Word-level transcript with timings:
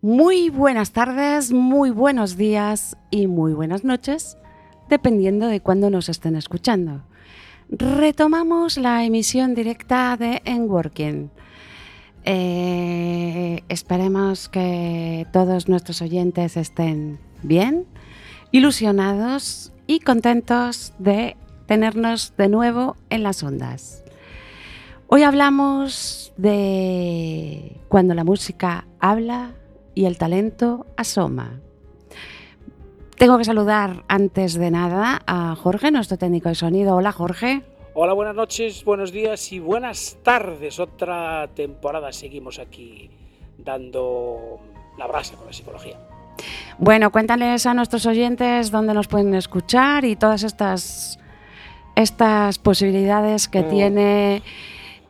Muy 0.00 0.48
buenas 0.48 0.92
tardes, 0.92 1.52
muy 1.52 1.90
buenos 1.90 2.36
días 2.36 2.96
y 3.10 3.26
muy 3.26 3.52
buenas 3.52 3.82
noches, 3.82 4.38
dependiendo 4.88 5.48
de 5.48 5.60
cuándo 5.60 5.90
nos 5.90 6.08
estén 6.08 6.36
escuchando. 6.36 7.02
Retomamos 7.68 8.76
la 8.78 9.02
emisión 9.02 9.56
directa 9.56 10.16
de 10.16 10.40
En 10.44 10.70
Working. 10.70 11.32
Eh, 12.22 13.64
esperemos 13.68 14.48
que 14.48 15.26
todos 15.32 15.68
nuestros 15.68 16.00
oyentes 16.00 16.56
estén 16.56 17.18
bien, 17.42 17.84
ilusionados 18.52 19.72
y 19.88 19.98
contentos 19.98 20.94
de 21.00 21.36
tenernos 21.66 22.34
de 22.36 22.48
nuevo 22.48 22.96
en 23.10 23.24
las 23.24 23.42
ondas. 23.42 24.04
Hoy 25.08 25.24
hablamos 25.24 26.32
de 26.36 27.80
cuando 27.88 28.14
la 28.14 28.22
música 28.22 28.86
habla 29.00 29.54
y 29.98 30.04
el 30.06 30.16
talento 30.16 30.86
asoma. 30.96 31.58
Tengo 33.16 33.36
que 33.36 33.42
saludar 33.44 34.04
antes 34.06 34.54
de 34.54 34.70
nada 34.70 35.22
a 35.26 35.56
Jorge, 35.56 35.90
nuestro 35.90 36.16
técnico 36.16 36.48
de 36.48 36.54
sonido. 36.54 36.94
Hola 36.94 37.10
Jorge. 37.10 37.62
Hola, 37.94 38.12
buenas 38.12 38.36
noches, 38.36 38.84
buenos 38.84 39.10
días 39.10 39.50
y 39.50 39.58
buenas 39.58 40.18
tardes. 40.22 40.78
Otra 40.78 41.48
temporada 41.52 42.12
seguimos 42.12 42.60
aquí 42.60 43.10
dando 43.58 44.60
la 44.96 45.08
brasa 45.08 45.34
con 45.34 45.46
la 45.46 45.52
psicología. 45.52 45.98
Bueno, 46.78 47.10
cuéntales 47.10 47.66
a 47.66 47.74
nuestros 47.74 48.06
oyentes 48.06 48.70
dónde 48.70 48.94
nos 48.94 49.08
pueden 49.08 49.34
escuchar 49.34 50.04
y 50.04 50.14
todas 50.14 50.44
estas, 50.44 51.18
estas 51.96 52.60
posibilidades 52.60 53.48
que 53.48 53.62
Mm. 53.62 53.68
tiene 53.68 54.42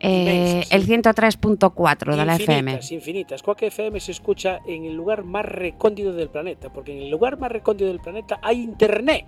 eh, 0.01 0.65
el 0.71 0.87
103.4 0.87 2.17
de 2.17 2.25
la 2.25 2.37
FM. 2.37 2.73
Infinitas, 2.73 2.93
infinitas. 2.93 3.43
Quack 3.43 3.63
FM 3.63 4.01
se 4.01 4.13
escucha 4.13 4.61
en 4.67 4.85
el 4.85 4.95
lugar 4.95 5.25
más 5.25 5.45
recóndito 5.45 6.13
del 6.13 6.29
planeta, 6.29 6.73
porque 6.73 6.93
en 6.93 7.03
el 7.03 7.11
lugar 7.11 7.39
más 7.39 7.51
recóndito 7.51 7.87
del 7.87 8.01
planeta 8.01 8.39
hay 8.43 8.63
internet 8.63 9.27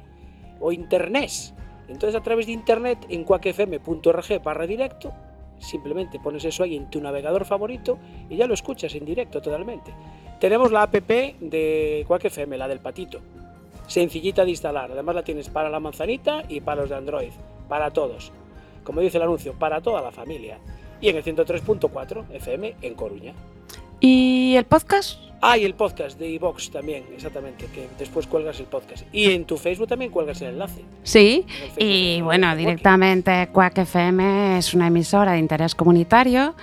o 0.61 0.73
internet. 0.73 1.31
Entonces 1.89 2.15
a 2.15 2.23
través 2.23 2.47
de 2.47 2.53
internet 2.53 2.99
en 3.09 3.25
quackfm.org 3.25 4.43
barra 4.43 4.67
directo, 4.67 5.13
simplemente 5.59 6.21
pones 6.21 6.45
eso 6.45 6.63
ahí 6.63 6.77
en 6.77 6.89
tu 6.89 7.01
navegador 7.01 7.45
favorito 7.45 7.99
y 8.29 8.37
ya 8.37 8.47
lo 8.47 8.55
escuchas 8.55 8.95
en 8.95 9.05
directo 9.05 9.43
totalmente. 9.43 9.93
Tenemos 10.39 10.71
la 10.73 10.83
app 10.83 10.95
de 10.95 12.05
Quack 12.07 12.27
FM, 12.27 12.57
la 12.57 12.69
del 12.69 12.81
patito. 12.81 13.21
Sencillita 13.87 14.45
de 14.45 14.51
instalar. 14.51 14.93
Además 14.93 15.17
la 15.17 15.25
tienes 15.25 15.49
para 15.49 15.69
la 15.69 15.81
manzanita 15.81 16.45
y 16.49 16.61
para 16.61 16.83
los 16.83 16.91
de 16.91 16.97
Android. 16.97 17.33
Para 17.69 17.91
todos. 17.91 18.33
Como 18.91 19.03
dice 19.03 19.19
el 19.19 19.23
anuncio, 19.23 19.53
para 19.53 19.81
toda 19.81 20.03
la 20.03 20.11
familia. 20.11 20.59
Y 21.01 21.11
en 21.11 21.17
el 21.17 21.23
103.4 21.23 22.25
FM 22.33 22.75
en 22.83 22.95
Coruña. 22.95 23.35
¿Y 24.01 24.57
el 24.57 24.65
podcast? 24.65 25.17
Ah, 25.41 25.57
y 25.57 25.65
el 25.65 25.75
podcast 25.75 26.19
de 26.19 26.29
iVox 26.29 26.73
también, 26.73 27.05
exactamente, 27.15 27.67
que 27.67 27.87
después 28.01 28.27
cuelgas 28.27 28.59
el 28.59 28.67
podcast. 28.67 29.05
Y 29.13 29.31
en 29.31 29.45
tu 29.45 29.59
Facebook 29.59 29.87
también 29.87 30.11
cuelgas 30.11 30.43
el 30.43 30.49
enlace. 30.49 30.85
Sí, 31.05 31.47
el 31.77 31.87
y 31.87 32.21
bueno, 32.23 32.57
directamente 32.57 33.49
Quack 33.53 33.79
FM 33.79 34.59
es 34.59 34.75
una 34.75 34.89
emisora 34.89 35.35
de 35.35 35.39
interés 35.39 35.77
comunitario, 35.77 36.57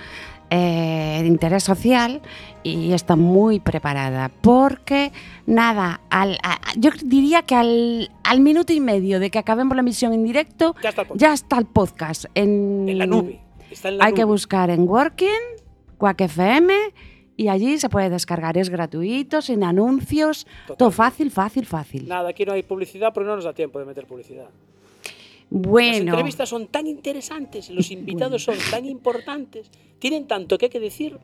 eh, 0.50 1.20
de 1.22 1.26
interés 1.26 1.64
social 1.64 2.20
y 2.62 2.92
está 2.92 3.16
muy 3.16 3.60
preparada 3.60 4.30
porque 4.40 5.12
nada, 5.46 6.00
al- 6.10 6.38
a- 6.42 6.60
yo 6.76 6.90
diría 7.04 7.42
que 7.42 7.54
al, 7.54 8.10
al 8.24 8.40
minuto 8.40 8.72
y 8.72 8.80
medio 8.80 9.20
de 9.20 9.30
que 9.30 9.38
acabemos 9.38 9.74
la 9.76 9.80
emisión 9.80 10.12
en 10.12 10.24
directo 10.24 10.74
Ya 10.82 10.90
está 10.90 11.02
el 11.02 11.08
podcast. 11.08 11.20
ya 11.22 11.32
está 11.32 11.58
el 11.58 11.66
podcast 11.66 12.24
en, 12.34 12.88
En 12.88 12.98
la 12.98 13.06
nube. 13.06 13.40
Está 13.70 13.88
en 13.88 13.98
la 13.98 14.04
Hay 14.06 14.12
que 14.14 14.24
buscar 14.24 14.70
en 14.70 14.88
Working, 14.88 15.28
Quack 15.98 16.20
FM 16.22 16.74
y 17.36 17.48
allí 17.48 17.78
se 17.78 17.88
puede 17.88 18.10
descargar, 18.10 18.58
es 18.58 18.68
gratuito, 18.68 19.40
sin 19.42 19.62
anuncios, 19.62 20.46
todo 20.76 20.90
fácil, 20.90 21.30
fácil, 21.30 21.66
fácil. 21.66 22.08
Nada, 22.08 22.30
aquí 22.30 22.44
no 22.44 22.52
hay 22.52 22.62
publicidad 22.64 23.12
porque 23.14 23.28
no 23.28 23.36
nos 23.36 23.44
da 23.44 23.52
tiempo 23.52 23.78
de 23.78 23.84
meter 23.84 24.06
publicidad. 24.06 24.46
Las 25.50 25.62
Bueno. 25.62 26.12
entrevistas 26.12 26.48
son 26.48 26.66
tan 26.66 26.86
interesantes, 26.86 27.70
los 27.70 27.90
invitados 27.90 28.42
son 28.44 28.56
tan 28.70 28.84
importantes, 28.84 29.70
tienen 29.98 30.26
tanto 30.26 30.58
que 30.58 30.66
hay 30.66 30.70
que 30.70 30.80
decir 30.80 31.18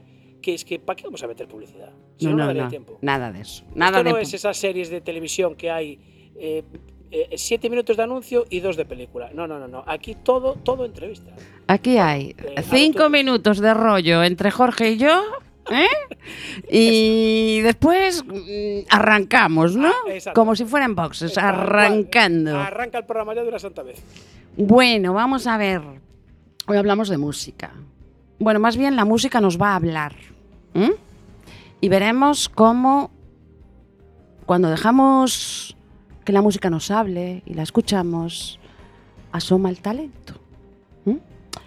que 0.45 0.53
es 0.55 0.65
que 0.65 0.79
¿para 0.79 0.97
qué 0.97 1.05
vamos 1.05 1.23
a 1.23 1.27
meter 1.27 1.49
publicidad? 1.49 1.89
Si 2.19 2.27
no, 2.27 2.37
no, 2.37 2.47
daría 2.47 2.69
tiempo. 2.69 2.99
nada 3.01 3.33
de 3.33 3.41
eso. 3.41 3.65
Nada 3.75 3.99
Esto 3.99 4.11
no 4.11 4.19
es 4.19 4.35
esas 4.35 4.57
series 4.59 4.91
de 4.91 5.01
televisión 5.01 5.55
que 5.55 5.71
hay 5.71 5.99
eh, 6.37 6.63
eh, 7.11 7.31
siete 7.37 7.71
minutos 7.71 7.97
de 7.97 8.03
anuncio 8.03 8.45
y 8.51 8.61
dos 8.61 8.77
de 8.77 8.85
película. 8.85 9.31
No, 9.33 9.47
no, 9.47 9.59
no, 9.59 9.69
no. 9.69 9.85
Aquí 9.87 10.15
todo, 10.23 10.57
todo 10.63 10.85
entrevista. 10.85 11.31
Aquí 11.67 11.97
hay 11.97 12.35
Eh, 12.57 12.63
cinco 12.63 13.09
minutos 13.09 13.59
de 13.59 13.73
rollo 13.73 14.23
entre 14.23 14.51
Jorge 14.51 14.91
y 14.91 14.97
yo, 14.99 15.23
¿eh? 15.71 15.87
y 16.71 17.61
después 17.63 18.23
mm, 18.23 18.87
arrancamos, 18.91 19.77
¿no? 19.77 19.93
Ah. 20.27 20.33
Como 20.35 20.55
si 20.57 20.67
fueran 20.67 20.95
boxes, 20.95 21.39
arrancando. 21.39 22.59
Arranca 22.59 22.99
el 22.99 23.07
programa 23.07 23.35
ya 23.35 23.43
de 23.43 23.49
una 23.49 23.59
santa 23.59 23.83
vez. 23.83 24.03
Bueno, 24.59 25.15
vamos 25.15 25.47
a 25.47 25.57
ver. 25.57 25.81
Hoy 26.67 26.77
hablamos 26.77 27.09
de 27.09 27.17
música. 27.17 27.73
Bueno, 28.39 28.61
más 28.61 28.77
bien 28.77 28.97
la 28.97 29.05
música 29.05 29.41
nos 29.41 29.59
va 29.61 29.71
a 29.71 29.77
hablar. 29.77 30.34
¿M? 30.75 30.93
Y 31.81 31.89
veremos 31.89 32.49
cómo 32.49 33.11
cuando 34.47 34.69
dejamos 34.69 35.77
que 36.25 36.33
la 36.33 36.43
música 36.43 36.71
nos 36.71 36.91
hable 36.91 37.43
y 37.47 37.55
la 37.55 37.63
escuchamos, 37.63 38.59
asoma 39.33 39.71
el 39.71 39.81
talento. 39.81 40.35
¿m? 41.07 41.21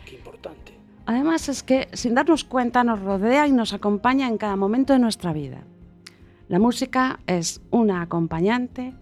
Qué 0.05 0.15
importante. 0.15 0.73
Además 1.05 1.49
es 1.49 1.63
que 1.63 1.87
sin 1.93 2.15
darnos 2.15 2.43
cuenta 2.43 2.83
nos 2.83 3.01
rodea 3.01 3.47
y 3.47 3.51
nos 3.51 3.73
acompaña 3.73 4.27
en 4.27 4.37
cada 4.37 4.55
momento 4.55 4.93
de 4.93 4.99
nuestra 4.99 5.33
vida. 5.33 5.61
La 6.49 6.59
música 6.59 7.19
es 7.27 7.61
una 7.71 8.01
acompañante 8.01 8.93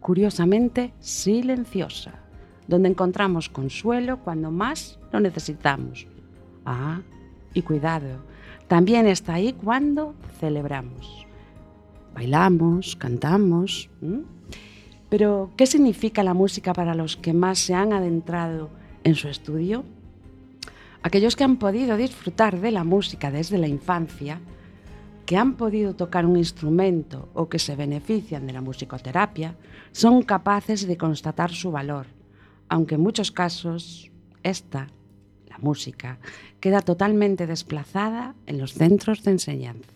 curiosamente 0.00 0.92
silenciosa, 1.00 2.12
donde 2.66 2.88
encontramos 2.88 3.48
consuelo 3.48 4.18
cuando 4.18 4.50
más 4.50 4.98
lo 5.12 5.20
necesitamos. 5.20 6.06
Ah, 6.64 7.00
y 7.54 7.62
cuidado, 7.62 8.22
también 8.70 9.08
está 9.08 9.34
ahí 9.34 9.52
cuando 9.52 10.14
celebramos. 10.38 11.26
Bailamos, 12.14 12.94
cantamos. 12.94 13.90
Pero, 15.08 15.50
¿qué 15.56 15.66
significa 15.66 16.22
la 16.22 16.34
música 16.34 16.72
para 16.72 16.94
los 16.94 17.16
que 17.16 17.32
más 17.32 17.58
se 17.58 17.74
han 17.74 17.92
adentrado 17.92 18.70
en 19.02 19.16
su 19.16 19.26
estudio? 19.26 19.82
Aquellos 21.02 21.34
que 21.34 21.42
han 21.42 21.56
podido 21.56 21.96
disfrutar 21.96 22.60
de 22.60 22.70
la 22.70 22.84
música 22.84 23.32
desde 23.32 23.58
la 23.58 23.66
infancia, 23.66 24.40
que 25.26 25.36
han 25.36 25.54
podido 25.54 25.96
tocar 25.96 26.24
un 26.24 26.36
instrumento 26.36 27.28
o 27.34 27.48
que 27.48 27.58
se 27.58 27.74
benefician 27.74 28.46
de 28.46 28.52
la 28.52 28.60
musicoterapia, 28.60 29.56
son 29.90 30.22
capaces 30.22 30.86
de 30.86 30.96
constatar 30.96 31.50
su 31.50 31.72
valor, 31.72 32.06
aunque 32.68 32.94
en 32.94 33.00
muchos 33.00 33.32
casos 33.32 34.12
esta, 34.44 34.86
música, 35.62 36.18
queda 36.60 36.80
totalmente 36.80 37.46
desplazada 37.46 38.34
en 38.46 38.58
los 38.58 38.74
centros 38.74 39.22
de 39.22 39.32
enseñanza. 39.32 39.92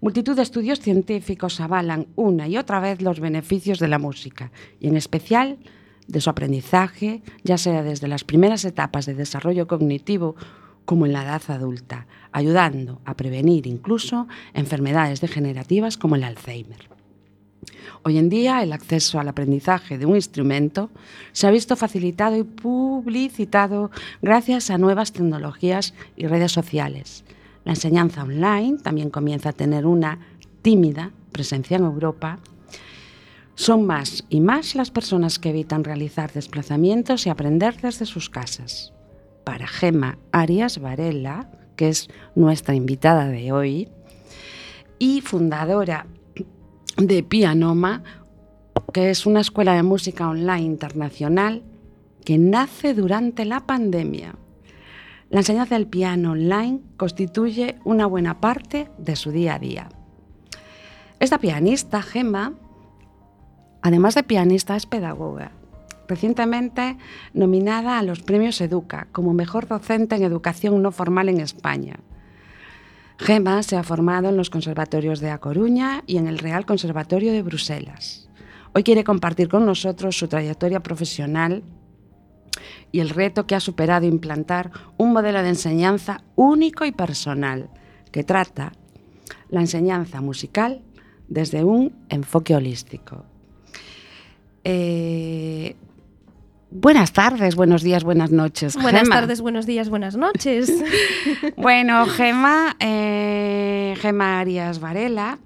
Multitud 0.00 0.36
de 0.36 0.42
estudios 0.42 0.80
científicos 0.80 1.60
avalan 1.60 2.06
una 2.14 2.46
y 2.46 2.56
otra 2.56 2.78
vez 2.78 3.02
los 3.02 3.18
beneficios 3.18 3.80
de 3.80 3.88
la 3.88 3.98
música, 3.98 4.52
y 4.80 4.88
en 4.88 4.96
especial 4.96 5.58
de 6.06 6.20
su 6.20 6.30
aprendizaje, 6.30 7.22
ya 7.42 7.58
sea 7.58 7.82
desde 7.82 8.08
las 8.08 8.24
primeras 8.24 8.64
etapas 8.64 9.06
de 9.06 9.14
desarrollo 9.14 9.66
cognitivo 9.66 10.36
como 10.84 11.04
en 11.04 11.12
la 11.12 11.24
edad 11.24 11.42
adulta, 11.48 12.06
ayudando 12.32 13.00
a 13.04 13.14
prevenir 13.14 13.66
incluso 13.66 14.26
enfermedades 14.54 15.20
degenerativas 15.20 15.98
como 15.98 16.16
el 16.16 16.24
Alzheimer. 16.24 16.97
Hoy 18.02 18.18
en 18.18 18.28
día 18.28 18.62
el 18.62 18.72
acceso 18.72 19.18
al 19.18 19.28
aprendizaje 19.28 19.98
de 19.98 20.06
un 20.06 20.16
instrumento 20.16 20.90
se 21.32 21.46
ha 21.46 21.50
visto 21.50 21.76
facilitado 21.76 22.36
y 22.36 22.44
publicitado 22.44 23.90
gracias 24.22 24.70
a 24.70 24.78
nuevas 24.78 25.12
tecnologías 25.12 25.94
y 26.16 26.26
redes 26.26 26.52
sociales. 26.52 27.24
La 27.64 27.72
enseñanza 27.72 28.22
online 28.22 28.78
también 28.78 29.10
comienza 29.10 29.50
a 29.50 29.52
tener 29.52 29.86
una 29.86 30.18
tímida 30.62 31.10
presencia 31.32 31.76
en 31.76 31.84
Europa. 31.84 32.38
Son 33.54 33.84
más 33.84 34.24
y 34.28 34.40
más 34.40 34.74
las 34.74 34.90
personas 34.90 35.38
que 35.38 35.50
evitan 35.50 35.84
realizar 35.84 36.32
desplazamientos 36.32 37.26
y 37.26 37.30
aprender 37.30 37.80
desde 37.80 38.06
sus 38.06 38.30
casas. 38.30 38.92
Para 39.44 39.66
Gema 39.66 40.18
Arias 40.32 40.78
Varela, 40.78 41.50
que 41.76 41.88
es 41.88 42.08
nuestra 42.34 42.74
invitada 42.74 43.28
de 43.28 43.52
hoy, 43.52 43.88
y 44.98 45.20
fundadora 45.20 46.06
de 46.98 47.22
Pianoma, 47.22 48.02
que 48.92 49.10
es 49.10 49.24
una 49.24 49.40
escuela 49.40 49.74
de 49.74 49.84
música 49.84 50.28
online 50.28 50.62
internacional 50.62 51.62
que 52.24 52.38
nace 52.38 52.92
durante 52.92 53.44
la 53.44 53.60
pandemia. 53.60 54.34
La 55.30 55.40
enseñanza 55.40 55.76
del 55.76 55.86
piano 55.86 56.32
online 56.32 56.80
constituye 56.96 57.78
una 57.84 58.06
buena 58.06 58.40
parte 58.40 58.90
de 58.98 59.14
su 59.14 59.30
día 59.30 59.54
a 59.54 59.58
día. 59.58 59.88
Esta 61.20 61.38
pianista, 61.38 62.02
Gemma, 62.02 62.54
además 63.82 64.14
de 64.14 64.24
pianista, 64.24 64.74
es 64.74 64.86
pedagoga. 64.86 65.52
Recientemente 66.08 66.96
nominada 67.32 67.98
a 67.98 68.02
los 68.02 68.22
premios 68.22 68.60
Educa 68.60 69.06
como 69.12 69.34
mejor 69.34 69.68
docente 69.68 70.16
en 70.16 70.22
educación 70.24 70.82
no 70.82 70.90
formal 70.90 71.28
en 71.28 71.40
España. 71.40 72.00
Gemma 73.18 73.64
se 73.64 73.76
ha 73.76 73.82
formado 73.82 74.28
en 74.28 74.36
los 74.36 74.48
conservatorios 74.48 75.18
de 75.18 75.30
A 75.30 75.38
Coruña 75.38 76.04
y 76.06 76.18
en 76.18 76.28
el 76.28 76.38
Real 76.38 76.64
Conservatorio 76.64 77.32
de 77.32 77.42
Bruselas. 77.42 78.28
Hoy 78.74 78.84
quiere 78.84 79.02
compartir 79.02 79.48
con 79.48 79.66
nosotros 79.66 80.16
su 80.16 80.28
trayectoria 80.28 80.80
profesional 80.80 81.64
y 82.92 83.00
el 83.00 83.10
reto 83.10 83.46
que 83.46 83.56
ha 83.56 83.60
superado 83.60 84.06
implantar 84.06 84.70
un 84.96 85.12
modelo 85.12 85.42
de 85.42 85.48
enseñanza 85.48 86.22
único 86.36 86.84
y 86.84 86.92
personal 86.92 87.70
que 88.12 88.22
trata 88.22 88.72
la 89.50 89.60
enseñanza 89.60 90.20
musical 90.20 90.82
desde 91.26 91.64
un 91.64 91.92
enfoque 92.08 92.54
holístico. 92.54 93.24
Eh, 94.62 95.76
buenas 96.70 97.12
tardes, 97.12 97.54
buenos 97.56 97.82
días, 97.82 98.04
buenas 98.04 98.30
noches. 98.30 98.74
Buenas 98.74 99.02
Gemma. 99.02 99.14
tardes, 99.16 99.40
buenos 99.40 99.66
días, 99.66 99.88
buenas 99.88 100.16
noches. 100.16 100.72
Bueno, 101.56 102.06
Gema, 102.06 102.76
eh, 102.80 103.94
Gema 104.00 104.40
Arias 104.40 104.80
Varela. 104.80 105.38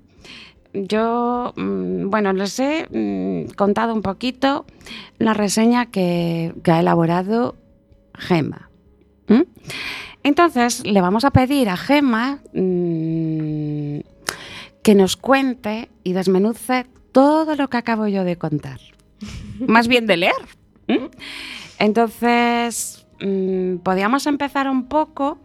Yo, 0.74 1.52
mm, 1.56 2.08
bueno, 2.10 2.32
les 2.32 2.58
he 2.58 2.86
mm, 2.90 3.52
contado 3.54 3.94
un 3.94 4.02
poquito 4.02 4.66
la 5.18 5.34
reseña 5.34 5.86
que, 5.86 6.54
que 6.62 6.70
ha 6.70 6.80
elaborado 6.80 7.56
Gema. 8.14 8.68
Entonces, 10.22 10.86
le 10.86 11.00
vamos 11.00 11.24
a 11.24 11.30
pedir 11.30 11.68
a 11.68 11.76
Gema 11.76 12.40
mm, 12.52 14.00
que 14.82 14.94
nos 14.94 15.16
cuente 15.16 15.88
y 16.04 16.12
desmenuce 16.12 16.86
todo 17.12 17.56
lo 17.56 17.68
que 17.68 17.76
acabo 17.76 18.06
yo 18.08 18.24
de 18.24 18.36
contar. 18.36 18.80
Más 19.66 19.88
bien 19.88 20.06
de 20.06 20.16
leer. 20.16 20.61
¿M? 20.88 21.10
Entonces, 21.78 23.06
mm, 23.20 23.76
podríamos 23.78 24.26
empezar 24.26 24.68
un 24.68 24.88
poco 24.88 25.38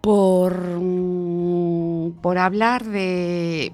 por, 0.00 0.54
mm, 0.80 2.20
por 2.20 2.38
hablar 2.38 2.84
de, 2.84 3.72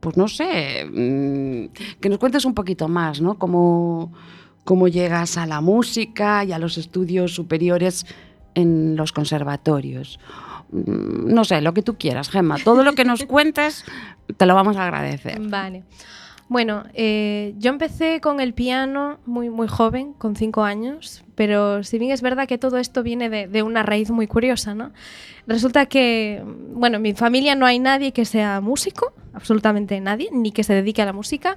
pues 0.00 0.16
no 0.16 0.28
sé, 0.28 0.84
mm, 0.84 1.98
que 2.00 2.08
nos 2.08 2.18
cuentes 2.18 2.44
un 2.44 2.54
poquito 2.54 2.88
más, 2.88 3.20
¿no? 3.20 3.38
Cómo, 3.38 4.12
cómo 4.64 4.88
llegas 4.88 5.38
a 5.38 5.46
la 5.46 5.60
música 5.60 6.44
y 6.44 6.52
a 6.52 6.58
los 6.58 6.76
estudios 6.78 7.34
superiores 7.34 8.06
en 8.54 8.96
los 8.96 9.12
conservatorios. 9.12 10.18
Mm, 10.70 11.32
No 11.32 11.44
sé, 11.44 11.60
lo 11.60 11.72
que 11.74 11.82
tú 11.82 11.96
quieras, 11.96 12.28
Gemma. 12.30 12.56
Todo 12.62 12.84
lo 12.84 12.92
que 12.92 13.04
nos 13.04 13.24
cuentes 13.24 13.84
te 14.36 14.46
lo 14.46 14.54
vamos 14.54 14.76
a 14.76 14.84
agradecer. 14.84 15.40
Vale. 15.40 15.84
Bueno, 16.50 16.82
eh, 16.94 17.54
yo 17.58 17.70
empecé 17.70 18.20
con 18.20 18.40
el 18.40 18.54
piano 18.54 19.20
muy, 19.24 19.50
muy 19.50 19.68
joven, 19.68 20.14
con 20.14 20.34
cinco 20.34 20.64
años, 20.64 21.22
pero 21.36 21.84
si 21.84 21.96
bien 21.96 22.10
es 22.10 22.22
verdad 22.22 22.48
que 22.48 22.58
todo 22.58 22.78
esto 22.78 23.04
viene 23.04 23.30
de, 23.30 23.62
una 23.62 23.84
raíz 23.84 24.10
muy 24.10 24.26
curiosa, 24.26 24.74
¿no? 24.74 24.90
Resulta 25.46 25.86
que, 25.86 26.42
bueno, 26.74 26.96
en 26.96 27.02
mi 27.02 27.14
familia 27.14 27.54
no 27.54 27.66
hay 27.66 27.78
nadie 27.78 28.10
que 28.10 28.24
sea 28.24 28.60
músico, 28.60 29.12
absolutamente 29.32 30.00
nadie, 30.00 30.28
ni 30.32 30.50
que 30.50 30.64
se 30.64 30.74
dedique 30.74 31.00
a 31.00 31.04
la 31.04 31.12
música. 31.12 31.56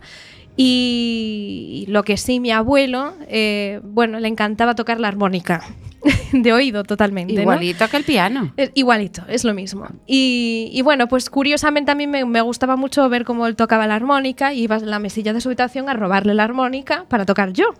Y 0.55 1.85
lo 1.87 2.03
que 2.03 2.15
sí, 2.15 2.39
mi 2.39 2.51
abuelo, 2.51 3.15
eh, 3.27 3.81
bueno, 3.83 4.19
le 4.19 4.27
encantaba 4.27 4.75
tocar 4.75 4.99
la 4.99 5.07
armónica, 5.07 5.63
de 6.33 6.53
oído 6.53 6.83
totalmente. 6.83 7.33
¿no? 7.33 7.41
Igualito 7.41 7.87
que 7.87 7.97
el 7.97 8.03
piano. 8.03 8.53
Es 8.57 8.71
igualito, 8.73 9.23
es 9.27 9.43
lo 9.43 9.53
mismo. 9.53 9.87
Y, 10.05 10.69
y 10.71 10.81
bueno, 10.81 11.07
pues 11.07 11.29
curiosamente 11.29 11.91
a 11.91 11.95
mí 11.95 12.07
me, 12.07 12.25
me 12.25 12.41
gustaba 12.41 12.75
mucho 12.75 13.07
ver 13.09 13.25
cómo 13.25 13.47
él 13.47 13.55
tocaba 13.55 13.87
la 13.87 13.95
armónica 13.95 14.53
y 14.53 14.63
iba 14.63 14.77
en 14.77 14.89
la 14.89 14.99
mesilla 14.99 15.33
de 15.33 15.41
su 15.41 15.49
habitación 15.49 15.89
a 15.89 15.93
robarle 15.93 16.33
la 16.33 16.43
armónica 16.43 17.05
para 17.07 17.25
tocar 17.25 17.53
yo. 17.53 17.73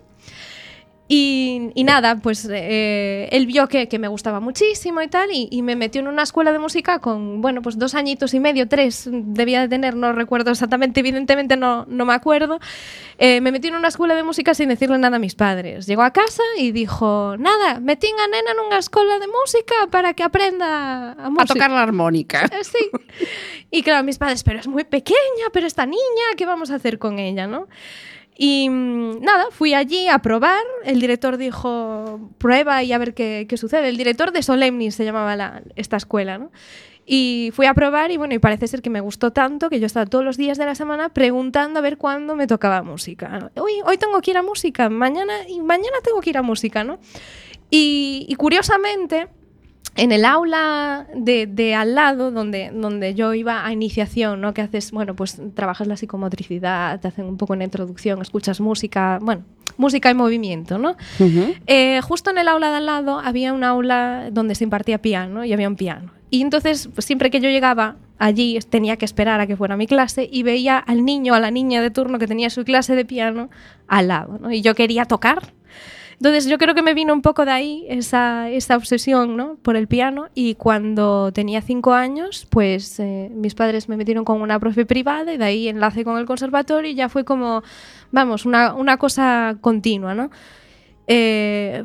Y, 1.16 1.70
y 1.76 1.84
nada, 1.84 2.16
pues 2.16 2.48
eh, 2.52 3.30
él 3.32 3.46
vio 3.46 3.68
que, 3.68 3.88
que 3.88 4.00
me 4.00 4.08
gustaba 4.08 4.40
muchísimo 4.40 5.00
y 5.00 5.08
tal, 5.08 5.30
y, 5.32 5.48
y 5.52 5.62
me 5.62 5.76
metió 5.76 6.02
en 6.02 6.08
una 6.08 6.24
escuela 6.24 6.52
de 6.52 6.58
música 6.58 6.98
con, 6.98 7.40
bueno, 7.40 7.62
pues 7.62 7.78
dos 7.78 7.94
añitos 7.94 8.34
y 8.34 8.40
medio, 8.40 8.68
tres, 8.68 9.08
debía 9.12 9.62
de 9.62 9.68
tener, 9.68 9.96
no 9.96 10.12
recuerdo 10.14 10.50
exactamente, 10.50 11.02
evidentemente 11.02 11.56
no, 11.56 11.86
no 11.88 12.06
me 12.06 12.14
acuerdo. 12.14 12.60
Eh, 13.20 13.42
me 13.42 13.52
metió 13.52 13.70
en 13.70 13.76
una 13.76 13.90
escuela 13.90 14.16
de 14.16 14.24
música 14.24 14.56
sin 14.56 14.70
decirle 14.70 14.98
nada 14.98 15.18
a 15.18 15.20
mis 15.20 15.36
padres. 15.36 15.86
Llegó 15.86 16.02
a 16.02 16.10
casa 16.12 16.42
y 16.58 16.72
dijo, 16.72 17.36
nada, 17.38 17.80
metí 17.80 18.08
a 18.08 18.28
nena 18.28 18.52
en 18.52 18.60
una 18.66 18.80
escuela 18.80 19.20
de 19.20 19.28
música 19.28 19.76
para 19.92 20.16
que 20.16 20.24
aprenda 20.24 21.12
a, 21.12 21.26
A 21.28 21.30
música". 21.30 21.54
tocar 21.54 21.70
la 21.70 21.84
armónica. 21.84 22.46
Eh, 22.46 22.64
Sí. 22.64 22.90
Y 23.70 23.84
claro, 23.84 24.04
mis 24.04 24.18
padres, 24.18 24.44
pero 24.44 24.60
es 24.60 24.68
muy 24.68 24.84
pequeña, 24.84 25.46
pero 25.52 25.68
esta 25.68 25.86
niña, 25.86 26.26
¿qué 26.38 26.48
vamos 26.48 26.72
a 26.72 26.76
hacer 26.76 26.98
con 26.98 27.20
ella, 27.20 27.46
no? 27.46 27.68
Y 28.38 28.68
mm, 28.70 29.22
nada, 29.22 29.46
fui 29.52 29.74
allí 29.74 30.08
a 30.08 30.20
probar. 30.20 30.62
El 30.84 31.00
director 31.00 31.38
dijo, 31.38 32.30
prueba 32.38 32.82
y 32.84 32.92
a 32.94 32.98
ver 32.98 33.14
qué, 33.14 33.46
qué 33.48 33.58
sucede. 33.58 33.90
El 33.90 33.98
director 33.98 34.32
de 34.32 34.42
Solemnis 34.44 34.96
se 34.96 35.06
llamaba 35.06 35.36
la- 35.36 35.62
esta 35.76 35.98
escuela, 35.98 36.38
¿no? 36.38 36.52
Y 37.06 37.52
fui 37.54 37.66
a 37.66 37.74
probar 37.74 38.12
y 38.12 38.18
bueno, 38.18 38.34
y 38.34 38.40
parece 38.40 38.66
ser 38.66 38.82
que 38.82 38.90
me 38.90 39.02
gustó 39.02 39.32
tanto 39.34 39.70
que 39.70 39.80
yo 39.82 39.86
estaba 39.86 40.06
todos 40.06 40.24
los 40.24 40.38
días 40.38 40.58
de 40.58 40.66
la 40.66 40.74
semana 40.74 41.10
preguntando 41.10 41.80
a 41.80 41.82
ver 41.82 41.98
cuándo 41.98 42.36
me 42.38 42.48
tocaba 42.48 42.82
música. 42.82 43.52
Hoy, 43.60 43.74
hoy 43.86 43.98
tengo 43.98 44.22
que 44.22 44.32
ir 44.32 44.38
a 44.38 44.42
música, 44.42 44.90
mañana 44.90 45.34
mañana 45.62 45.98
tengo 46.02 46.22
que 46.22 46.30
ir 46.30 46.38
a 46.38 46.42
música, 46.42 46.86
¿no? 46.86 47.00
Y, 47.70 48.26
y 48.30 48.36
curiosamente, 48.36 49.28
en 49.96 50.12
el 50.12 50.26
aula 50.26 51.08
de, 51.16 51.46
de 51.46 51.76
al 51.76 51.96
lado, 51.96 52.32
donde, 52.32 52.72
donde 52.74 53.14
yo 53.14 53.34
iba 53.34 53.66
a 53.66 53.72
iniciación, 53.72 54.42
¿no? 54.42 54.54
Que 54.54 54.62
haces, 54.62 54.92
bueno, 54.92 55.16
pues 55.16 55.40
trabajas 55.54 55.88
la 55.88 55.98
psicomotricidad, 55.98 57.00
te 57.00 57.08
hacen 57.08 57.26
un 57.26 57.38
poco 57.38 57.54
una 57.54 57.64
introducción, 57.64 58.22
escuchas 58.22 58.60
música, 58.60 59.20
bueno, 59.22 59.44
música 59.78 60.10
y 60.10 60.14
movimiento, 60.14 60.78
¿no? 60.78 60.96
Eh, 61.68 62.02
justo 62.02 62.32
en 62.32 62.40
el 62.40 62.48
aula 62.48 62.70
de 62.70 62.78
al 62.78 62.86
lado 62.86 63.20
había 63.20 63.54
un 63.54 63.64
aula 63.64 64.30
donde 64.32 64.56
se 64.56 64.64
impartía 64.64 65.00
piano 65.00 65.46
y 65.46 65.54
había 65.54 65.68
un 65.68 65.76
piano. 65.76 66.12
Y 66.30 66.42
entonces, 66.42 66.90
pues, 66.94 67.06
siempre 67.06 67.30
que 67.30 67.40
yo 67.40 67.50
llegaba 67.50 67.98
allí, 68.18 68.58
tenía 68.70 68.98
que 68.98 69.06
esperar 69.06 69.40
a 69.40 69.46
que 69.46 69.56
fuera 69.56 69.78
mi 69.78 69.86
clase 69.86 70.28
y 70.32 70.42
veía 70.42 70.80
al 70.80 71.06
niño 71.06 71.34
o 71.34 71.36
a 71.36 71.40
la 71.40 71.52
niña 71.52 71.82
de 71.82 71.92
turno 71.92 72.18
que 72.18 72.26
tenía 72.26 72.50
su 72.50 72.64
clase 72.64 72.96
de 72.96 73.06
piano 73.06 73.50
al 73.88 74.08
lado. 74.08 74.40
¿no? 74.42 74.52
Y 74.52 74.62
yo 74.62 74.74
quería 74.74 75.06
tocar. 75.06 75.54
Entonces 76.24 76.50
yo 76.50 76.58
creo 76.58 76.74
que 76.74 76.82
me 76.82 76.94
vino 76.94 77.14
un 77.14 77.22
poco 77.22 77.44
de 77.44 77.52
ahí 77.52 77.86
esa, 77.90 78.50
esa 78.50 78.78
obsesión 78.78 79.36
¿no? 79.36 79.58
por 79.62 79.76
el 79.76 79.90
piano 79.90 80.30
y 80.34 80.56
cuando 80.56 81.34
tenía 81.34 81.62
cinco 81.62 81.92
años, 81.92 82.48
pues 82.50 82.98
eh, 83.02 83.30
mis 83.36 83.56
padres 83.56 83.90
me 83.90 83.98
metieron 83.98 84.24
con 84.24 84.42
una 84.42 84.58
profe 84.58 84.86
privada 84.86 85.34
y 85.34 85.38
de 85.38 85.44
ahí 85.44 85.68
enlace 85.68 86.06
con 86.06 86.18
el 86.18 86.26
conservatorio 86.26 86.90
y 86.90 86.96
ya 86.96 87.10
fue 87.10 87.26
como, 87.26 87.62
vamos, 88.14 88.46
una, 88.46 88.74
una 88.74 88.96
cosa 88.96 89.58
continua, 89.60 90.16
¿no? 90.16 90.30
Eh, 91.08 91.84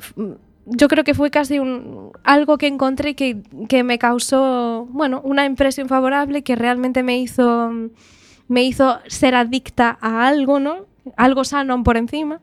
yo 0.66 0.86
creo 0.86 1.02
que 1.02 1.14
fue 1.14 1.32
casi 1.32 1.58
un, 1.58 2.12
algo 2.22 2.58
que 2.58 2.68
encontré 2.68 3.16
que, 3.16 3.42
que 3.68 3.82
me 3.82 3.98
causó, 3.98 4.86
bueno, 4.90 5.20
una 5.24 5.46
impresión 5.46 5.88
favorable 5.88 6.44
que 6.44 6.54
realmente 6.54 7.02
me 7.02 7.18
hizo, 7.18 7.72
me 8.46 8.62
hizo 8.62 9.00
ser 9.08 9.34
adicta 9.34 9.98
a 10.00 10.28
algo, 10.28 10.60
¿no? 10.60 10.86
Algo 11.16 11.42
sano 11.42 11.82
por 11.82 11.96
encima. 11.96 12.40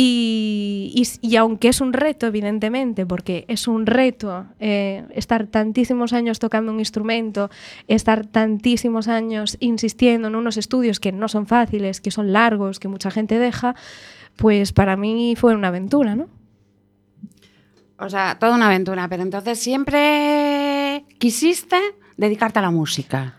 Y, 0.00 1.02
y 1.22 1.34
aunque 1.34 1.66
es 1.66 1.80
un 1.80 1.92
reto, 1.92 2.28
evidentemente, 2.28 3.04
porque 3.04 3.44
es 3.48 3.66
un 3.66 3.84
reto 3.84 4.46
eh, 4.60 5.04
estar 5.10 5.48
tantísimos 5.48 6.12
años 6.12 6.38
tocando 6.38 6.70
un 6.70 6.78
instrumento, 6.78 7.50
estar 7.88 8.24
tantísimos 8.24 9.08
años 9.08 9.56
insistiendo 9.58 10.28
en 10.28 10.36
unos 10.36 10.56
estudios 10.56 11.00
que 11.00 11.10
no 11.10 11.26
son 11.26 11.48
fáciles, 11.48 12.00
que 12.00 12.12
son 12.12 12.32
largos, 12.32 12.78
que 12.78 12.86
mucha 12.86 13.10
gente 13.10 13.40
deja, 13.40 13.74
pues 14.36 14.72
para 14.72 14.96
mí 14.96 15.34
fue 15.36 15.56
una 15.56 15.66
aventura, 15.66 16.14
¿no? 16.14 16.28
O 17.98 18.08
sea, 18.08 18.38
toda 18.38 18.54
una 18.54 18.66
aventura, 18.66 19.08
pero 19.08 19.24
entonces 19.24 19.58
siempre 19.58 21.06
quisiste 21.18 21.76
dedicarte 22.16 22.60
a 22.60 22.62
la 22.62 22.70
música. 22.70 23.37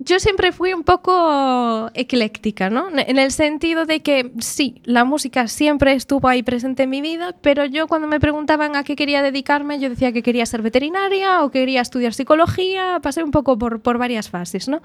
Yo 0.00 0.20
siempre 0.20 0.52
fui 0.52 0.72
un 0.74 0.84
poco 0.84 1.90
ecléctica, 1.92 2.70
¿no? 2.70 2.88
En 2.96 3.18
el 3.18 3.32
sentido 3.32 3.84
de 3.84 4.00
que 4.00 4.30
sí, 4.38 4.80
la 4.84 5.04
música 5.04 5.48
siempre 5.48 5.92
estuvo 5.92 6.28
ahí 6.28 6.44
presente 6.44 6.84
en 6.84 6.90
mi 6.90 7.00
vida, 7.00 7.34
pero 7.40 7.64
yo 7.64 7.88
cuando 7.88 8.06
me 8.06 8.20
preguntaban 8.20 8.76
a 8.76 8.84
qué 8.84 8.94
quería 8.94 9.22
dedicarme, 9.22 9.80
yo 9.80 9.90
decía 9.90 10.12
que 10.12 10.22
quería 10.22 10.46
ser 10.46 10.62
veterinaria 10.62 11.42
o 11.42 11.50
quería 11.50 11.80
estudiar 11.80 12.14
psicología, 12.14 13.00
pasé 13.02 13.24
un 13.24 13.32
poco 13.32 13.58
por, 13.58 13.80
por 13.80 13.98
varias 13.98 14.30
fases, 14.30 14.68
¿no? 14.68 14.82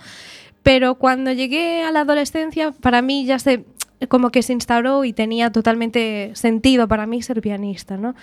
Pero 0.63 0.95
cuando 0.95 1.31
llegué 1.31 1.83
a 1.83 1.91
la 1.91 2.01
adolescencia, 2.01 2.71
para 2.71 3.03
mí 3.03 3.25
ya 3.25 3.37
se 3.37 3.65
como 4.09 4.31
que 4.31 4.41
se 4.41 4.53
instauró 4.53 5.05
y 5.05 5.13
tenía 5.13 5.51
totalmente 5.51 6.31
sentido 6.33 6.87
para 6.87 7.07
mí 7.07 7.21
ser 7.21 7.39
pianista, 7.39 7.97
¿no? 7.97 8.15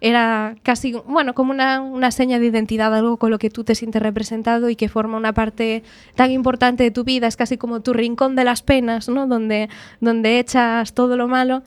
Era 0.00 0.56
casi, 0.62 0.92
bueno, 1.06 1.34
como 1.34 1.50
una, 1.52 1.80
una 1.80 2.10
seña 2.10 2.38
de 2.38 2.46
identidad, 2.46 2.94
algo 2.94 3.16
con 3.16 3.30
lo 3.30 3.38
que 3.38 3.50
tú 3.50 3.64
te 3.64 3.74
sientes 3.74 4.02
representado 4.02 4.68
y 4.70 4.76
que 4.76 4.88
forma 4.88 5.16
una 5.16 5.32
parte 5.32 5.82
tan 6.14 6.30
importante 6.30 6.82
de 6.84 6.90
tu 6.90 7.04
vida, 7.04 7.26
es 7.26 7.36
casi 7.36 7.56
como 7.56 7.80
tu 7.80 7.92
rincón 7.92 8.36
de 8.36 8.44
las 8.44 8.62
penas, 8.62 9.08
¿no? 9.08 9.26
Donde, 9.26 9.68
donde 10.00 10.38
echas 10.38 10.92
todo 10.94 11.16
lo 11.16 11.28
malo. 11.28 11.62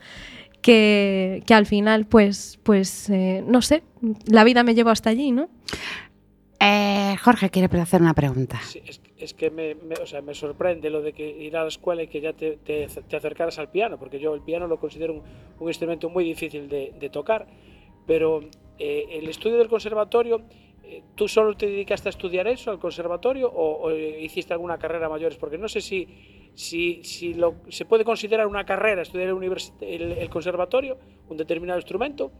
Que, 0.62 1.42
que 1.46 1.54
al 1.54 1.64
final, 1.64 2.04
pues, 2.04 2.58
pues 2.64 3.08
eh, 3.08 3.42
no 3.46 3.62
sé, 3.62 3.82
la 4.26 4.44
vida 4.44 4.62
me 4.62 4.74
llevó 4.74 4.90
hasta 4.90 5.08
allí, 5.08 5.30
¿no? 5.32 5.48
Eh, 6.62 7.16
Jorge 7.22 7.48
quiere 7.48 7.74
hacer 7.80 8.02
una 8.02 8.12
pregunta. 8.12 8.60
Sí, 8.68 8.82
es, 8.86 9.00
es 9.16 9.32
que 9.32 9.50
me, 9.50 9.74
me- 9.74 9.94
o 9.94 10.06
sea, 10.06 10.20
me 10.20 10.34
sorprende 10.34 10.90
lo 10.90 11.00
de 11.00 11.14
que 11.14 11.26
ir 11.26 11.56
a 11.56 11.62
la 11.62 11.68
escuela 11.68 12.02
y 12.02 12.08
que 12.08 12.20
ya 12.20 12.34
te, 12.34 12.58
te- 12.58 12.86
te 13.08 13.16
acercaras 13.16 13.58
al 13.58 13.70
piano, 13.70 13.96
porque 13.98 14.18
yo 14.20 14.34
el 14.34 14.42
piano 14.42 14.66
lo 14.66 14.78
considero 14.78 15.14
un, 15.14 15.22
un 15.60 15.68
instrumento 15.68 16.10
muy 16.10 16.24
difícil 16.24 16.68
de, 16.68 16.92
de 17.00 17.08
tocar, 17.08 17.46
pero 18.10 18.40
eh, 18.76 19.06
el 19.08 19.28
estudio 19.28 19.56
del 19.58 19.68
conservatorio, 19.68 20.42
eh, 20.82 21.04
¿tú 21.14 21.28
solo 21.28 21.56
te 21.56 21.66
dedicaste 21.66 22.08
a 22.08 22.10
estudiar 22.10 22.48
eso, 22.48 22.72
al 22.72 22.80
conservatorio, 22.80 23.48
o, 23.48 23.88
hiciste 23.92 24.52
alguna 24.52 24.78
carrera 24.78 25.08
mayores? 25.08 25.38
Porque 25.38 25.56
no 25.56 25.68
sé 25.68 25.80
si, 25.80 26.08
si, 26.56 27.04
si 27.04 27.34
lo, 27.34 27.54
se 27.68 27.84
puede 27.84 28.04
considerar 28.04 28.48
una 28.48 28.66
carrera 28.66 29.02
estudiar 29.02 29.28
el, 29.28 30.02
el 30.10 30.28
conservatorio, 30.28 30.98
un 31.28 31.36
determinado 31.36 31.78
instrumento, 31.78 32.32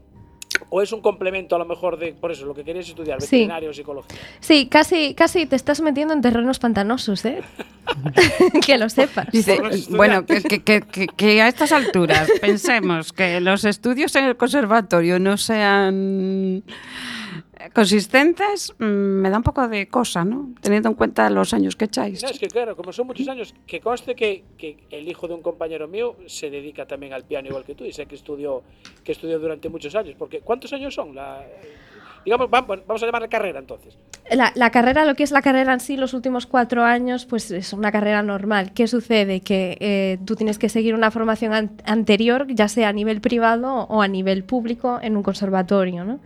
o 0.69 0.81
es 0.81 0.91
un 0.91 1.01
complemento 1.01 1.55
a 1.55 1.59
lo 1.59 1.65
mejor 1.65 1.97
de, 1.97 2.13
por 2.13 2.31
eso, 2.31 2.45
lo 2.45 2.53
que 2.53 2.63
querías 2.63 2.87
estudiar, 2.87 3.19
Sí. 3.21 3.27
veterinario 3.37 3.69
o 3.69 3.73
psicología. 3.73 4.17
Sí, 4.39 4.67
casi, 4.67 5.13
casi 5.13 5.45
te 5.45 5.55
estás 5.55 5.81
metiendo 5.81 6.13
en 6.13 6.21
terrenos 6.21 6.59
pantanosos, 6.59 7.25
¿eh? 7.25 7.41
que 8.65 8.77
lo 8.77 8.89
sepas. 8.89 9.27
Dice, 9.31 9.59
bueno, 9.89 10.25
que, 10.25 10.41
que- 10.41 10.63
que- 10.63 10.81
que- 10.81 11.07
que 11.07 11.41
a 11.41 11.47
estas 11.47 11.71
alturas 11.71 12.29
pensemos 12.39 13.11
que 13.13 13.41
los 13.41 13.65
estudios 13.65 14.15
en 14.15 14.25
el 14.25 14.37
conservatorio 14.37 15.19
no 15.19 15.37
sean 15.37 16.63
consistentes, 17.73 18.73
mm, 18.79 18.83
me 18.85 19.29
da 19.29 19.37
un 19.37 19.43
poco 19.43 19.67
de 19.67 19.87
cosa, 19.87 20.25
¿no? 20.25 20.49
Teniendo 20.61 20.89
en 20.89 20.95
cuenta 20.95 21.29
los 21.29 21.53
años 21.53 21.75
que 21.75 21.85
echáis. 21.85 22.23
No, 22.23 22.29
es 22.29 22.39
que 22.39 22.47
claro, 22.47 22.75
como 22.75 22.91
son 22.93 23.07
muchos 23.07 23.27
años, 23.27 23.53
que 23.67 23.79
conste 23.79 24.15
que, 24.15 24.43
que 24.57 24.77
el 24.91 25.07
hijo 25.07 25.27
de 25.27 25.33
un 25.35 25.41
compañero 25.41 25.87
mío 25.87 26.15
se 26.27 26.49
dedica 26.49 26.85
también 26.85 27.13
al 27.13 27.23
piano 27.23 27.47
igual 27.47 27.63
que 27.63 27.75
tú 27.75 27.85
y 27.85 27.93
sé 27.93 28.05
que 28.05 28.15
estudió, 28.15 28.63
que 29.03 29.11
estudió 29.11 29.39
durante 29.39 29.69
muchos 29.69 29.93
años. 29.95 30.15
Porque 30.17 30.39
¿cuántos 30.39 30.71
años 30.73 30.93
son? 30.93 31.13
La, 31.15 31.43
digamos, 32.25 32.47
va- 32.53 32.61
vamos 32.61 33.01
a 33.01 33.05
llamar 33.05 33.27
carrera 33.29 33.59
entonces. 33.59 33.97
La, 34.29 34.51
la 34.55 34.69
carrera, 34.69 35.03
lo 35.05 35.15
que 35.15 35.23
es 35.23 35.31
la 35.31 35.41
carrera 35.41 35.73
en 35.73 35.79
sí, 35.79 35.97
los 35.97 36.13
últimos 36.13 36.45
cuatro 36.45 36.83
años, 36.83 37.25
pues 37.25 37.51
es 37.51 37.73
una 37.73 37.91
carrera 37.91 38.21
normal. 38.23 38.71
¿Qué 38.73 38.87
sucede? 38.87 39.41
Que 39.41 39.77
eh, 39.81 40.19
tú 40.25 40.35
tienes 40.35 40.57
que 40.59 40.69
seguir 40.69 40.93
una 40.93 41.11
formación 41.11 41.53
an- 41.53 41.71
anterior, 41.85 42.45
ya 42.49 42.67
sea 42.67 42.89
a 42.89 42.93
nivel 42.93 43.19
privado 43.19 43.73
o 43.89 44.01
a 44.01 44.07
nivel 44.07 44.43
público 44.43 44.99
en 45.01 45.17
un 45.17 45.23
conservatorio, 45.23 46.05
¿no? 46.05 46.19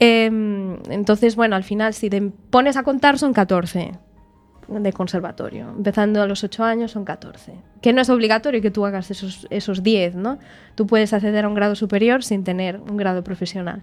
Em, 0.00 0.78
entonces, 0.90 1.36
bueno, 1.36 1.56
al 1.56 1.64
final, 1.64 1.94
si 1.94 2.10
te 2.10 2.20
pones 2.50 2.76
a 2.76 2.82
contar, 2.82 3.18
son 3.18 3.32
14 3.32 3.92
de 4.68 4.92
conservatorio. 4.92 5.68
Empezando 5.76 6.22
a 6.22 6.26
los 6.26 6.44
8 6.44 6.64
años 6.64 6.92
son 6.92 7.04
14. 7.04 7.52
Que 7.80 7.92
no 7.92 8.00
es 8.00 8.10
obligatorio 8.10 8.62
que 8.62 8.70
tú 8.70 8.86
hagas 8.86 9.10
esos, 9.10 9.46
esos 9.50 9.82
10, 9.82 10.14
¿no? 10.14 10.38
Tú 10.74 10.86
puedes 10.86 11.12
acceder 11.12 11.44
a 11.44 11.48
un 11.48 11.54
grado 11.54 11.74
superior 11.74 12.22
sin 12.22 12.44
tener 12.44 12.78
un 12.78 12.96
grado 12.96 13.22
profesional. 13.22 13.82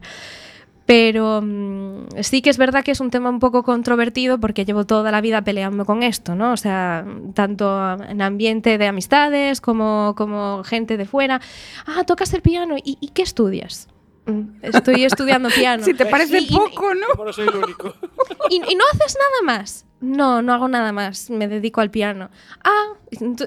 Pero 0.85 1.41
mm, 1.43 2.21
sí 2.21 2.41
que 2.41 2.49
es 2.49 2.57
verdad 2.57 2.83
que 2.83 2.91
es 2.91 2.99
un 2.99 3.11
tema 3.11 3.29
un 3.29 3.39
poco 3.39 3.61
controvertido 3.61 4.39
porque 4.39 4.65
llevo 4.65 4.85
toda 4.85 5.11
la 5.11 5.21
vida 5.21 5.43
peleando 5.43 5.85
con 5.85 6.01
esto, 6.01 6.33
¿no? 6.33 6.51
O 6.51 6.57
sea, 6.57 7.05
tanto 7.35 7.95
en 8.01 8.21
ambiente 8.23 8.79
de 8.79 8.87
amistades 8.87 9.61
como, 9.61 10.15
como 10.17 10.63
gente 10.63 10.97
de 10.97 11.05
fuera. 11.05 11.41
Ah, 11.85 12.03
tocas 12.05 12.33
el 12.33 12.41
piano. 12.41 12.75
¿Y, 12.77 12.97
y 12.99 13.09
qué 13.09 13.21
estudias? 13.21 13.87
"Mm, 14.29 14.59
Estoy 14.62 15.03
estudiando 15.05 15.50
piano. 15.50 15.83
Si 15.83 15.93
te 15.93 16.05
parece 16.05 16.39
Y- 16.39 16.45
y- 16.45 16.55
poco, 16.55 16.93
¿no? 16.93 17.07
Como 17.15 17.25
no. 17.25 17.31
¿Y, 18.50 18.55
y 18.55 18.75
no 18.75 18.83
haces 18.93 19.17
nada 19.17 19.57
más? 19.57 19.86
No, 20.01 20.41
no 20.41 20.53
hago 20.53 20.69
nada 20.69 20.93
más, 20.93 21.29
me 21.29 21.47
dedico 21.49 21.81
al 21.81 21.91
piano. 21.91 22.29
Ah, 22.63 22.93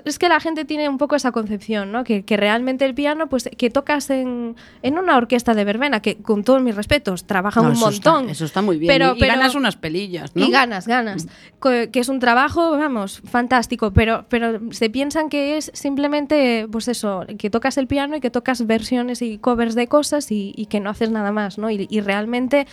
es 0.05 0.19
que 0.19 0.29
la 0.29 0.39
gente 0.39 0.65
tiene 0.67 0.89
un 0.89 0.99
poco 0.99 1.17
esa 1.17 1.33
concepción, 1.33 1.93
¿no? 1.93 2.05
Que, 2.05 2.25
que 2.25 2.37
realmente 2.37 2.85
el 2.85 2.95
piano, 2.95 3.29
pues 3.29 3.49
que 3.57 3.71
tocas 3.71 4.11
en, 4.11 4.55
en 4.83 4.99
una 4.99 5.17
orquesta 5.17 5.55
de 5.55 5.65
verbena, 5.65 6.01
que 6.03 6.17
con 6.17 6.45
todos 6.45 6.61
mis 6.61 6.75
respetos, 6.77 7.25
trabajan 7.25 7.63
No, 7.63 7.71
un 7.71 7.77
eso 7.77 7.89
está- 7.89 8.11
montón. 8.13 8.31
eso 8.31 8.45
está 8.45 8.61
muy 8.61 8.77
bien. 8.79 8.93
Pero- 8.93 9.15
y, 9.15 9.17
y 9.17 9.21
pero- 9.21 9.33
ganas 9.35 9.55
unas 9.55 9.77
pelillas, 9.77 10.37
¿no? 10.37 10.45
Y 10.45 10.51
ganas, 10.51 10.87
ganas. 10.87 11.27
Co- 11.59 11.71
Que 11.91 12.01
es 12.01 12.09
un 12.11 12.19
trabajo, 12.21 12.73
vamos, 12.77 13.23
fantástico, 13.25 13.93
pero, 13.93 14.27
pero 14.29 14.61
se 14.73 14.91
piensan 14.91 15.31
que 15.31 15.57
es 15.57 15.71
simplemente, 15.75 16.67
pues 16.71 16.89
eso, 16.89 17.25
que 17.39 17.49
tocas 17.49 17.79
el 17.79 17.87
piano 17.87 18.17
y 18.17 18.21
que 18.21 18.31
tocas 18.31 18.67
versiones 18.67 19.23
y 19.23 19.39
covers 19.39 19.75
de 19.75 19.87
cosas 19.87 20.31
y, 20.31 20.53
y 20.55 20.67
que 20.67 20.81
no 20.81 20.91
haces 20.91 21.09
nada 21.11 21.33
más, 21.33 21.57
¿no? 21.57 21.71
Y, 21.71 21.87
y 21.89 22.01
realmente 22.03 22.67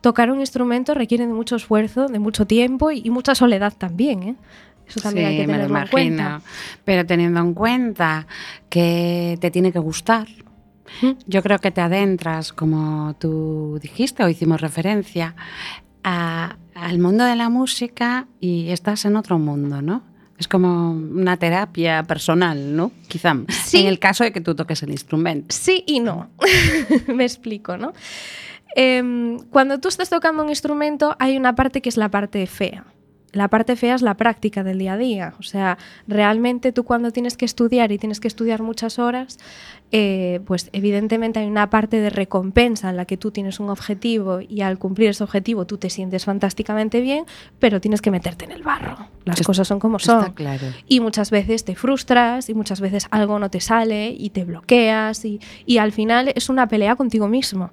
tocar 0.00 0.30
un 0.30 0.40
instrumento 0.40 0.94
requiere 0.94 1.26
de 1.26 1.32
mucho 1.32 1.56
esfuerzo, 1.56 2.06
de 2.08 2.18
mucho 2.18 2.46
tiempo 2.46 2.90
y, 2.90 3.02
y 3.04 3.10
mucha 3.10 3.34
soledad 3.34 3.72
también, 3.76 4.22
¿eh? 4.22 4.34
Eso 4.86 5.00
también 5.00 5.26
hay 5.28 5.36
que 5.36 5.46
me 5.46 5.52
lo 5.52 5.58
tenerlo 5.64 5.78
en 5.78 5.88
cuenta. 5.88 6.22
imagino. 6.22 6.42
Pero 6.84 7.06
teniendo 7.06 7.40
en 7.40 7.54
cuenta 7.54 8.26
que 8.68 9.38
te 9.40 9.50
tiene 9.52 9.70
que 9.70 9.78
gustar, 9.78 10.26
¿Mm? 11.00 11.10
yo 11.26 11.42
creo 11.42 11.58
que 11.60 11.70
te 11.70 11.80
adentras, 11.80 12.52
como 12.52 13.14
tú 13.20 13.78
dijiste 13.80 14.24
o 14.24 14.28
hicimos 14.28 14.60
referencia, 14.60 15.36
a- 16.02 16.56
al 16.74 16.98
mundo 16.98 17.24
de 17.24 17.36
la 17.36 17.48
música 17.50 18.26
y 18.40 18.70
estás 18.70 19.04
en 19.04 19.14
otro 19.16 19.38
mundo, 19.38 19.80
¿no? 19.82 20.02
Es 20.38 20.48
como 20.48 20.90
una 20.92 21.36
terapia 21.36 22.02
personal, 22.04 22.74
¿no? 22.74 22.90
Quizá. 23.08 23.36
Sí. 23.48 23.78
En 23.78 23.86
el 23.86 23.98
caso 23.98 24.24
de 24.24 24.32
que 24.32 24.40
tú 24.40 24.54
toques 24.54 24.82
el 24.82 24.90
instrumento. 24.90 25.54
Sí 25.54 25.84
y 25.86 26.00
no. 26.00 26.30
Me 27.14 27.24
explico, 27.24 27.76
¿no? 27.76 27.92
Em, 28.76 29.38
cuando 29.50 29.78
tú 29.80 29.88
estás 29.88 30.10
tocando 30.10 30.42
un 30.42 30.48
instrumento 30.48 31.16
hay 31.18 31.36
una 31.36 31.54
parte 31.54 31.80
que 31.82 31.88
es 31.88 31.96
la 31.96 32.08
parte 32.10 32.46
fea. 32.46 32.84
La 33.32 33.46
parte 33.46 33.76
fea 33.76 33.94
es 33.94 34.02
la 34.02 34.14
práctica 34.16 34.64
del 34.64 34.78
día 34.80 34.94
a 34.94 34.96
día. 34.96 35.34
O 35.38 35.44
sea, 35.44 35.78
realmente 36.08 36.72
tú 36.72 36.82
cuando 36.82 37.12
tienes 37.12 37.36
que 37.36 37.44
estudiar 37.44 37.92
y 37.92 37.98
tienes 37.98 38.18
que 38.18 38.26
estudiar 38.26 38.60
muchas 38.60 38.98
horas, 38.98 39.38
eh, 39.92 40.40
pues 40.46 40.68
evidentemente 40.72 41.38
hay 41.38 41.46
una 41.46 41.70
parte 41.70 42.00
de 42.00 42.10
recompensa 42.10 42.90
en 42.90 42.96
la 42.96 43.04
que 43.04 43.16
tú 43.16 43.30
tienes 43.30 43.60
un 43.60 43.70
objetivo 43.70 44.40
y 44.40 44.62
al 44.62 44.78
cumplir 44.78 45.10
ese 45.10 45.22
objetivo 45.22 45.64
tú 45.64 45.78
te 45.78 45.90
sientes 45.90 46.24
fantásticamente 46.24 47.00
bien, 47.00 47.24
pero 47.60 47.80
tienes 47.80 48.02
que 48.02 48.10
meterte 48.10 48.46
en 48.46 48.50
el 48.50 48.64
barro. 48.64 48.96
Las 49.24 49.40
Es- 49.40 49.46
cosas 49.46 49.68
son 49.68 49.78
como 49.78 50.00
son. 50.00 50.20
Está 50.22 50.34
claro. 50.34 50.66
Y 50.88 50.98
muchas 50.98 51.30
veces 51.30 51.64
te 51.64 51.76
frustras 51.76 52.48
y 52.50 52.54
muchas 52.54 52.80
veces 52.80 53.06
algo 53.12 53.38
no 53.38 53.48
te 53.48 53.60
sale 53.60 54.10
y 54.10 54.30
te 54.30 54.44
bloqueas 54.44 55.24
y, 55.24 55.40
y 55.66 55.78
al 55.78 55.92
final 55.92 56.32
es 56.34 56.48
una 56.48 56.66
pelea 56.66 56.96
contigo 56.96 57.28
mismo. 57.28 57.70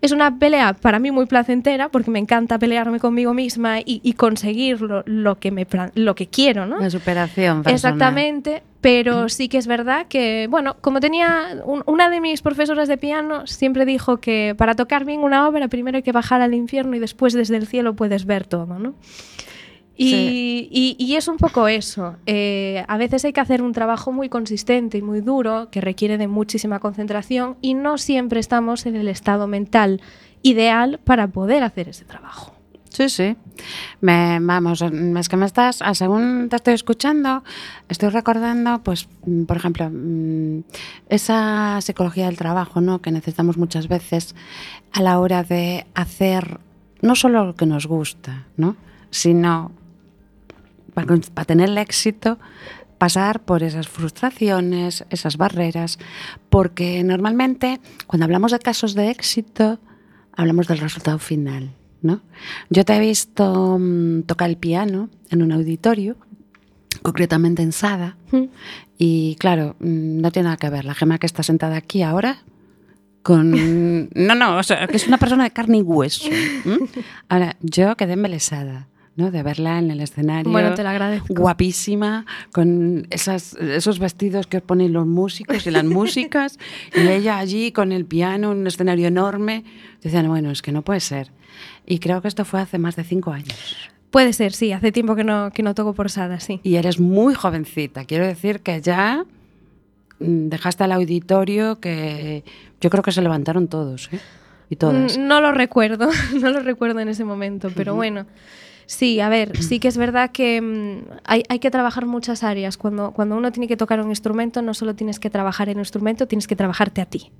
Es 0.00 0.12
una 0.12 0.38
pelea 0.38 0.74
para 0.74 0.98
mí 1.00 1.10
muy 1.10 1.26
placentera 1.26 1.88
porque 1.88 2.10
me 2.10 2.20
encanta 2.20 2.58
pelearme 2.58 3.00
conmigo 3.00 3.34
misma 3.34 3.80
y, 3.80 4.00
y 4.04 4.12
conseguir 4.12 4.80
lo, 4.80 5.02
lo 5.06 5.38
que 5.40 5.50
me, 5.50 5.66
lo 5.94 6.14
que 6.14 6.28
quiero, 6.28 6.66
¿no? 6.66 6.78
La 6.80 6.88
superación 6.90 7.64
personal. 7.64 7.74
Exactamente, 7.74 8.62
pero 8.80 9.28
sí 9.28 9.48
que 9.48 9.58
es 9.58 9.66
verdad 9.66 10.06
que, 10.08 10.46
bueno, 10.48 10.76
como 10.80 11.00
tenía 11.00 11.48
un- 11.64 11.82
una 11.86 12.10
de 12.10 12.20
mis 12.20 12.42
profesoras 12.42 12.86
de 12.86 12.96
piano, 12.96 13.46
siempre 13.48 13.84
dijo 13.84 14.18
que 14.18 14.54
para 14.56 14.74
tocar 14.74 15.04
bien 15.04 15.20
una 15.24 15.48
obra 15.48 15.66
primero 15.66 15.96
hay 15.96 16.04
que 16.04 16.12
bajar 16.12 16.42
al 16.42 16.54
infierno 16.54 16.94
y 16.94 17.00
después 17.00 17.32
desde 17.32 17.56
el 17.56 17.66
cielo 17.66 17.94
puedes 17.94 18.24
ver 18.24 18.46
todo, 18.46 18.78
¿no? 18.78 18.94
Y, 20.00 20.10
Sí. 20.10 20.68
y- 20.70 20.96
y 20.98 21.16
es 21.16 21.26
un 21.26 21.36
poco 21.38 21.66
eso. 21.66 22.14
Eh, 22.24 22.84
a 22.86 22.96
veces 22.98 23.24
hay 23.24 23.32
que 23.32 23.40
hacer 23.40 23.62
un 23.62 23.72
trabajo 23.72 24.12
muy 24.12 24.28
consistente 24.28 24.96
y 24.96 25.02
muy 25.02 25.20
duro 25.20 25.68
que 25.72 25.80
requiere 25.80 26.16
de 26.18 26.28
muchísima 26.28 26.78
concentración 26.78 27.56
y 27.60 27.74
no 27.74 27.98
siempre 27.98 28.38
estamos 28.38 28.86
en 28.86 28.94
el 28.94 29.08
estado 29.08 29.48
mental 29.48 30.00
ideal 30.42 31.00
para 31.02 31.26
poder 31.26 31.64
hacer 31.64 31.88
ese 31.88 32.04
trabajo. 32.04 32.54
Sí, 32.90 33.08
sí. 33.08 33.36
Me, 34.00 34.38
vamos, 34.40 34.82
es 34.82 35.28
que 35.28 35.36
me 35.36 35.46
estás, 35.46 35.82
a 35.82 35.94
según 35.94 36.48
te 36.48 36.56
estoy 36.56 36.74
escuchando, 36.74 37.42
estoy 37.88 38.08
recordando, 38.10 38.80
pues, 38.82 39.08
mm, 39.26 39.44
por 39.44 39.56
ejemplo, 39.56 39.90
mm, 39.92 40.60
esa 41.08 41.80
psicología 41.82 42.26
del 42.26 42.36
trabajo, 42.36 42.80
¿no? 42.80 43.00
Que 43.02 43.10
necesitamos 43.10 43.56
muchas 43.58 43.88
veces 43.88 44.34
a 44.92 45.02
la 45.02 45.18
hora 45.18 45.42
de 45.42 45.86
hacer 45.94 46.60
no 47.02 47.14
solo 47.14 47.44
lo 47.44 47.54
que 47.56 47.66
nos 47.66 47.86
gusta, 47.86 48.46
¿no? 48.56 48.76
Sino 49.10 49.72
para, 51.06 51.16
para 51.32 51.44
tener 51.44 51.68
el 51.68 51.78
éxito, 51.78 52.38
pasar 52.98 53.40
por 53.44 53.62
esas 53.62 53.88
frustraciones, 53.88 55.04
esas 55.10 55.36
barreras, 55.36 55.98
porque 56.50 57.04
normalmente 57.04 57.80
cuando 58.06 58.24
hablamos 58.24 58.50
de 58.50 58.58
casos 58.58 58.94
de 58.94 59.10
éxito, 59.10 59.78
hablamos 60.32 60.66
del 60.66 60.78
resultado 60.78 61.18
final, 61.20 61.70
¿no? 62.02 62.20
Yo 62.70 62.84
te 62.84 62.96
he 62.96 63.00
visto 63.00 63.78
mm, 63.78 64.22
tocar 64.22 64.50
el 64.50 64.56
piano 64.56 65.08
en 65.30 65.42
un 65.42 65.52
auditorio, 65.52 66.16
concretamente 67.02 67.62
en 67.62 67.72
Sada, 67.72 68.16
Mm. 68.32 68.44
y 68.98 69.36
claro, 69.36 69.76
mm, 69.78 70.20
no 70.20 70.30
tiene 70.32 70.48
nada 70.48 70.56
que 70.56 70.68
ver 70.68 70.84
la 70.84 70.94
gema 70.94 71.18
que 71.18 71.26
está 71.26 71.42
sentada 71.42 71.76
aquí 71.76 72.02
ahora 72.02 72.42
con... 73.22 73.52
No, 74.14 74.34
no, 74.34 74.58
o 74.58 74.62
sea, 74.64 74.86
que 74.88 74.96
es 74.96 75.06
una 75.06 75.18
persona 75.18 75.44
de 75.44 75.50
carne 75.52 75.78
y 75.78 75.82
hueso. 75.82 76.28
Ahora, 77.28 77.56
yo 77.60 77.96
quedé 77.96 78.14
embelesada 78.14 78.88
¿no? 79.18 79.32
De 79.32 79.42
verla 79.42 79.80
en 79.80 79.90
el 79.90 80.00
escenario. 80.00 80.50
Bueno, 80.50 80.74
te 80.74 80.84
lo 80.84 80.88
agradezco. 80.90 81.34
Guapísima, 81.34 82.24
con 82.52 83.08
esas, 83.10 83.54
esos 83.54 83.98
vestidos 83.98 84.46
que 84.46 84.60
ponen 84.60 84.92
los 84.92 85.06
músicos 85.06 85.66
y 85.66 85.72
las 85.72 85.84
músicas, 85.98 86.56
y 86.94 87.00
ella 87.08 87.38
allí 87.38 87.72
con 87.72 87.90
el 87.90 88.04
piano, 88.04 88.52
un 88.52 88.66
escenario 88.66 89.08
enorme. 89.08 89.64
Decían, 90.02 90.28
bueno, 90.28 90.52
es 90.52 90.62
que 90.62 90.70
no 90.70 90.82
puede 90.82 91.00
ser. 91.00 91.32
Y 91.84 91.98
creo 91.98 92.22
que 92.22 92.28
esto 92.28 92.44
fue 92.44 92.60
hace 92.60 92.78
más 92.78 92.94
de 92.94 93.02
cinco 93.02 93.32
años. 93.32 93.76
Puede 94.10 94.32
ser, 94.32 94.52
sí, 94.52 94.70
hace 94.72 94.92
tiempo 94.92 95.16
que 95.16 95.24
no, 95.24 95.50
que 95.52 95.64
no 95.64 95.74
toco 95.74 95.94
por 95.94 96.10
Sada, 96.10 96.38
sí. 96.38 96.60
Y 96.62 96.76
eres 96.76 97.00
muy 97.00 97.34
jovencita. 97.34 98.04
Quiero 98.04 98.24
decir 98.24 98.60
que 98.60 98.80
ya 98.80 99.24
mm, 100.20 100.48
dejaste 100.48 100.84
al 100.84 100.92
auditorio 100.92 101.80
que 101.80 102.44
yo 102.80 102.88
creo 102.88 103.02
que 103.02 103.10
se 103.10 103.20
levantaron 103.20 103.66
todos, 103.66 104.10
¿eh? 104.12 104.20
Y 104.70 104.76
todas. 104.76 105.18
Mm, 105.18 105.26
No 105.26 105.40
lo 105.40 105.50
recuerdo, 105.50 106.08
no 106.40 106.50
lo 106.50 106.60
recuerdo 106.60 107.00
en 107.00 107.08
ese 107.08 107.24
momento, 107.24 107.72
pero 107.74 107.96
bueno. 107.96 108.26
Sí, 108.88 109.20
a 109.20 109.28
ver, 109.28 109.62
sí 109.62 109.80
que 109.80 109.88
es 109.88 109.98
verdad 109.98 110.30
que 110.30 110.62
mm, 110.62 111.18
hay, 111.24 111.42
hay 111.50 111.58
que 111.58 111.70
trabajar 111.70 112.06
muchas 112.06 112.42
áreas. 112.42 112.78
Cuando, 112.78 113.12
cuando 113.12 113.36
uno 113.36 113.52
tiene 113.52 113.68
que 113.68 113.76
tocar 113.76 114.00
un 114.00 114.08
instrumento, 114.08 114.62
no 114.62 114.72
solo 114.72 114.94
tienes 114.94 115.20
que 115.20 115.28
trabajar 115.28 115.68
el 115.68 115.76
instrumento, 115.76 116.26
tienes 116.26 116.46
que 116.46 116.56
trabajarte 116.56 117.02
a 117.02 117.04
ti. 117.04 117.30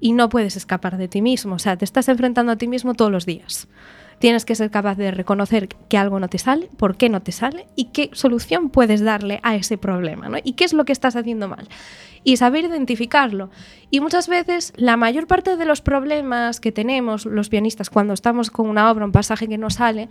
Y 0.00 0.12
no 0.14 0.30
puedes 0.30 0.56
escapar 0.56 0.96
de 0.96 1.06
ti 1.06 1.20
mismo. 1.20 1.56
O 1.56 1.58
sea, 1.58 1.76
te 1.76 1.84
estás 1.84 2.08
enfrentando 2.08 2.50
a 2.50 2.56
ti 2.56 2.66
mismo 2.66 2.94
todos 2.94 3.12
los 3.12 3.26
días. 3.26 3.68
Tienes 4.18 4.44
que 4.44 4.54
ser 4.54 4.70
capaz 4.70 4.96
de 4.96 5.10
reconocer 5.10 5.68
que 5.68 5.98
algo 5.98 6.18
no 6.20 6.28
te 6.28 6.38
sale, 6.38 6.70
por 6.76 6.96
qué 6.96 7.08
no 7.08 7.22
te 7.22 7.32
sale 7.32 7.66
y 7.76 7.86
qué 7.86 8.10
solución 8.12 8.70
puedes 8.70 9.02
darle 9.02 9.40
a 9.42 9.54
ese 9.54 9.76
problema, 9.78 10.28
¿no? 10.28 10.38
Y 10.42 10.52
qué 10.52 10.64
es 10.64 10.72
lo 10.72 10.84
que 10.84 10.92
estás 10.92 11.16
haciendo 11.16 11.48
mal. 11.48 11.68
Y 12.24 12.38
saber 12.38 12.64
identificarlo. 12.64 13.50
Y 13.90 14.00
muchas 14.00 14.26
veces 14.26 14.72
la 14.76 14.96
mayor 14.96 15.26
parte 15.26 15.56
de 15.56 15.64
los 15.64 15.80
problemas 15.80 16.60
que 16.60 16.72
tenemos 16.72 17.24
los 17.26 17.48
pianistas 17.48 17.90
cuando 17.90 18.14
estamos 18.14 18.50
con 18.50 18.68
una 18.68 18.90
obra, 18.90 19.04
un 19.04 19.12
pasaje 19.12 19.46
que 19.46 19.58
no 19.58 19.70
sale, 19.70 20.08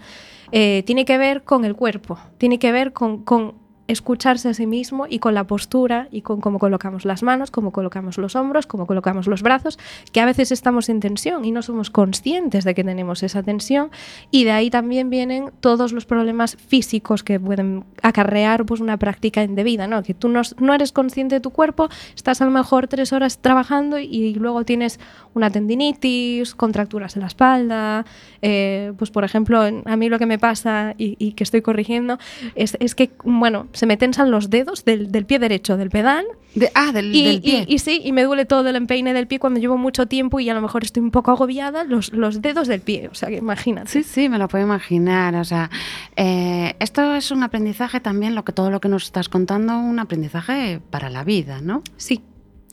eh, 0.52 0.84
tiene 0.86 1.04
que 1.04 1.18
ver 1.18 1.44
con 1.44 1.66
el 1.66 1.76
cuerpo, 1.76 2.18
tiene 2.38 2.60
que 2.60 2.72
ver 2.72 2.94
con, 2.94 3.24
con 3.24 3.65
escucharse 3.88 4.50
a 4.50 4.54
sí 4.54 4.66
mismo 4.66 5.06
y 5.08 5.20
con 5.20 5.34
la 5.34 5.46
postura 5.46 6.08
y 6.12 6.22
con 6.22 6.42
cómo 6.42 6.60
colocamos 6.60 7.06
las 7.06 7.24
manos, 7.24 7.52
cómo 7.52 7.72
colocamos 7.72 8.18
los 8.18 8.36
hombros, 8.36 8.66
cómo 8.66 8.88
colocamos 8.88 9.28
los 9.28 9.44
brazos, 9.44 9.78
que 10.12 10.22
a 10.22 10.26
veces 10.26 10.52
estamos 10.52 10.90
en 10.90 11.00
tensión 11.00 11.46
y 11.46 11.52
no 11.52 11.62
somos 11.62 11.90
conscientes 11.90 12.64
de 12.64 12.74
que 12.74 12.84
tenemos 12.84 13.22
esa 13.24 13.44
tensión 13.44 13.92
y 14.32 14.44
de 14.44 14.52
ahí 14.52 14.70
también 14.70 15.10
vienen 15.10 15.52
todos 15.60 15.92
los 15.92 16.06
problemas 16.06 16.58
físicos 16.68 17.24
que 17.24 17.40
pueden 17.40 17.86
acarrear 18.02 18.66
pues 18.66 18.82
una 18.82 18.98
práctica 18.98 19.44
indebida, 19.44 19.88
¿no? 19.88 20.02
Que 20.02 20.14
tú 20.14 20.30
no, 20.30 20.42
no 20.60 20.74
eres 20.74 20.92
consciente 20.92 21.36
de 21.36 21.42
tu 21.42 21.52
cuerpo, 21.52 21.90
estás 22.16 22.42
a 22.42 22.46
lo 22.46 22.52
mejor 22.52 22.88
tres 22.88 23.14
horas 23.14 23.40
trabajando 23.40 24.00
y 24.00 24.34
luego 24.34 24.64
tienes 24.66 25.00
una 25.34 25.50
tendinitis, 25.52 26.56
contracturas 26.56 27.16
en 27.16 27.22
la 27.22 27.28
espalda, 27.28 28.06
eh, 28.42 28.94
pues 28.98 29.12
por 29.12 29.24
ejemplo, 29.24 29.62
a 29.62 29.96
mí 29.96 30.10
lo 30.10 30.18
que 30.18 30.26
me 30.26 30.40
pasa 30.40 30.96
y, 30.98 31.16
y 31.20 31.34
que 31.34 31.44
estoy 31.44 31.62
corrigiendo 31.62 32.18
es 32.56 32.96
que, 32.96 33.12
bueno, 33.24 33.68
se 33.76 33.86
me 33.86 33.98
tensan 33.98 34.32
los 34.32 34.50
dedos 34.50 34.84
del, 34.86 35.12
del 35.12 35.26
pie 35.26 35.38
derecho 35.38 35.78
del 35.78 35.90
pedal 35.90 36.26
De- 36.56 36.72
ah, 36.74 36.92
del, 36.92 37.14
y, 37.14 37.24
del 37.24 37.42
pie. 37.42 37.66
y- 37.68 37.76
y 37.76 37.80
sí, 37.80 38.02
y 38.04 38.12
me 38.12 38.24
duele 38.24 38.46
todo 38.46 38.68
el 38.70 38.76
empeine 38.76 39.14
del 39.14 39.28
pie 39.28 39.38
cuando 39.40 39.60
llevo 39.60 39.78
mucho 39.78 40.08
tiempo 40.08 40.40
y 40.40 40.50
a 40.50 40.54
lo 40.54 40.62
mejor 40.62 40.84
estoy 40.84 41.04
un 41.04 41.12
poco 41.12 41.32
agobiada, 41.32 41.84
los, 41.84 42.12
los 42.14 42.42
dedos 42.42 42.68
del 42.68 42.82
pie, 42.82 43.10
o 43.12 43.14
sea 43.14 43.30
que 43.30 43.36
imagínate. 43.36 43.90
Sí, 43.92 44.02
sí, 44.04 44.30
me 44.30 44.38
lo 44.38 44.48
puedo 44.48 44.64
imaginar. 44.66 45.36
O 45.36 45.44
sea, 45.44 45.70
eh, 46.16 46.76
esto 46.80 47.14
es 47.16 47.30
un 47.32 47.44
aprendizaje 47.44 48.00
también, 48.00 48.34
lo 48.36 48.44
que 48.46 48.54
todo 48.54 48.72
lo 48.72 48.80
que 48.80 48.88
nos 48.90 49.04
estás 49.04 49.30
contando, 49.30 49.78
un 49.78 50.00
aprendizaje 50.00 50.80
para 50.90 51.10
la 51.10 51.24
vida, 51.24 51.60
¿no? 51.62 51.84
Sí, 51.98 52.22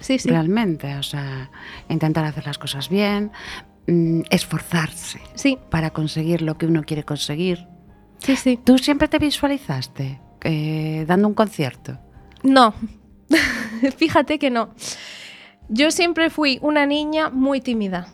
sí, 0.00 0.18
sí. 0.18 0.28
Realmente, 0.28 0.94
o 0.96 1.02
sea, 1.02 1.50
intentar 1.88 2.24
hacer 2.24 2.46
las 2.46 2.58
cosas 2.58 2.88
bien, 2.88 3.32
mm, 3.88 4.20
esforzarse 4.30 5.20
Sí, 5.34 5.58
para 5.70 5.90
conseguir 5.90 6.42
lo 6.42 6.56
que 6.56 6.66
uno 6.66 6.84
quiere 6.84 7.02
conseguir. 7.04 7.66
sí, 8.18 8.36
sí. 8.36 8.58
¿Tú 8.62 8.78
siempre 8.78 9.08
te 9.08 9.18
visualizaste 9.18 10.20
eh, 10.44 11.04
dando 11.06 11.28
un 11.28 11.34
concierto? 11.34 11.98
No, 12.42 12.74
fíjate 13.96 14.38
que 14.38 14.50
no. 14.50 14.70
Yo 15.68 15.90
siempre 15.90 16.30
fui 16.30 16.58
una 16.62 16.86
niña 16.86 17.30
muy 17.30 17.60
tímida. 17.60 18.08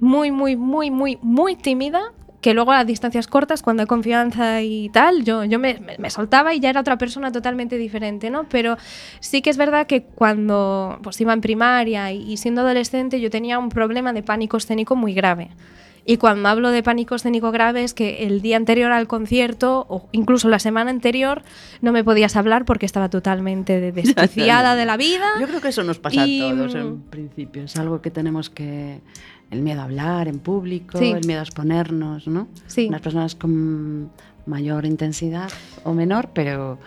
Muy, 0.00 0.30
muy, 0.30 0.56
muy, 0.56 0.90
muy, 0.90 1.18
muy 1.22 1.56
tímida. 1.56 2.12
Que 2.40 2.54
luego 2.54 2.70
a 2.70 2.84
distancias 2.84 3.26
cortas, 3.26 3.62
cuando 3.62 3.82
hay 3.82 3.88
confianza 3.88 4.62
y 4.62 4.90
tal, 4.90 5.24
yo, 5.24 5.42
yo 5.44 5.58
me, 5.58 5.80
soltaba 6.08 6.54
y 6.54 6.60
ya 6.60 6.70
era 6.70 6.80
otra 6.80 6.96
persona 6.96 7.32
totalmente 7.32 7.76
diferente, 7.76 8.30
¿no? 8.30 8.48
Pero 8.48 8.76
sí 9.18 9.42
que 9.42 9.50
es 9.50 9.56
verdad 9.56 9.88
que 9.88 10.04
cuando 10.04 11.00
pues, 11.02 11.20
iba 11.20 11.32
en 11.32 11.40
primaria 11.40 12.12
y 12.12 12.36
siendo 12.36 12.60
adolescente 12.60 13.20
yo 13.20 13.28
tenía 13.28 13.58
un 13.58 13.70
problema 13.70 14.12
de 14.12 14.22
pánico 14.22 14.56
escénico 14.56 14.94
muy 14.94 15.14
grave. 15.14 15.50
Y 16.10 16.16
cuando 16.16 16.48
hablo 16.48 16.70
de 16.70 16.82
pánico 16.82 17.14
escénico 17.16 17.52
grave 17.52 17.84
es 17.84 17.92
que 17.92 18.26
el 18.26 18.40
día 18.40 18.56
anterior 18.56 18.92
al 18.92 19.06
concierto 19.06 19.84
o 19.90 20.08
incluso 20.12 20.48
la 20.48 20.58
semana 20.58 20.90
anterior 20.90 21.42
no 21.82 21.92
me 21.92 22.02
podías 22.02 22.34
hablar 22.34 22.64
porque 22.64 22.86
estaba 22.86 23.10
totalmente 23.10 23.78
de- 23.78 23.92
desquiciada 23.92 24.74
de 24.74 24.86
la 24.86 24.96
vida. 24.96 25.26
Yo 25.38 25.46
creo 25.46 25.60
que 25.60 25.68
eso 25.68 25.82
nos 25.84 25.98
pasa 25.98 26.26
Y, 26.26 26.40
a 26.40 26.48
todos 26.54 26.74
mm, 26.74 26.78
en 26.78 27.00
principio. 27.02 27.62
Es 27.64 27.76
algo 27.76 28.00
que 28.00 28.10
tenemos 28.10 28.48
que... 28.48 29.00
El 29.50 29.60
miedo 29.60 29.80
a 29.82 29.84
hablar 29.84 30.28
en 30.28 30.38
público, 30.38 30.98
Sí. 30.98 31.10
el 31.10 31.26
miedo 31.26 31.40
a 31.40 31.42
exponernos, 31.42 32.26
¿no? 32.26 32.48
Sí. 32.66 32.86
Unas 32.88 33.02
personas 33.02 33.34
con 33.34 34.10
mayor 34.46 34.86
intensidad 34.86 35.50
o 35.84 35.92
menor, 35.92 36.30
pero... 36.32 36.78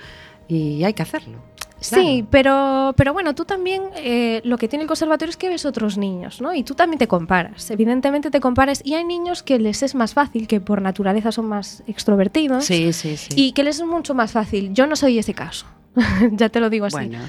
Y 0.48 0.84
hay 0.84 0.94
que 0.96 1.04
hacerlo. 1.04 1.38
Sí, 1.82 2.26
pero, 2.30 2.94
pero 2.96 3.12
bueno, 3.14 3.34
tú 3.36 3.44
también 3.46 3.82
eh, 3.96 4.42
lo 4.44 4.58
que 4.58 4.68
tiene 4.68 4.84
el 4.84 4.88
conservatorio 4.88 5.32
es 5.32 5.38
que 5.38 5.50
ves 5.50 5.66
otros 5.66 5.98
niños, 5.98 6.40
¿no? 6.42 6.54
Y 6.54 6.64
tú 6.64 6.76
también 6.76 7.00
te 7.00 7.08
comparas. 7.08 7.70
Evidentemente 7.72 8.30
te 8.32 8.40
comparas 8.40 8.82
y 8.86 8.94
hay 8.94 9.04
niños 9.04 9.44
que 9.44 9.60
les 9.60 9.82
es 9.84 9.96
más 9.96 10.14
fácil, 10.14 10.48
que 10.48 10.62
por 10.62 10.82
naturaleza 10.82 11.32
son 11.32 11.48
más 11.48 11.84
extrovertidos 11.88 12.66
Sí, 12.66 12.94
sí, 12.94 13.18
sí. 13.18 13.30
y 13.36 13.52
que 13.54 13.64
les 13.64 13.80
es 13.80 13.86
mucho 13.86 14.14
más 14.14 14.32
fácil. 14.32 14.74
Yo 14.74 14.86
no 14.88 14.96
soy 14.96 15.18
ese 15.20 15.34
caso. 15.34 15.66
ya 16.32 16.50
te 16.50 16.60
lo 16.60 16.70
digo 16.70 16.86
así. 16.86 16.96
bueno, 16.96 17.20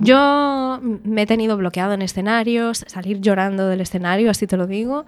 Yo 0.00 0.80
me 0.82 1.22
he 1.22 1.26
tenido 1.26 1.56
bloqueado 1.56 1.92
en 1.94 2.02
escenarios, 2.02 2.84
salir 2.86 3.20
llorando 3.20 3.68
del 3.68 3.80
escenario, 3.80 4.30
así 4.30 4.46
te 4.46 4.56
lo 4.56 4.66
digo. 4.66 5.04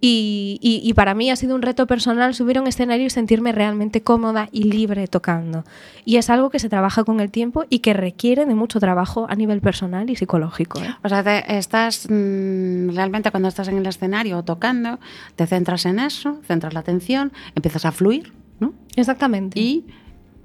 Y, 0.00 0.58
y- 0.62 0.80
y 0.88 0.92
para 0.94 1.14
mí 1.14 1.30
ha 1.30 1.36
sido 1.36 1.54
un 1.56 1.62
reto 1.62 1.86
personal 1.86 2.34
subir 2.34 2.58
a 2.58 2.60
un 2.60 2.66
escenario 2.68 3.06
y 3.06 3.10
sentirme 3.10 3.52
realmente 3.52 4.02
cómoda 4.02 4.48
y 4.52 4.64
libre 4.64 5.06
tocando. 5.08 5.64
Y 6.04 6.16
es 6.16 6.30
algo 6.30 6.50
que 6.50 6.58
se 6.58 6.68
trabaja 6.68 7.04
con 7.04 7.20
el 7.20 7.30
tiempo 7.30 7.64
y 7.68 7.80
que 7.80 7.94
requiere 7.94 8.46
de 8.46 8.54
mucho 8.54 8.78
trabajo 8.80 9.26
a 9.28 9.34
nivel 9.34 9.60
personal 9.60 10.08
y 10.10 10.14
psicológico. 10.16 10.80
¿eh? 10.82 10.94
O 11.02 11.08
sea, 11.08 11.22
te- 11.24 11.56
estás 11.58 12.06
mm, 12.08 12.90
realmente 12.94 13.30
cuando 13.30 13.48
estás 13.48 13.68
en 13.68 13.78
el 13.78 13.86
escenario 13.86 14.42
tocando, 14.44 14.98
te 15.36 15.46
centras 15.46 15.84
en 15.86 15.98
eso, 15.98 16.38
centras 16.46 16.74
la 16.74 16.80
atención, 16.80 17.32
empiezas 17.56 17.84
a 17.84 17.92
fluir, 17.92 18.32
¿no? 18.60 18.72
Exactamente. 18.94 19.58
Y 19.58 19.84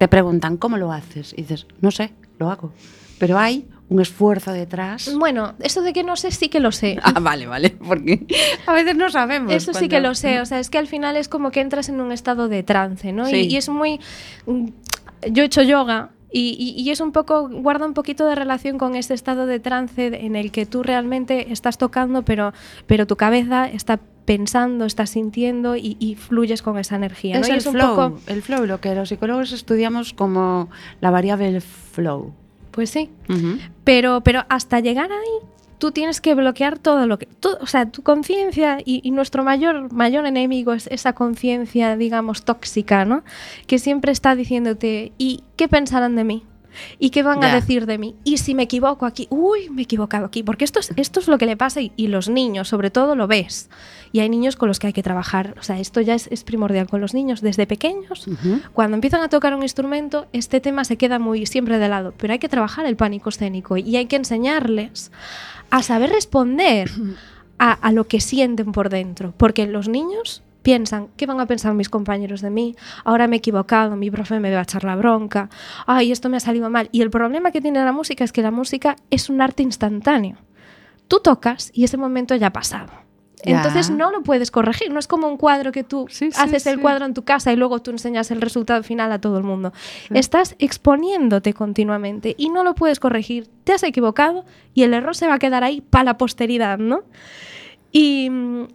te 0.04 0.10
preguntan, 0.10 0.58
¿cómo 0.58 0.76
lo 0.78 0.92
haces? 0.92 1.32
Y 1.32 1.44
dices, 1.44 1.66
no 1.80 1.90
sé, 1.90 2.12
lo 2.38 2.52
hago. 2.52 2.74
Pero 3.20 3.38
hay 3.40 3.66
un 3.88 4.02
esfuerzo 4.02 4.52
detrás. 4.52 5.10
Bueno, 5.18 5.54
eso 5.60 5.82
de 5.82 5.94
que 5.94 6.04
no 6.04 6.18
sé, 6.18 6.32
sí 6.32 6.50
que 6.50 6.60
lo 6.60 6.74
sé. 6.74 7.00
Ah, 7.04 7.14
vale, 7.22 7.48
vale, 7.48 7.70
porque 7.70 8.26
a 8.68 8.74
veces 8.74 8.98
no 8.98 9.10
sabemos. 9.10 9.54
Eso 9.54 9.74
sí 9.74 9.88
que 9.88 10.02
lo 10.02 10.14
sé, 10.14 10.42
o 10.42 10.46
sea, 10.46 10.60
es 10.60 10.70
que 10.70 10.78
al 10.78 10.88
final 10.88 11.16
es 11.16 11.30
como 11.30 11.52
que 11.52 11.62
entras 11.62 11.88
en 11.88 12.02
un 12.02 12.12
estado 12.12 12.50
de 12.50 12.64
trance, 12.64 13.14
¿no? 13.14 13.26
Sí. 13.28 13.36
Y, 13.48 13.54
y 13.54 13.56
es 13.56 13.70
muy... 13.70 14.02
mm, 14.46 14.66
Yo 15.32 15.44
he 15.44 15.46
hecho 15.46 15.62
yoga 15.62 16.10
y, 16.34 16.58
y- 16.60 16.82
y 16.82 16.90
es 16.90 17.00
un 17.00 17.14
poco, 17.14 17.48
guarda 17.48 17.86
un 17.86 17.94
poquito 17.94 18.26
de 18.26 18.36
relación 18.36 18.78
con 18.78 18.96
ese 18.96 19.14
estado 19.14 19.46
de 19.46 19.62
trance 19.62 20.08
en 20.26 20.36
el 20.36 20.52
que 20.52 20.66
tú 20.66 20.84
realmente 20.84 21.50
estás 21.54 21.78
tocando, 21.78 22.24
pero, 22.24 22.52
pero 22.88 23.08
tu 23.08 23.16
cabeza 23.16 23.70
está 23.70 24.02
pensando, 24.26 24.86
está 24.86 25.06
sintiendo 25.06 25.76
y, 25.76 25.98
y 26.00 26.16
fluyes 26.16 26.62
con 26.62 26.78
esa 26.78 26.96
energía. 26.96 27.36
Es 27.40 27.50
el 27.50 27.68
un 27.68 27.74
flow, 27.74 27.96
poco- 27.96 28.20
el 28.28 28.42
flow, 28.42 28.66
lo 28.66 28.80
que 28.80 28.96
los 28.96 29.10
psicólogos 29.10 29.52
estudiamos 29.52 30.14
como 30.14 30.70
la 31.02 31.12
variable 31.12 31.60
flow. 31.62 32.34
pues 32.72 32.90
sí. 32.90 33.10
Pero, 33.84 34.22
pero 34.22 34.46
hasta 34.50 34.80
llegar 34.80 35.12
ahí, 35.12 35.48
tú 35.78 35.92
tienes 35.92 36.22
que 36.22 36.34
bloquear 36.34 36.80
todo 36.80 37.06
lo 37.08 37.20
que. 37.20 37.28
o 37.62 37.68
sea, 37.68 37.92
tu 37.92 38.02
conciencia 38.04 38.78
y, 38.84 39.02
y 39.04 39.12
nuestro 39.12 39.44
mayor, 39.44 39.92
mayor 39.92 40.26
enemigo 40.26 40.74
es 40.74 40.88
esa 40.88 41.14
conciencia, 41.14 41.98
digamos, 41.98 42.46
tóxica, 42.46 43.04
¿no? 43.06 43.24
Que 43.68 43.78
siempre 43.80 44.12
está 44.14 44.36
diciéndote, 44.36 45.12
¿y 45.18 45.44
qué 45.58 45.68
pensarán 45.68 46.16
de 46.16 46.24
mí? 46.24 46.44
¿Y 47.00 47.10
qué 47.10 47.24
van 47.24 47.44
a 47.44 47.54
decir 47.54 47.86
de 47.86 47.98
mí? 47.98 48.16
¿Y 48.24 48.38
si 48.38 48.56
me 48.56 48.64
equivoco 48.64 49.06
aquí? 49.06 49.28
Uy, 49.30 49.70
me 49.70 49.82
he 49.82 49.84
equivocado 49.84 50.26
aquí. 50.26 50.44
Porque 50.44 50.66
esto 50.66 50.80
es, 50.80 50.92
esto 50.96 51.20
es 51.20 51.28
lo 51.28 51.38
que 51.38 51.46
le 51.46 51.58
pasa 51.58 51.82
y, 51.82 51.92
y 51.96 52.08
los 52.08 52.30
niños, 52.30 52.68
sobre 52.68 52.92
todo, 52.92 53.16
lo 53.16 53.28
ves. 53.28 53.70
Y 54.12 54.20
hay 54.20 54.30
niños 54.30 54.56
con 54.56 54.68
los 54.68 54.80
que 54.80 54.88
hay 54.88 54.94
que 54.94 55.04
trabajar. 55.04 55.56
O 55.60 55.64
sea, 55.64 55.80
esto 55.80 56.02
ya 56.02 56.14
es, 56.14 56.28
es 56.28 56.44
primordial 56.44 56.88
con 56.88 57.02
los 57.02 57.14
niños 57.14 57.42
desde 57.42 57.68
pequeños. 57.68 58.28
Cuando 58.74 58.96
empiezan 58.96 59.22
a 59.22 59.30
tocar 59.30 59.56
un 59.56 59.64
instrumento, 59.64 60.28
este 60.34 60.62
tema 60.62 60.84
se 60.86 60.98
queda 60.98 61.20
muy 61.20 61.46
siempre 61.46 61.78
de 61.78 61.90
lado, 61.90 62.14
pero 62.18 62.34
hay 62.34 62.40
que 62.40 62.50
trabajar 62.50 62.86
el 62.86 62.96
pánico 62.96 63.30
escénico 63.30 63.78
y 63.78 63.96
hay 63.96 64.06
que 64.06 64.16
enseñarles 64.16 65.12
a 65.70 65.84
saber 65.84 66.12
responder 66.12 66.90
a, 67.58 67.72
a 67.72 67.92
lo 67.92 68.08
que 68.08 68.22
sienten 68.22 68.72
por 68.72 68.90
dentro, 68.90 69.34
porque 69.38 69.66
los 69.68 69.88
niños 69.88 70.44
piensan, 70.64 71.10
¿qué 71.18 71.26
van 71.28 71.40
a 71.40 71.46
pensar 71.46 71.74
mis 71.76 71.90
compañeros 71.90 72.42
de 72.42 72.50
mí? 72.50 72.76
Ahora 73.04 73.28
me 73.28 73.36
he 73.36 73.40
equivocado, 73.40 73.96
mi 73.96 74.10
profe 74.10 74.40
me 74.40 74.52
va 74.52 74.60
a 74.60 74.64
echar 74.64 74.84
la 74.84 74.96
bronca, 74.96 75.50
ay, 75.86 76.12
esto 76.12 76.30
me 76.30 76.38
ha 76.38 76.40
salido 76.40 76.70
mal. 76.70 76.90
Y 76.92 77.02
el 77.02 77.12
problema 77.12 77.52
que 77.52 77.62
tiene 77.62 77.84
la 77.84 77.92
música 77.92 78.24
es 78.24 78.32
que 78.32 78.42
la 78.42 78.52
música 78.52 78.96
es 79.12 79.30
un 79.30 79.42
arte 79.42 79.62
instantáneo. 79.62 80.38
Tú 81.08 81.20
tocas 81.20 81.70
y 81.74 81.84
ese 81.84 81.98
momento 81.98 82.34
ya 82.36 82.48
ha 82.48 82.54
pasado. 82.54 82.92
Ya. 83.46 83.58
Entonces 83.58 83.90
no 83.90 84.10
lo 84.10 84.24
puedes 84.24 84.52
corregir. 84.52 84.90
No 84.90 85.00
es 85.00 85.08
como 85.08 85.28
un 85.28 85.36
cuadro 85.36 85.74
que 85.74 85.84
tú 85.84 86.06
Sí, 86.10 86.32
sí, 86.32 86.42
haces 86.42 86.66
el 86.66 86.76
sí. 86.76 86.82
cuadro 86.82 87.06
en 87.06 87.14
tu 87.14 87.24
casa 87.26 87.52
y 87.52 87.58
luego 87.58 87.82
tú 87.82 87.92
enseñas 87.92 88.32
el 88.32 88.40
resultado 88.40 88.82
final 88.84 89.12
a 89.12 89.20
todo 89.20 89.38
el 89.38 89.44
mundo. 89.44 89.74
Estás 90.12 90.56
exponiéndote 90.60 91.54
continuamente 91.54 92.36
y 92.38 92.50
no 92.50 92.64
lo 92.64 92.74
puedes 92.74 93.02
corregir. 93.02 93.50
Te 93.66 93.74
has 93.74 93.84
equivocado 93.84 94.46
y 94.74 94.84
el 94.84 94.94
error 94.94 95.14
se 95.14 95.28
va 95.28 95.34
a 95.34 95.40
quedar 95.40 95.66
ahí 95.66 95.82
para 95.82 96.06
la 96.06 96.18
posteridad, 96.18 96.78
¿no? 96.78 97.02
Y, 97.96 98.28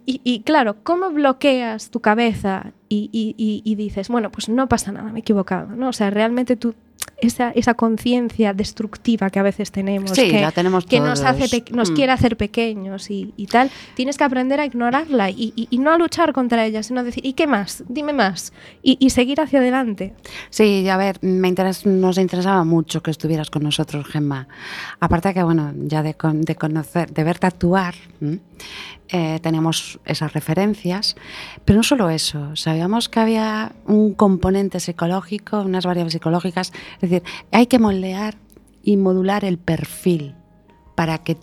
y- 0.05 0.21
y, 0.23 0.39
claro, 0.43 0.77
¿cómo 0.81 1.09
bloqueas 1.11 1.91
tu 1.91 1.99
cabeza 1.99 2.71
y, 2.87 3.09
y- 3.11 3.75
dices, 3.75 4.07
bueno, 4.07 4.31
pues 4.31 4.47
no 4.49 4.67
pasa 4.69 4.93
nada, 4.93 5.11
me 5.11 5.19
he 5.19 5.21
equivocado, 5.21 5.75
¿no? 5.75 5.89
O 5.89 5.93
sea, 5.93 6.09
realmente 6.09 6.55
tú, 6.55 6.73
esa, 7.17 7.51
esa 7.51 7.73
conciencia 7.73 8.53
destructiva 8.53 9.29
que 9.29 9.39
a 9.39 9.43
veces 9.43 9.71
tenemos, 9.71 10.11
Sí, 10.11 10.29
que, 10.29 10.41
la 10.41 10.51
tenemos 10.51 10.85
que 10.85 10.99
nos, 10.99 11.21
hace 11.23 11.63
nos 11.71 11.91
Mm. 11.91 11.95
quiere 11.95 12.11
hacer 12.11 12.37
pequeños 12.37 13.09
y, 13.09 13.33
y 13.37 13.47
tal, 13.47 13.69
tienes 13.95 14.17
que 14.17 14.23
aprender 14.23 14.59
a 14.59 14.65
ignorarla 14.65 15.29
y, 15.29 15.53
y- 15.55 15.67
y 15.69 15.77
no 15.79 15.91
a 15.91 15.97
luchar 15.97 16.33
contra 16.33 16.65
ella, 16.65 16.83
sino 16.83 17.03
decir, 17.03 17.25
¿y 17.25 17.33
qué 17.33 17.47
más? 17.47 17.83
Dime 17.87 18.13
más. 18.13 18.53
Y, 18.83 18.97
y 18.99 19.09
seguir 19.09 19.41
hacia 19.41 19.59
adelante. 19.59 20.13
Sí, 20.49 20.87
a 20.89 20.97
ver, 20.97 21.17
me 21.21 21.47
interes- 21.49 21.85
nos 21.85 22.17
interesaba 22.17 22.63
mucho 22.63 23.01
que 23.01 23.11
estuvieras 23.11 23.49
con 23.49 23.63
nosotros, 23.63 24.05
Gemma. 24.07 24.47
Aparte 24.99 25.33
que, 25.33 25.43
bueno, 25.43 25.73
ya 25.75 26.03
de, 26.03 26.13
con- 26.13 26.41
de 26.41 26.55
conocer, 26.55 27.11
de 27.13 27.23
verte 27.23 27.47
actuar, 27.47 27.95
eh, 29.11 29.39
teníamos 29.41 29.99
esas 30.05 30.33
referencias, 30.33 31.15
pero 31.65 31.77
no 31.77 31.83
solo 31.83 32.09
eso, 32.11 32.55
sabíamos 32.55 33.09
que 33.09 33.19
había 33.19 33.71
un 33.87 34.13
componente 34.13 34.79
psicológico, 34.79 35.61
unas 35.61 35.85
variables 35.85 36.13
psicológicas, 36.13 36.71
es 37.01 37.09
decir, 37.09 37.23
hay 37.51 37.67
que 37.67 37.79
moldear 37.79 38.37
y 38.83 38.97
modular 38.97 39.45
el 39.45 39.57
perfil 39.57 40.35
para 40.95 41.17
que 41.19 41.37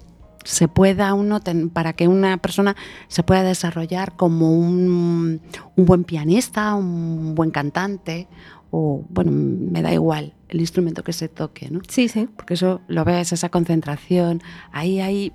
se 0.44 0.68
pueda 0.68 1.12
uno 1.14 1.40
ten- 1.40 1.70
para 1.70 1.92
que 1.94 2.06
una 2.08 2.36
persona 2.36 2.76
se 3.08 3.22
pueda 3.22 3.42
desarrollar 3.42 4.14
como 4.16 4.52
un, 4.56 5.40
un 5.76 5.84
buen 5.86 6.04
pianista, 6.04 6.74
un 6.74 7.34
buen 7.34 7.50
cantante 7.50 8.28
o 8.70 9.04
bueno, 9.08 9.32
me 9.32 9.82
da 9.82 9.92
igual 9.92 10.34
el 10.48 10.60
instrumento 10.60 11.02
que 11.02 11.12
se 11.12 11.28
toque, 11.28 11.68
¿no? 11.70 11.80
Sí, 11.88 12.08
sí. 12.08 12.28
Porque 12.36 12.54
eso 12.54 12.80
lo 12.86 13.04
ves, 13.04 13.32
esa 13.32 13.48
concentración, 13.48 14.40
ahí 14.72 15.00
hay 15.00 15.32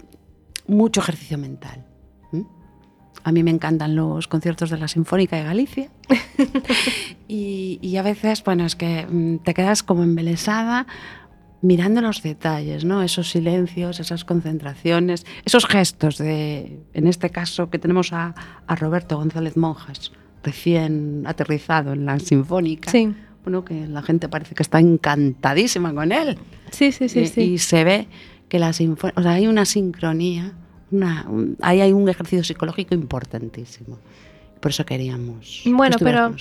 mucho 0.67 1.01
ejercicio 1.01 1.37
mental. 1.37 1.85
A 3.23 3.31
mí 3.31 3.43
me 3.43 3.51
encantan 3.51 3.95
los 3.95 4.27
conciertos 4.27 4.69
de 4.69 4.77
la 4.77 4.87
Sinfónica 4.87 5.35
de 5.37 5.43
Galicia 5.43 5.89
y, 7.27 7.79
y 7.81 7.97
a 7.97 8.01
veces, 8.01 8.43
bueno, 8.43 8.65
es 8.65 8.75
que 8.75 9.05
mm, 9.09 9.37
te 9.43 9.53
quedas 9.53 9.83
como 9.83 10.03
embelesada 10.03 10.87
mirando 11.61 12.01
los 12.01 12.23
detalles, 12.23 12.83
¿no? 12.85 13.03
Esos 13.03 13.29
silencios, 13.29 13.99
esas 13.99 14.25
concentraciones, 14.25 15.25
esos 15.45 15.67
gestos 15.67 16.17
de, 16.17 16.79
en 16.93 17.07
este 17.07 17.29
caso, 17.29 17.69
que 17.69 17.77
tenemos 17.77 18.13
a, 18.13 18.33
a 18.65 18.75
Roberto 18.75 19.17
González 19.17 19.55
Monjas, 19.57 20.11
recién 20.43 21.23
aterrizado 21.27 21.93
en 21.93 22.05
la 22.05 22.17
Sinfónica. 22.19 22.89
Sí. 22.89 23.13
Bueno, 23.43 23.63
que 23.63 23.87
la 23.87 24.01
gente 24.01 24.27
parece 24.29 24.55
que 24.55 24.63
está 24.63 24.79
encantadísima 24.79 25.93
con 25.93 26.11
él. 26.11 26.37
Sí, 26.71 26.91
sí, 26.91 27.09
sí, 27.09 27.19
y, 27.21 27.27
sí. 27.27 27.41
y 27.41 27.57
se 27.59 27.83
ve 27.83 28.07
que 28.49 28.57
la 28.59 28.69
sinfo- 28.71 29.13
o 29.15 29.21
sea, 29.21 29.31
hay 29.33 29.45
una 29.47 29.65
sincronía, 29.65 30.53
una, 30.91 31.25
un- 31.29 31.57
ahí 31.61 31.81
hay 31.81 31.93
un 31.93 32.07
ejercicio 32.09 32.43
psicológico 32.43 32.93
importantísimo. 32.95 33.97
Por 34.59 34.69
eso 34.69 34.85
queríamos. 34.85 35.61
que 35.63 35.73
Bueno, 35.73 35.97
pero 35.99 36.35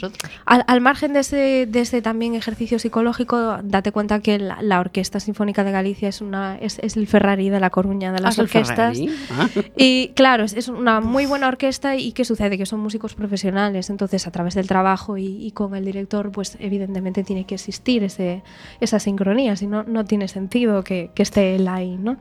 al, 0.44 0.62
al 0.66 0.80
margen 0.82 1.14
de 1.14 1.20
ese, 1.20 1.64
de 1.66 1.80
ese 1.80 2.02
también 2.02 2.34
ejercicio 2.34 2.78
psicológico, 2.78 3.60
date 3.64 3.92
cuenta 3.92 4.20
que 4.20 4.38
la, 4.38 4.60
la 4.60 4.78
Orquesta 4.80 5.20
Sinfónica 5.20 5.64
de 5.64 5.70
Galicia 5.72 6.06
es, 6.10 6.20
una, 6.20 6.58
es, 6.58 6.78
es 6.82 6.98
el 6.98 7.06
Ferrari 7.06 7.48
de 7.48 7.60
La 7.60 7.70
Coruña, 7.70 8.12
de 8.12 8.20
las 8.20 8.38
Ah, 8.38 8.42
el 8.42 8.44
orquestas. 8.44 8.98
Ah. 9.30 9.48
Y 9.74 10.08
claro, 10.08 10.44
es, 10.44 10.52
es 10.52 10.68
una 10.68 11.00
muy 11.00 11.24
buena 11.24 11.48
orquesta 11.48 11.96
y 11.96 12.12
¿qué 12.12 12.26
sucede? 12.26 12.58
Que 12.58 12.66
son 12.66 12.80
músicos 12.80 13.14
profesionales, 13.14 13.88
entonces 13.88 14.26
a 14.26 14.30
través 14.30 14.52
del 14.54 14.66
trabajo 14.66 15.16
y, 15.16 15.24
y 15.46 15.52
con 15.52 15.74
el 15.74 15.86
director, 15.86 16.30
pues 16.30 16.58
evidentemente 16.60 17.24
tiene 17.24 17.46
que 17.46 17.54
existir 17.54 18.04
ese, 18.04 18.42
esa 18.82 18.98
sincronía, 18.98 19.56
si 19.56 19.66
no, 19.66 19.82
no 19.84 20.04
tiene 20.04 20.28
sentido 20.28 20.84
que, 20.84 21.10
que 21.14 21.22
esté 21.22 21.56
él 21.56 21.66
ahí, 21.68 21.96
¿no? 21.96 22.18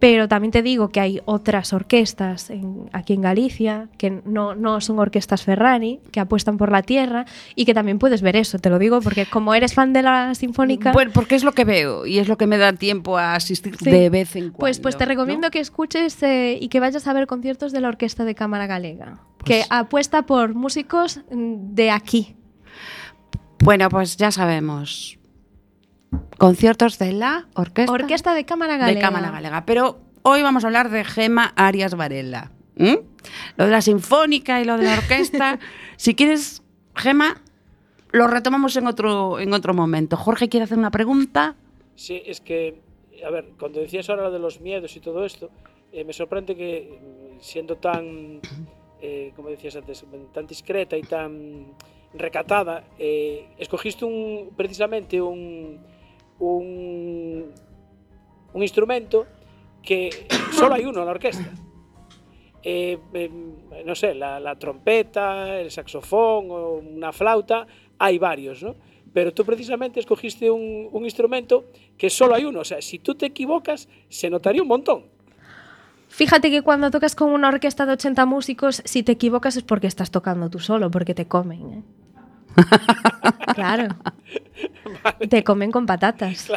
Pero 0.00 0.28
también 0.28 0.52
te 0.52 0.62
digo 0.62 0.90
que 0.90 1.00
hay 1.00 1.20
otras 1.24 1.72
orquestas 1.72 2.50
en- 2.50 2.88
aquí 2.92 3.14
en 3.14 3.22
Galicia 3.22 3.88
que 3.98 4.22
no, 4.24 4.54
no 4.54 4.80
son 4.80 5.00
orquestas 5.00 5.42
Ferrari, 5.42 5.98
que 6.12 6.20
apuestan 6.20 6.56
por 6.56 6.70
la 6.70 6.82
tierra 6.82 7.26
y 7.56 7.64
que 7.64 7.74
también 7.74 7.98
puedes 7.98 8.22
ver 8.22 8.36
eso, 8.36 8.60
te 8.60 8.70
lo 8.70 8.78
digo, 8.78 9.00
porque 9.00 9.26
como 9.26 9.54
eres 9.54 9.74
fan 9.74 9.92
de 9.92 10.02
la 10.02 10.36
sinfónica, 10.36 10.92
Bueno, 10.92 11.10
porque 11.12 11.34
es 11.34 11.42
lo 11.42 11.50
que 11.50 11.64
veo 11.64 12.06
y 12.06 12.18
es 12.20 12.28
lo 12.28 12.38
que 12.38 12.46
me 12.46 12.58
da 12.58 12.72
tiempo 12.72 13.18
a 13.18 13.34
asistir 13.34 13.76
Sí. 13.76 13.90
de 13.90 14.08
vez 14.08 14.36
en 14.36 14.44
cuando. 14.44 14.58
Pues, 14.58 14.78
pues 14.78 14.96
te 14.96 15.04
recomiendo 15.04 15.50
que 15.50 15.58
escuches 15.58 16.22
eh, 16.22 16.56
y 16.60 16.68
que 16.68 16.78
vayas 16.78 17.06
a 17.08 17.12
ver 17.12 17.26
conciertos 17.26 17.72
de 17.72 17.80
la 17.80 17.88
Orquesta 17.88 18.24
de 18.24 18.36
Cámara 18.36 18.68
Galega, 18.68 19.18
que 19.44 19.64
apuesta 19.68 20.22
por 20.22 20.54
músicos 20.54 21.22
mm, 21.32 21.74
de 21.74 21.90
aquí. 21.90 22.36
Bueno, 23.64 23.88
pues 23.88 24.16
ya 24.16 24.30
sabemos. 24.30 25.17
Conciertos 26.38 26.98
de 26.98 27.12
la 27.12 27.48
orquesta, 27.54 27.92
Orquesta 27.92 28.34
de 28.34 28.44
Cámara 28.44 28.76
Galega. 28.76 28.98
de 28.98 29.04
Cámara 29.04 29.30
Galega. 29.30 29.64
Pero 29.66 29.98
hoy 30.22 30.42
vamos 30.42 30.64
a 30.64 30.68
hablar 30.68 30.90
de 30.90 31.04
Gema 31.04 31.52
Arias 31.56 31.94
Varela. 31.94 32.52
Lo 32.76 33.64
de 33.64 33.70
la 33.70 33.82
sinfónica 33.82 34.60
y 34.60 34.64
lo 34.64 34.76
de 34.76 34.84
la 34.84 34.94
orquesta. 34.94 35.58
si 35.96 36.14
quieres, 36.14 36.62
Gema, 36.94 37.42
lo 38.12 38.28
retomamos 38.28 38.76
en 38.76 38.86
otro, 38.86 39.40
en 39.40 39.52
otro 39.52 39.74
momento. 39.74 40.16
Jorge 40.16 40.48
quiere 40.48 40.64
hacer 40.64 40.78
una 40.78 40.90
pregunta. 40.90 41.56
Sí, 41.96 42.22
es 42.24 42.40
que, 42.40 42.80
a 43.26 43.30
ver, 43.30 43.50
cuando 43.58 43.80
decías 43.80 44.08
ahora 44.08 44.24
lo 44.24 44.30
de 44.30 44.38
los 44.38 44.60
miedos 44.60 44.96
y 44.96 45.00
todo 45.00 45.24
esto, 45.24 45.50
eh, 45.92 46.04
me 46.04 46.12
sorprende 46.12 46.54
que 46.54 47.00
mm, 47.00 47.40
siendo 47.40 47.76
tan, 47.76 48.40
eh, 49.02 49.32
como 49.34 49.48
decías 49.48 49.76
antes, 49.76 50.04
tan 50.32 50.46
discreta 50.46 50.96
y 50.96 51.02
tan 51.02 51.66
recatada, 52.14 52.84
eh, 52.98 53.48
escogiste 53.58 54.04
un, 54.04 54.50
precisamente 54.56 55.20
un, 55.20 55.80
un, 56.38 57.52
un 58.52 58.62
instrumento 58.62 59.26
que 59.82 60.26
solo 60.52 60.74
hay 60.74 60.84
uno 60.84 61.00
en 61.00 61.06
la 61.06 61.12
orquesta. 61.12 61.50
Eh, 62.62 62.98
em, 63.14 63.54
no 63.84 63.94
sé, 63.94 64.14
la, 64.14 64.56
trompeta, 64.58 65.58
el 65.60 65.70
saxofón 65.70 66.50
o 66.50 66.72
una 66.74 67.12
flauta, 67.12 67.66
hay 67.98 68.18
varios, 68.18 68.62
¿no? 68.62 68.74
Pero 69.12 69.32
tú 69.32 69.44
precisamente 69.44 70.00
escogiste 70.00 70.50
un, 70.50 70.88
un 70.92 71.04
instrumento 71.04 71.66
que 71.96 72.10
solo 72.10 72.34
hay 72.34 72.44
uno. 72.44 72.60
O 72.60 72.64
sea, 72.64 72.82
si 72.82 72.98
tú 72.98 73.14
te 73.14 73.26
equivocas, 73.26 73.88
se 74.08 74.28
notaría 74.28 74.60
un 74.60 74.68
montón. 74.68 75.04
Fíjate 76.08 76.50
que 76.50 76.62
cuando 76.62 76.90
tocas 76.90 77.14
con 77.14 77.30
una 77.30 77.48
orquesta 77.48 77.86
de 77.86 77.92
80 77.92 78.26
músicos, 78.26 78.82
si 78.84 79.02
te 79.02 79.12
equivocas 79.12 79.56
es 79.56 79.62
porque 79.62 79.86
estás 79.86 80.10
tocando 80.10 80.50
tú 80.50 80.58
solo, 80.58 80.90
porque 80.90 81.14
te 81.14 81.26
comen. 81.26 81.72
¿eh? 81.72 81.82
Claro. 83.54 83.88
Te 85.28 85.44
comen 85.44 85.70
con 85.70 85.86
patatas. 85.86 86.50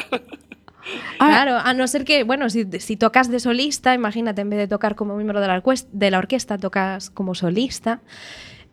Ah. 1.20 1.28
Claro, 1.30 1.58
a 1.58 1.74
no 1.76 1.88
ser 1.88 2.04
que, 2.06 2.24
bueno, 2.24 2.50
si, 2.50 2.66
si 2.80 2.98
tocas 2.98 3.30
de 3.30 3.40
solista, 3.40 3.94
imagínate, 3.94 4.42
en 4.42 4.50
vez 4.50 4.58
de 4.60 4.68
tocar 4.68 4.96
como 4.96 5.16
miembro 5.16 5.40
de 5.40 5.48
la, 5.48 5.62
orquest- 5.62 5.88
de 5.92 6.10
la 6.10 6.18
orquesta, 6.18 6.58
tocas 6.58 7.10
como 7.12 7.36
solista. 7.36 8.02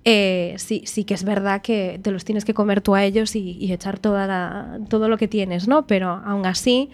eh, 0.05 0.55
sí, 0.57 0.83
sí 0.87 1.05
que 1.05 1.13
es 1.15 1.25
verdad 1.25 1.61
que 1.61 2.01
te 2.03 2.11
los 2.11 2.25
tienes 2.25 2.45
que 2.47 2.55
comer 2.55 2.81
tú 2.81 2.95
a 2.95 3.05
ellos 3.05 3.37
y, 3.37 3.59
y 3.61 3.73
echar 3.73 3.99
toda 3.99 4.27
la- 4.27 4.79
todo 4.89 5.09
lo 5.11 5.19
que 5.19 5.29
tienes, 5.29 5.69
¿no? 5.69 5.87
Pero 5.87 6.09
aún 6.25 6.47
así, 6.47 6.91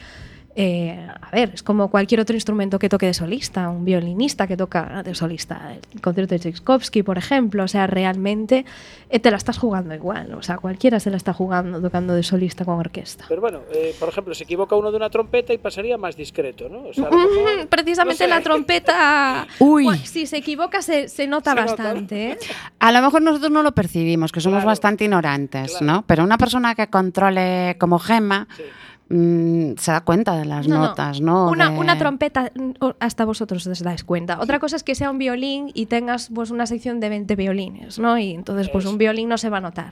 eh, 0.56 1.06
a 1.20 1.30
ver, 1.32 1.50
es 1.54 1.62
como 1.62 1.88
cualquier 1.90 2.20
otro 2.20 2.34
instrumento 2.36 2.78
que 2.78 2.88
toque 2.88 3.06
de 3.06 3.14
solista, 3.14 3.68
un 3.68 3.84
violinista 3.84 4.46
que 4.46 4.56
toca 4.56 5.02
de 5.02 5.14
solista, 5.14 5.72
el 5.92 6.00
concierto 6.00 6.34
de 6.34 6.40
Tchaikovsky, 6.40 7.02
por 7.02 7.18
ejemplo, 7.18 7.64
o 7.64 7.68
sea, 7.68 7.86
realmente 7.86 8.64
eh, 9.10 9.18
te 9.18 9.30
la 9.30 9.36
estás 9.36 9.58
jugando 9.58 9.94
igual, 9.94 10.32
o 10.34 10.42
sea, 10.42 10.58
cualquiera 10.58 11.00
se 11.00 11.10
la 11.10 11.16
está 11.16 11.32
jugando 11.32 11.80
tocando 11.80 12.14
de 12.14 12.22
solista 12.22 12.64
con 12.64 12.78
orquesta. 12.78 13.24
Pero 13.28 13.40
bueno, 13.40 13.60
eh, 13.72 13.94
por 13.98 14.08
ejemplo, 14.08 14.32
se 14.34 14.44
equivoca 14.44 14.76
uno 14.76 14.90
de 14.90 14.96
una 14.96 15.10
trompeta 15.10 15.52
y 15.52 15.58
pasaría 15.58 15.98
más 15.98 16.16
discreto, 16.16 16.68
¿no? 16.68 16.84
O 16.88 16.92
sea, 16.94 17.10
Mm, 17.10 17.66
Precisamente 17.68 18.24
no 18.24 18.28
sé. 18.28 18.38
la 18.38 18.40
trompeta. 18.40 19.46
Uy. 19.58 19.84
Bueno, 19.84 20.00
si 20.04 20.26
se 20.26 20.36
equivoca, 20.36 20.82
se, 20.82 21.08
se 21.08 21.26
nota 21.26 21.50
Se 21.50 21.56
nota. 21.60 21.66
bastante. 21.82 22.30
¿eh? 22.32 22.38
A 22.78 22.92
lo 22.92 23.00
mejor 23.02 23.22
nosotros 23.22 23.50
no 23.50 23.62
lo 23.62 23.72
percibimos, 23.72 24.30
que 24.32 24.40
somos 24.40 24.58
Claro. 24.58 24.66
bastante 24.68 25.04
ignorantes, 25.04 25.72
Claro. 25.78 25.86
¿no? 25.86 26.04
Pero 26.06 26.22
una 26.24 26.38
persona 26.38 26.74
que 26.74 26.86
controle 26.88 27.76
como 27.78 27.98
Gema 27.98 28.46
Sí. 28.56 28.62
Mm, 29.08 29.72
se 29.78 29.92
da 29.92 30.00
cuenta 30.02 30.36
de 30.36 30.44
las 30.44 30.66
No, 30.68 30.76
no. 30.76 30.86
notas, 30.88 31.20
¿no? 31.20 31.48
Una, 31.50 31.70
De- 31.70 31.78
una 31.78 31.98
trompeta, 31.98 32.50
mm, 32.54 32.70
hasta 33.00 33.24
vosotros 33.24 33.66
os 33.66 33.80
dais 33.82 34.04
cuenta. 34.04 34.40
Otra 34.40 34.58
cosa 34.58 34.76
es 34.76 34.82
que 34.82 34.94
sea 34.94 35.10
un 35.10 35.18
violín 35.18 35.70
y 35.74 35.86
tengas 35.86 36.30
pues, 36.34 36.50
una 36.50 36.66
sección 36.66 37.00
de 37.00 37.08
20 37.08 37.36
violines, 37.36 37.98
¿no? 37.98 38.18
Y 38.18 38.32
entonces, 38.32 38.68
pues 38.70 38.86
un 38.86 38.98
violín 38.98 39.28
no 39.28 39.38
se 39.38 39.50
va 39.50 39.58
a 39.58 39.60
notar. 39.60 39.90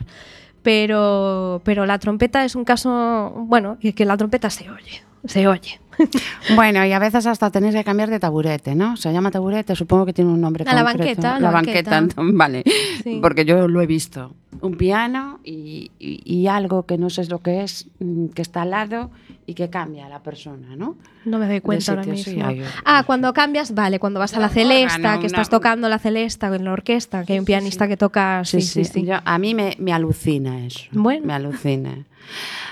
Pero, 0.63 1.61
pero 1.65 1.87
la 1.87 1.99
trompeta 1.99 2.45
es 2.45 2.55
un 2.55 2.65
caso, 2.65 3.33
bueno, 3.47 3.79
que, 3.81 3.95
que 3.95 4.05
la 4.05 4.17
trompeta 4.17 4.49
se 4.49 4.71
oye. 4.71 5.03
se 5.25 5.47
oye. 5.49 5.81
Bueno, 6.57 6.85
y 6.87 6.93
a 6.93 6.99
veces 6.99 7.27
hasta 7.27 7.51
tenéis 7.51 7.75
que 7.75 7.85
cambiar 7.85 8.09
de 8.11 8.19
taburete, 8.19 8.75
¿no? 8.75 8.97
Se 8.97 9.13
llama 9.13 9.31
taburete, 9.31 9.77
supongo 9.77 10.07
que 10.07 10.13
tiene 10.13 10.31
un 10.31 10.41
nombre 10.41 10.65
A 10.67 10.75
la 10.75 10.83
concreto. 10.85 11.05
banqueta, 11.23 11.33
La, 11.35 11.39
la 11.41 11.51
banqueta, 11.51 11.91
banqueta. 11.91 12.23
vale. 12.33 12.65
Sí. 13.03 13.19
Porque 13.21 13.45
yo 13.45 13.69
lo 13.69 13.81
he 13.83 13.87
visto. 13.87 14.35
Un 14.63 14.77
piano 14.77 15.41
y, 15.45 15.91
y- 15.99 16.23
y 16.25 16.47
algo 16.47 16.87
que 16.87 16.97
no 16.97 17.11
sé 17.11 17.27
lo 17.27 17.41
que 17.41 17.63
es, 17.63 17.89
mm, 17.99 18.27
que 18.29 18.43
está 18.43 18.63
al 18.63 18.71
lado 18.71 19.11
y 19.45 19.55
que 19.55 19.69
cambia 19.71 20.07
a 20.07 20.09
la 20.09 20.23
persona, 20.23 20.77
¿no? 20.77 20.97
No 21.25 21.39
me 21.39 21.47
doy 21.49 21.61
cuenta 21.61 21.91
ahora 21.93 22.05
sí, 22.05 22.11
mismo. 22.11 22.47
hay- 22.47 22.63
ah, 22.85 23.03
cuando 23.05 23.33
cambias, 23.33 23.75
vale, 23.75 23.99
cuando 23.99 24.21
vas 24.21 24.35
a 24.35 24.41
la 24.41 24.49
celesta, 24.49 25.19
que 25.19 25.27
estás 25.27 25.51
tocando 25.51 25.89
la 25.89 25.99
celesta 25.99 26.47
en 26.55 26.65
la 26.65 26.73
orquesta, 26.73 27.25
que 27.25 27.33
hay 27.35 27.39
un 27.41 27.45
pianista 27.45 27.89
que 27.89 27.97
toca. 27.97 28.45
Sí, 28.45 28.61
sí, 28.63 28.85
sí. 28.85 29.05
Yo- 29.05 29.17
a 29.25 29.39
mí 29.39 29.53
me, 29.55 29.75
me 29.81 29.93
alucina 29.93 30.65
eso. 30.65 30.85
Bueno. 30.93 31.27
Me 31.27 31.33
alucina. 31.35 32.07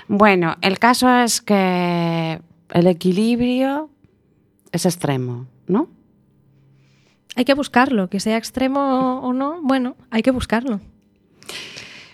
Bueno, 0.07 0.57
el 0.61 0.79
caso 0.79 1.13
es 1.13 1.41
que 1.41 2.41
el 2.73 2.87
equilibrio 2.87 3.91
es 4.71 4.87
extremo, 4.87 5.47
¿no? 5.67 5.89
Hay 7.35 7.45
que 7.45 7.55
buscarlo, 7.55 8.09
que 8.09 8.21
sea 8.21 8.37
extremo 8.37 9.21
o 9.23 9.33
no, 9.33 9.61
bueno, 9.63 9.97
hay 10.11 10.23
que 10.23 10.31
buscarlo. 10.31 10.81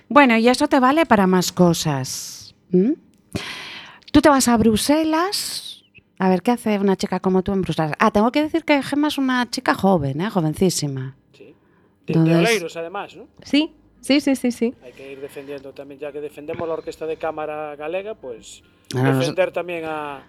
Bueno, 0.08 0.36
y 0.36 0.48
eso 0.48 0.68
te 0.68 0.78
vale 0.80 1.06
para 1.06 1.26
más 1.26 1.52
cosas. 1.52 2.54
Tú 4.12 4.20
te 4.20 4.28
vas 4.28 4.48
a 4.48 4.56
Bruselas. 4.56 5.84
A 6.18 6.28
ver, 6.28 6.42
¿qué 6.42 6.52
hace 6.52 6.78
una 6.78 6.96
chica 6.96 7.20
como 7.20 7.42
tú 7.42 7.52
en 7.52 7.62
Bruselas? 7.62 7.92
Ah, 7.98 8.10
tengo 8.10 8.32
que 8.32 8.42
decir 8.42 8.64
que 8.64 8.82
Gemma 8.82 9.08
es 9.08 9.18
una 9.18 9.50
chica 9.50 9.74
joven, 9.74 10.20
¿eh? 10.20 10.30
jovencísima. 10.30 11.14
Sí. 11.32 11.54
De, 12.06 12.14
de 12.14 12.18
Entonces- 12.20 12.36
Oleiros, 12.38 12.76
además, 12.76 13.16
¿no? 13.16 13.26
Sí, 13.42 13.74
sí, 14.00 14.20
sí, 14.20 14.34
sí, 14.36 14.50
sí. 14.52 14.74
Hay 14.82 14.92
que 14.92 15.12
ir 15.12 15.20
defendiendo 15.20 15.72
también, 15.72 16.00
ya 16.00 16.12
que 16.12 16.20
defendemos 16.20 16.66
la 16.66 16.74
Orquesta 16.74 17.04
de 17.06 17.16
Cámara 17.18 17.76
Galega, 17.76 18.14
pues 18.14 18.62
Ah, 18.94 19.02
defender 19.12 19.50
también 19.52 19.84
a, 19.84 20.22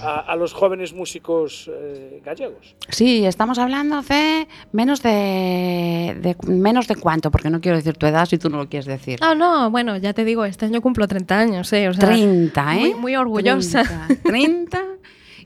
a, 0.00 0.20
a 0.20 0.36
los 0.36 0.52
jóvenes 0.52 0.92
músicos 0.92 1.70
eh, 1.72 2.20
gallegos. 2.24 2.76
Sí, 2.88 3.24
estamos 3.26 3.58
hablando 3.58 4.02
de 4.02 4.46
menos 4.72 5.02
de, 5.02 6.16
de- 6.20 6.36
menos 6.52 6.86
de 6.88 6.96
cuánto, 6.96 7.30
porque 7.30 7.50
no 7.50 7.60
quiero 7.60 7.76
decir 7.76 7.96
tu 7.96 8.06
edad 8.06 8.26
si 8.26 8.38
tú 8.38 8.48
no 8.50 8.58
lo 8.58 8.68
quieres 8.68 8.86
decir. 8.86 9.18
Ah, 9.22 9.34
no, 9.34 9.70
bueno, 9.70 9.96
ya 9.96 10.12
te 10.12 10.24
digo, 10.24 10.44
este 10.44 10.66
año 10.66 10.80
cumplo 10.80 11.08
30 11.08 11.38
años, 11.38 11.72
¿eh? 11.72 11.88
O 11.88 11.94
sea, 11.94 12.06
30, 12.06 12.76
¿eh? 12.76 12.80
muy- 12.80 12.94
muy 12.94 13.16
orgullosa. 13.16 13.82
30, 13.82 14.22
30, 14.22 14.82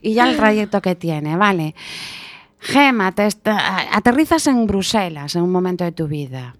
y 0.01 0.13
ya 0.13 0.29
el 0.29 0.35
trayecto 0.37 0.81
que 0.81 0.95
tiene, 0.95 1.35
vale. 1.35 1.73
Gema, 2.59 3.11
te 3.13 3.25
esta- 3.27 3.95
aterrizas 3.95 4.47
en 4.47 4.65
Bruselas 4.67 5.35
en 5.35 5.43
un 5.43 5.51
momento 5.51 5.83
de 5.83 5.91
tu 5.91 6.07
vida. 6.07 6.55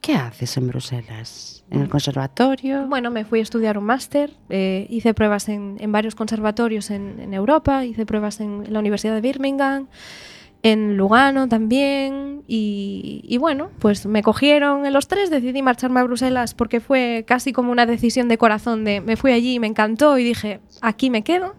¿Qué 0.00 0.14
haces 0.14 0.56
en 0.56 0.68
Bruselas? 0.68 1.61
¿En 1.72 1.80
el 1.80 1.88
conservatorio? 1.88 2.86
Bueno, 2.86 3.10
me 3.10 3.24
fui 3.24 3.38
a 3.38 3.42
estudiar 3.42 3.78
un 3.78 3.84
máster, 3.84 4.34
eh, 4.50 4.86
hice 4.90 5.14
pruebas 5.14 5.48
en, 5.48 5.76
en 5.80 5.90
varios 5.90 6.14
conservatorios 6.14 6.90
en, 6.90 7.18
en 7.18 7.32
Europa, 7.32 7.86
hice 7.86 8.04
pruebas 8.04 8.40
en 8.40 8.70
la 8.70 8.78
Universidad 8.78 9.14
de 9.14 9.22
Birmingham, 9.22 9.86
en 10.62 10.98
Lugano 10.98 11.48
también, 11.48 12.42
y, 12.46 13.24
y 13.26 13.38
bueno, 13.38 13.70
pues 13.78 14.04
me 14.04 14.22
cogieron 14.22 14.84
en 14.84 14.92
los 14.92 15.08
tres, 15.08 15.30
decidí 15.30 15.62
marcharme 15.62 16.00
a 16.00 16.04
Bruselas 16.04 16.52
porque 16.52 16.80
fue 16.80 17.24
casi 17.26 17.54
como 17.54 17.72
una 17.72 17.86
decisión 17.86 18.28
de 18.28 18.36
corazón, 18.36 18.84
de 18.84 19.00
me 19.00 19.16
fui 19.16 19.32
allí, 19.32 19.58
me 19.58 19.66
encantó 19.66 20.18
y 20.18 20.24
dije, 20.24 20.60
aquí 20.82 21.08
me 21.08 21.24
quedo. 21.24 21.54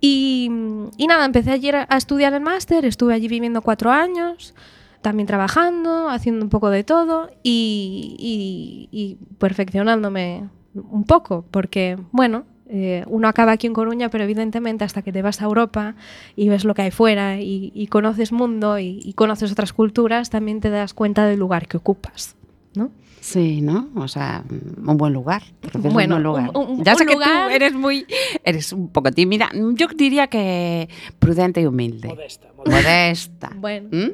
Y, 0.00 0.50
y 0.96 1.06
nada, 1.06 1.26
empecé 1.26 1.50
ayer 1.50 1.76
a 1.76 1.96
estudiar 1.98 2.32
el 2.32 2.40
máster, 2.40 2.86
estuve 2.86 3.12
allí 3.12 3.28
viviendo 3.28 3.60
cuatro 3.60 3.90
años, 3.90 4.54
también 5.02 5.26
trabajando, 5.26 6.08
haciendo 6.08 6.44
un 6.44 6.50
poco 6.50 6.70
de 6.70 6.84
todo 6.84 7.30
y, 7.42 8.16
y- 8.18 8.88
y 8.90 9.14
perfeccionándome 9.38 10.48
un 10.74 11.04
poco, 11.04 11.44
porque, 11.50 11.98
bueno, 12.12 12.44
eh, 12.70 13.02
uno 13.06 13.28
acaba 13.28 13.52
aquí 13.52 13.66
en 13.66 13.72
Coruña, 13.72 14.10
pero 14.10 14.24
evidentemente 14.24 14.84
hasta 14.84 15.02
que 15.02 15.12
te 15.12 15.22
vas 15.22 15.40
a 15.40 15.46
Europa 15.46 15.94
y 16.36 16.48
ves 16.48 16.64
lo 16.64 16.74
que 16.74 16.82
hay 16.82 16.90
fuera 16.90 17.40
y, 17.40 17.72
y 17.74 17.86
conoces 17.86 18.30
mundo 18.32 18.78
y, 18.78 19.00
y 19.02 19.14
conoces 19.14 19.50
otras 19.52 19.72
culturas, 19.72 20.28
también 20.30 20.60
te 20.60 20.68
das 20.70 20.92
cuenta 20.94 21.26
del 21.26 21.38
lugar 21.40 21.66
que 21.66 21.76
ocupas, 21.78 22.36
¿no? 22.74 22.90
Sí, 23.20 23.60
¿no? 23.62 23.88
O 23.96 24.06
sea, 24.06 24.44
un 24.48 24.96
buen 24.96 25.12
lugar. 25.12 25.42
Bueno, 25.72 25.88
un 25.88 25.92
buen 25.94 26.22
lugar. 26.22 26.50
un- 26.54 26.78
un- 26.78 26.84
ya 26.84 26.94
sé 26.94 27.02
un 27.02 27.08
que 27.08 27.14
lugar- 27.14 27.48
tú 27.48 27.54
eres 27.54 27.72
muy, 27.74 28.06
eres 28.44 28.72
un 28.72 28.88
poco 28.90 29.10
tímida. 29.10 29.48
Yo 29.74 29.88
diría 29.96 30.28
que 30.28 30.88
prudente 31.18 31.60
y 31.60 31.66
humilde. 31.66 32.08
Modesta, 32.08 32.48
modesta. 32.56 32.76
Modesta. 32.76 33.50
Bueno. 33.56 33.88
¿Mm? 33.92 34.10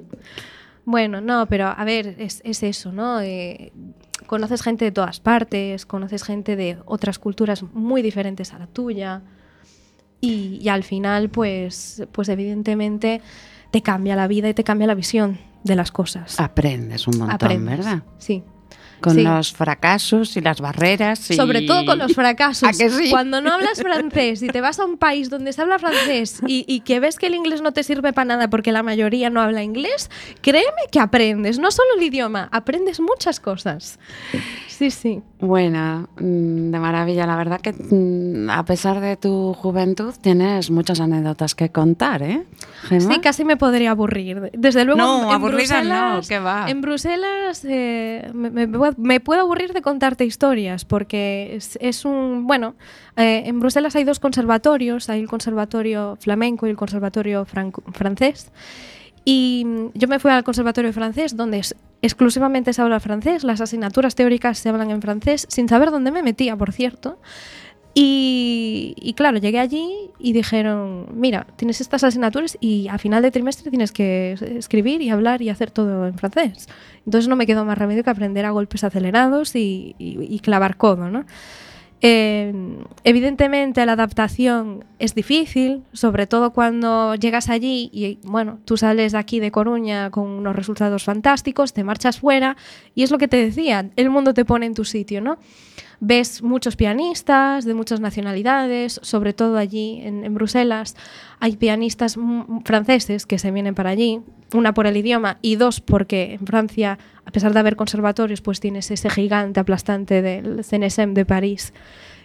Bueno, 0.84 1.20
no, 1.20 1.46
pero 1.46 1.66
a 1.68 1.84
ver, 1.84 2.16
es, 2.18 2.40
es 2.44 2.62
eso, 2.62 2.92
¿no? 2.92 3.20
Eh, 3.20 3.72
conoces 4.26 4.62
gente 4.62 4.84
de 4.84 4.92
todas 4.92 5.20
partes, 5.20 5.86
conoces 5.86 6.22
gente 6.22 6.56
de 6.56 6.78
otras 6.84 7.18
culturas 7.18 7.62
muy 7.62 8.02
diferentes 8.02 8.52
a 8.52 8.58
la 8.58 8.66
tuya 8.66 9.22
y, 10.20 10.58
y 10.62 10.68
al 10.68 10.84
final, 10.84 11.30
pues, 11.30 12.02
pues 12.12 12.28
evidentemente 12.28 13.20
te 13.70 13.82
cambia 13.82 14.14
la 14.16 14.28
vida 14.28 14.48
y 14.48 14.54
te 14.54 14.64
cambia 14.64 14.86
la 14.86 14.94
visión 14.94 15.38
de 15.64 15.76
las 15.76 15.90
cosas. 15.90 16.38
Aprendes 16.38 17.08
un 17.08 17.18
montón, 17.18 17.34
Aprendes, 17.34 17.78
¿verdad? 17.78 18.02
Sí. 18.18 18.44
Con 19.04 19.14
Sí. 19.14 19.22
los 19.22 19.52
fracasos 19.52 20.36
y 20.36 20.40
las 20.40 20.60
barreras. 20.60 21.30
y- 21.30 21.34
Sobre 21.34 21.62
todo 21.62 21.84
con 21.86 21.98
los 21.98 22.12
fracasos. 22.14 22.68
¿A 22.68 22.72
que 22.72 22.90
sí? 22.90 23.10
Cuando 23.10 23.40
no 23.40 23.52
hablas 23.52 23.80
francés 23.80 24.42
y 24.42 24.48
te 24.48 24.60
vas 24.60 24.80
a 24.80 24.84
un 24.84 24.96
país 24.98 25.30
donde 25.30 25.52
se 25.52 25.62
habla 25.62 25.78
francés 25.78 26.40
y, 26.46 26.64
y 26.66 26.80
que 26.80 27.00
ves 27.00 27.18
que 27.18 27.26
el 27.26 27.34
inglés 27.34 27.60
no 27.62 27.72
te 27.72 27.82
sirve 27.82 28.12
para 28.12 28.24
nada 28.24 28.48
porque 28.48 28.72
la 28.72 28.82
mayoría 28.82 29.30
no 29.30 29.40
habla 29.40 29.62
inglés, 29.62 30.10
créeme 30.40 30.64
que 30.90 31.00
aprendes. 31.00 31.58
No 31.58 31.70
solo 31.70 31.88
el 31.98 32.02
idioma, 32.02 32.48
aprendes 32.50 32.98
muchas 33.00 33.40
cosas. 33.40 33.98
Sí, 34.68 34.90
sí. 34.90 35.22
Bueno, 35.38 36.08
mm, 36.18 36.70
de 36.72 36.78
maravilla. 36.80 37.26
La 37.26 37.36
verdad 37.36 37.60
que 37.60 37.72
mm, 37.72 38.50
a 38.50 38.64
pesar 38.64 39.00
de 39.00 39.16
tu 39.16 39.54
juventud 39.54 40.12
tienes 40.20 40.70
muchas 40.70 40.98
anécdotas 40.98 41.54
que 41.54 41.68
contar, 41.70 42.22
¿eh? 42.22 42.44
Gemma? 42.88 43.14
Sí, 43.14 43.20
casi 43.20 43.44
me 43.44 43.56
podría 43.56 43.92
aburrir. 43.92 44.50
Desde 44.52 44.84
luego, 44.84 45.00
No, 45.00 45.28
en 45.28 45.34
aburrida 45.34 45.82
no, 45.82 46.16
Bruselas, 46.16 46.28
¿qué 46.28 46.38
va? 46.40 46.68
En 46.68 46.80
Bruselas 46.80 47.64
eh, 47.68 48.30
me, 48.34 48.50
me 48.50 48.66
puedo- 48.66 48.93
me 48.96 49.20
puedo 49.20 49.40
aburrir 49.42 49.72
de 49.72 49.82
contarte 49.82 50.24
historias 50.24 50.84
porque 50.84 51.58
es, 51.80 52.04
un... 52.04 52.46
Bueno, 52.46 52.74
eh, 53.16 53.42
en 53.46 53.60
Bruselas 53.60 53.96
hay 53.96 54.04
dos 54.04 54.20
conservatorios, 54.20 55.08
hay 55.08 55.20
el 55.20 55.28
conservatorio 55.28 56.16
flamenco 56.20 56.66
y 56.66 56.70
el 56.70 56.76
conservatorio 56.76 57.44
franco- 57.44 57.82
francés. 57.92 58.50
Y 59.24 59.64
mm, 59.66 59.86
yo 59.94 60.08
me 60.08 60.18
fui 60.18 60.30
al 60.30 60.44
conservatorio 60.44 60.92
francés 60.92 61.36
donde 61.36 61.62
exclusivamente 62.02 62.72
se 62.72 62.82
habla 62.82 63.00
francés, 63.00 63.44
las 63.44 63.60
asignaturas 63.60 64.14
teóricas 64.14 64.58
se 64.58 64.68
hablan 64.68 64.90
en 64.90 65.00
francés, 65.00 65.46
sin 65.48 65.68
saber 65.68 65.90
dónde 65.90 66.10
me 66.10 66.22
metía, 66.22 66.56
por 66.56 66.72
cierto. 66.72 67.18
Y, 67.96 68.94
y 69.00 69.12
claro, 69.14 69.38
llegué 69.38 69.60
allí 69.60 69.88
y 70.18 70.32
dijeron, 70.32 71.06
mira, 71.14 71.46
tienes 71.56 71.80
estas 71.80 72.02
asignaturas 72.02 72.58
y 72.60 72.88
a 72.88 72.98
final 72.98 73.22
de 73.22 73.30
trimestre 73.30 73.70
tienes 73.70 73.92
que 73.92 74.32
es- 74.32 74.42
escribir 74.42 75.00
y 75.00 75.10
hablar 75.10 75.42
y 75.42 75.48
hacer 75.48 75.70
todo 75.70 76.06
en 76.08 76.18
francés. 76.18 76.68
Entonces 77.06 77.28
no 77.28 77.36
me 77.36 77.46
quedó 77.46 77.64
más 77.64 77.78
remedio 77.78 78.02
que 78.02 78.10
aprender 78.10 78.46
a 78.46 78.50
golpes 78.50 78.82
acelerados 78.82 79.54
y, 79.54 79.94
y- 79.98 80.18
y 80.28 80.40
clavar 80.40 80.76
codo, 80.76 81.08
¿no? 81.08 81.24
Eh, 82.06 82.52
evidentemente 83.04 83.86
la 83.86 83.92
adaptación 83.92 84.84
es 84.98 85.14
difícil, 85.14 85.84
sobre 85.94 86.26
todo 86.26 86.52
cuando 86.52 87.14
llegas 87.14 87.48
allí 87.48 87.88
y 87.94 88.18
bueno, 88.24 88.58
tú 88.66 88.76
sales 88.76 89.12
de 89.12 89.18
aquí 89.18 89.40
de 89.40 89.50
Coruña 89.50 90.10
con 90.10 90.26
unos 90.28 90.54
resultados 90.54 91.04
fantásticos, 91.04 91.72
te 91.72 91.82
marchas 91.82 92.18
fuera 92.20 92.56
y 92.94 93.04
es 93.04 93.10
lo 93.10 93.16
que 93.16 93.28
te 93.28 93.38
decía, 93.38 93.88
el 93.96 94.10
mundo 94.10 94.34
te 94.34 94.44
pone 94.44 94.66
en 94.66 94.74
tu 94.74 94.84
sitio, 94.84 95.22
¿no? 95.22 95.38
Ves 96.00 96.42
muchos 96.42 96.76
pianistas 96.76 97.64
de 97.64 97.74
muchas 97.74 98.00
nacionalidades, 98.00 98.98
sobre 99.02 99.32
todo 99.32 99.56
allí 99.56 100.00
en, 100.02 100.34
Bruselas. 100.34 100.96
Hay 101.40 101.56
pianistas 101.56 102.18
franceses 102.64 103.26
que 103.26 103.38
se 103.38 103.50
vienen 103.50 103.74
para 103.74 103.90
allí, 103.90 104.20
una 104.52 104.74
por 104.74 104.86
el 104.86 104.96
idioma 104.96 105.38
y 105.42 105.56
dos 105.56 105.80
porque 105.80 106.34
en 106.34 106.46
Francia, 106.46 106.98
a 107.24 107.30
pesar 107.30 107.52
de 107.52 107.60
haber 107.60 107.76
conservatorios, 107.76 108.40
pues 108.40 108.60
tienes 108.60 108.90
ese 108.90 109.10
gigante 109.10 109.60
aplastante 109.60 110.22
del 110.22 110.64
CNSM 110.64 111.14
de 111.14 111.24
París 111.24 111.72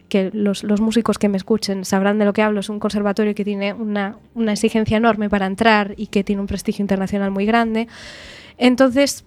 que 0.10 0.32
los, 0.34 0.64
los 0.64 0.82
músicos 0.82 1.18
que 1.18 1.30
me 1.30 1.38
escuchen 1.38 1.86
sabrán 1.86 2.20
de 2.20 2.26
lo 2.26 2.34
que 2.34 2.42
hablo. 2.42 2.60
Es 2.60 2.70
un 2.70 2.80
conservatorio 2.80 3.36
que 3.36 3.46
tiene 3.46 3.74
una, 3.74 4.18
una 4.34 4.54
exigencia 4.54 4.98
enorme 4.98 5.30
para 5.30 5.46
entrar 5.46 5.94
y 5.96 6.08
que 6.08 6.24
tiene 6.24 6.42
un 6.42 6.48
prestigio 6.48 6.84
internacional 6.84 7.32
muy 7.32 7.46
grande. 7.46 7.88
Entonces, 8.58 9.24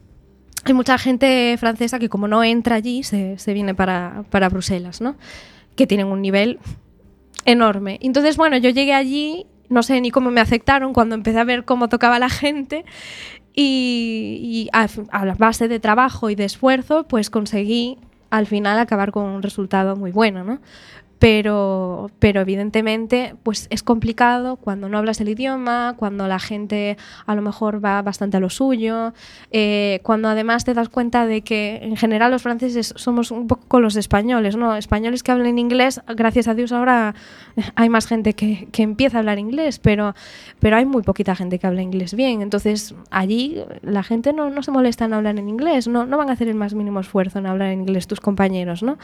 hay 0.65 0.75
mucha 0.75 0.99
gente 0.99 1.57
francesa 1.59 1.99
que 1.99 2.09
como 2.09 2.29
no 2.29 2.45
entra 2.45 2.77
allí, 2.77 3.03
se, 3.03 3.39
se 3.39 3.53
viene 3.53 3.75
para, 3.75 4.25
para 4.31 4.49
Bruselas, 4.49 5.01
¿no? 5.01 5.17
Que 5.77 5.87
tienen 5.87 6.07
un 6.07 6.23
nivel 6.23 6.59
enorme. 7.45 7.99
Entonces, 8.03 8.37
bueno, 8.37 8.57
yo 8.57 8.71
llegué 8.71 8.95
allí, 8.95 9.47
no 9.69 9.83
sé 9.83 10.01
ni 10.01 10.11
cómo 10.11 10.31
me 10.31 10.41
aceptaron 10.41 10.93
cuando 10.93 11.15
empecé 11.15 11.39
a 11.39 11.45
ver 11.45 11.65
cómo 11.65 11.89
tocaba 11.89 12.19
la 12.19 12.29
gente 12.29 12.85
y, 13.55 14.39
y 14.41 14.69
a, 14.73 14.87
a 15.11 15.25
la 15.25 15.35
base 15.35 15.69
de 15.69 15.81
trabajo 15.81 16.31
y 16.31 16.35
de 16.35 16.45
esfuerzo, 16.45 17.07
pues 17.09 17.31
conseguí 17.31 17.99
al 18.31 18.47
final 18.47 18.79
acabar 18.79 19.13
con 19.13 19.25
un 19.25 19.43
resultado 19.43 19.97
muy 19.97 20.11
bueno, 20.11 20.43
¿no? 20.43 20.61
Pero, 21.23 22.11
pero 22.19 22.41
evidentemente 22.41 23.37
pues 23.45 23.69
es 23.71 23.85
complicado 23.85 24.57
cuando 24.57 24.89
no 24.89 24.99
hablas 24.99 25.21
el 25.21 25.29
idioma, 25.29 25.95
cuando 25.97 26.27
la 26.27 26.41
gente 26.41 26.97
a 27.27 27.37
lo 27.37 27.43
mejor 27.43 27.85
va 27.85 28.03
bastante 28.03 28.39
a 28.39 28.41
lo 28.41 28.51
suyo, 28.51 29.15
eh, 29.53 30.01
cuando 30.03 30.27
además 30.27 30.65
te 30.65 30.75
das 30.75 30.89
cuenta 30.89 31.25
de 31.25 31.43
que 31.43 31.79
en 31.81 31.97
general 31.97 32.33
los 32.33 32.43
franceses 32.43 32.93
somos 32.97 33.31
un 33.31 33.47
poco 33.47 33.79
los 33.79 33.95
españoles, 33.95 34.57
¿no? 34.57 34.75
Españoles 34.75 35.23
que 35.23 35.31
hablan 35.31 35.61
inglés, 35.61 36.01
gracias 36.09 36.49
a 36.49 36.55
Dios 36.55 36.73
ahora 36.73 37.15
hay 37.77 37.89
más 37.89 38.09
gente 38.09 38.33
que, 38.33 38.67
que 38.73 38.83
empieza 38.83 39.19
a 39.19 39.21
hablar 39.21 39.39
inglés, 39.39 39.79
pero, 39.79 40.17
pero 40.59 40.75
hay 40.77 40.87
muy 40.87 41.05
poquita 41.05 41.37
gente 41.37 41.61
que 41.61 41.69
habla 41.69 41.83
inglés 41.83 42.15
bien. 42.15 42.43
Entonces 42.43 42.97
allí 43.13 43.63
la 43.83 44.03
gente 44.03 44.33
no, 44.33 44.51
no 44.51 44.65
se 44.65 44.73
molesta 44.73 45.05
en 45.05 45.13
hablar 45.13 45.39
en 45.39 45.49
inglés, 45.49 45.87
no, 45.87 46.05
no 46.05 46.19
van 46.19 46.31
a 46.31 46.33
hacer 46.33 46.49
el 46.49 46.57
más 46.57 46.75
mínimo 46.75 46.99
esfuerzo 46.99 47.39
en 47.39 47.47
hablar 47.47 47.69
en 47.69 47.83
inglés 47.83 48.09
tus 48.09 48.19
compañeros, 48.19 48.83
¿no? 48.83 48.99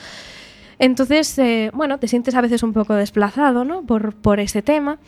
Entonces, 0.78 1.38
eh, 1.38 1.70
bueno, 1.74 1.98
te 1.98 2.08
sientes 2.08 2.34
a 2.34 2.40
veces 2.40 2.62
un 2.62 2.72
poco 2.72 2.94
desplazado, 2.94 3.64
¿no? 3.64 3.82
Por, 3.82 4.40
ese 4.40 4.62
tema. 4.62 4.98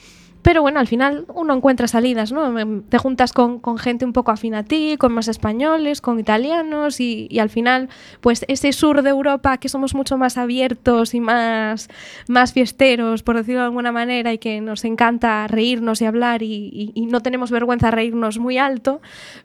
Pero 0.42 0.62
bueno, 0.62 0.80
al 0.80 0.86
final 0.86 1.26
uno 1.34 1.54
encuentra 1.54 1.86
salidas, 1.86 2.32
¿no? 2.32 2.58
Em, 2.58 2.82
Te 2.82 2.96
juntas 2.96 3.32
con, 3.32 3.60
gente 3.78 4.06
un 4.06 4.14
poco 4.14 4.30
afín 4.30 4.54
a 4.54 4.64
ti, 4.64 4.96
con 4.98 5.12
más 5.12 5.28
españoles, 5.28 6.00
con 6.00 6.18
italianos 6.18 6.98
y, 6.98 7.38
al 7.38 7.50
final, 7.50 7.90
pues 8.22 8.46
ese 8.48 8.72
sur 8.72 9.02
de 9.02 9.10
Europa 9.10 9.58
que 9.58 9.68
somos 9.68 9.94
mucho 9.94 10.16
más 10.16 10.38
abiertos 10.38 11.14
y 11.14 11.20
más, 11.20 11.88
más 12.26 12.54
fiesteros, 12.54 13.22
por 13.22 13.36
decirlo 13.36 13.60
de 13.60 13.66
alguna 13.66 13.92
manera, 13.92 14.32
y 14.32 14.38
que 14.38 14.62
nos 14.62 14.84
encanta 14.86 15.46
reírnos 15.46 16.00
y 16.00 16.06
hablar 16.06 16.42
y, 16.42 16.92
no 17.10 17.20
tenemos 17.20 17.50
vergüenza 17.50 17.88
de 17.88 17.92
reírnos 17.92 18.38
muy 18.38 18.56
alto, 18.56 19.02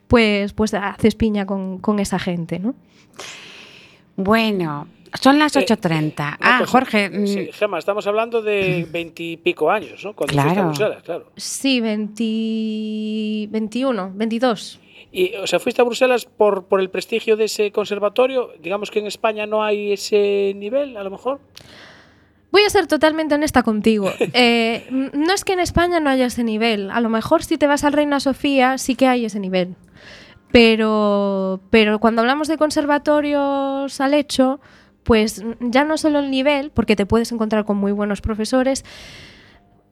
pues, 0.08 0.54
pues 0.54 0.72
haces 0.72 1.14
piña 1.14 1.44
con, 1.46 1.78
con 1.78 1.98
esa 1.98 2.18
gente, 2.18 2.58
¿no? 2.58 2.74
Bueno, 4.16 4.86
son 5.20 5.38
las 5.38 5.54
Eh, 5.56 5.60
8.30. 5.66 6.30
No, 6.32 6.36
Ah, 6.40 6.56
pues, 6.58 6.70
Jorge, 6.70 7.10
mm, 7.10 7.26
Sí, 7.26 7.48
Gemma, 7.52 7.78
estamos 7.78 8.06
hablando 8.06 8.42
de 8.42 8.86
veintipico 8.90 9.70
años, 9.70 10.04
¿no? 10.04 10.14
Cuando 10.14 10.32
fuiste 10.34 10.50
a 10.50 10.52
Claro. 10.54 10.68
Bruselas, 10.68 11.02
claro. 11.02 11.32
Sí, 11.36 11.80
20, 11.80 13.48
21, 13.50 14.12
22. 14.14 14.80
Y, 15.12 15.34
o 15.36 15.46
sea, 15.46 15.58
fuiste 15.58 15.80
a 15.80 15.84
Bruselas 15.84 16.24
por, 16.26 16.64
por 16.64 16.80
el 16.80 16.90
prestigio 16.90 17.36
de 17.36 17.44
ese 17.44 17.72
conservatorio. 17.72 18.50
Digamos 18.60 18.90
que 18.90 18.98
en 18.98 19.06
España 19.06 19.46
no 19.46 19.62
hay 19.64 19.92
ese 19.92 20.52
nivel, 20.56 20.96
a 20.96 21.02
lo 21.04 21.10
mejor. 21.10 21.40
Voy 22.52 22.62
a 22.62 22.70
ser 22.70 22.86
totalmente 22.86 23.34
honesta 23.34 23.62
contigo. 23.62 24.10
Eh, 24.34 24.86
no 24.90 25.32
es 25.32 25.44
que 25.44 25.52
en 25.54 25.60
España 25.60 26.00
no 26.00 26.10
haya 26.10 26.26
ese 26.26 26.44
nivel. 26.44 26.90
A 26.90 27.00
lo 27.00 27.08
mejor 27.08 27.42
si 27.44 27.56
te 27.58 27.66
vas 27.66 27.84
al 27.84 27.92
Reina 27.92 28.20
Sofía 28.20 28.76
sí 28.78 28.94
que 28.94 29.06
hay 29.06 29.24
ese 29.24 29.40
nivel. 29.40 29.74
Pero, 30.52 31.60
pero 31.70 31.98
cuando 31.98 32.22
hablamos 32.22 32.48
de 32.48 32.56
conservatorios 32.56 34.00
al 34.00 34.14
hecho, 34.14 34.60
pues 35.06 35.44
ya 35.60 35.84
no 35.84 35.96
solo 35.98 36.18
el 36.18 36.32
nivel, 36.32 36.72
porque 36.72 36.96
te 36.96 37.06
puedes 37.06 37.30
encontrar 37.30 37.64
con 37.64 37.76
muy 37.76 37.92
buenos 37.92 38.20
profesores, 38.20 38.84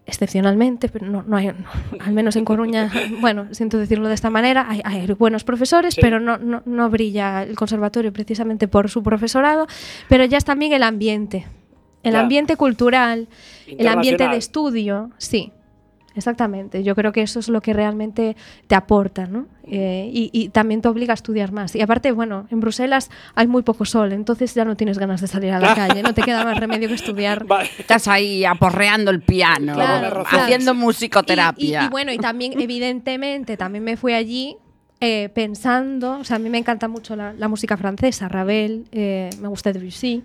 excepcionalmente, 0.07 0.89
pero 0.89 1.07
no, 1.07 1.23
no 1.23 1.37
hay, 1.37 1.47
no, 1.47 1.55
al 2.01 2.13
menos 2.13 2.35
en 2.35 2.45
Coruña, 2.45 2.91
bueno, 3.21 3.47
siento 3.53 3.79
decirlo 3.79 4.09
de 4.09 4.15
esta 4.15 4.29
manera, 4.29 4.67
hay, 4.69 4.81
hay 4.85 5.07
buenos 5.13 5.45
profesores, 5.45 5.95
Sí. 5.95 6.01
pero 6.01 6.19
no, 6.19 6.37
no, 6.37 6.63
no 6.67 6.91
brilla 6.91 7.45
el 7.45 7.55
conservatorio 7.55 8.13
precisamente 8.13 8.67
por 8.67 8.91
su 8.91 9.05
profesorado, 9.05 9.69
pero 10.09 10.25
ya 10.25 10.37
es 10.37 10.45
también 10.45 10.73
el 10.73 10.83
ambiente, 10.83 11.47
el 12.03 12.17
ambiente 12.17 12.57
cultural, 12.57 13.29
el 13.67 13.87
ambiente 13.87 14.29
de 14.29 14.37
estudio, 14.37 15.11
sí. 15.17 15.53
Exactamente, 16.17 16.83
yo 16.85 16.95
creo 16.95 17.11
que 17.13 17.23
eso 17.23 17.41
es 17.41 17.49
lo 17.49 17.61
que 17.61 17.73
realmente 17.73 18.37
te 18.69 18.75
aporta, 18.77 19.27
¿no? 19.27 19.47
Eh, 19.67 20.09
y, 20.13 20.31
y 20.33 20.51
también 20.51 20.81
te 20.81 20.89
obliga 20.89 21.13
a 21.13 21.15
estudiar 21.15 21.51
más. 21.51 21.75
Y 21.75 21.81
aparte, 21.81 22.13
bueno, 22.13 22.47
en 22.51 22.61
Bruselas 22.61 23.11
hay 23.35 23.47
muy 23.49 23.63
poco 23.63 23.85
sol, 23.85 24.13
entonces 24.13 24.55
ya 24.55 24.65
no 24.65 24.77
tienes 24.77 24.99
ganas 24.99 25.21
de 25.21 25.27
salir 25.27 25.51
a 25.53 25.59
la 25.59 25.75
calle, 25.75 26.03
no 26.03 26.15
te 26.15 26.23
queda 26.23 26.45
más 26.45 26.59
remedio 26.59 26.87
que 26.89 26.95
estudiar 26.95 27.45
Vale. 27.49 27.69
estás 27.79 28.07
ahí 28.07 28.45
aporreando 28.45 29.11
el 29.11 29.23
piano, 29.23 29.75
Claro, 29.75 30.23
claro. 30.25 30.45
haciendo 30.45 30.73
Y- 30.73 30.77
musicoterapia. 30.77 31.83
Y, 31.83 31.87
y 31.87 31.89
bueno, 31.89 32.13
y 32.13 32.19
también, 32.19 32.53
evidentemente, 32.61 33.57
también 33.57 33.83
me 33.83 33.97
fui 33.97 34.13
allí 34.13 34.57
eh, 35.01 35.31
pensando, 35.35 36.19
o 36.21 36.25
sea, 36.25 36.37
a 36.37 36.39
mí 36.39 36.49
me 36.49 36.59
encanta 36.59 36.87
mucho 36.87 37.17
la, 37.17 37.33
la 37.33 37.49
música 37.49 37.77
francesa, 37.77 38.29
Ravel, 38.29 38.85
eh, 38.93 39.31
me 39.41 39.49
gusta 39.49 39.73
Debussy. 39.73 40.23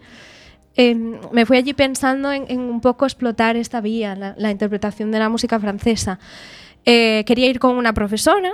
Eh, 0.76 0.96
me 0.96 1.46
fui 1.46 1.58
allí 1.58 1.74
pensando 1.74 2.32
en, 2.32 2.60
un 2.60 2.82
poco 2.82 3.06
explotar 3.06 3.58
esta 3.58 3.82
vía, 3.82 4.16
la, 4.16 4.52
interpretación 4.52 5.12
de 5.12 5.20
la 5.20 5.30
música 5.30 5.60
francesa. 5.60 6.20
Eh, 6.86 7.24
quería 7.26 7.48
ir 7.48 7.60
con 7.60 7.76
una 7.76 7.94
profesora, 7.94 8.54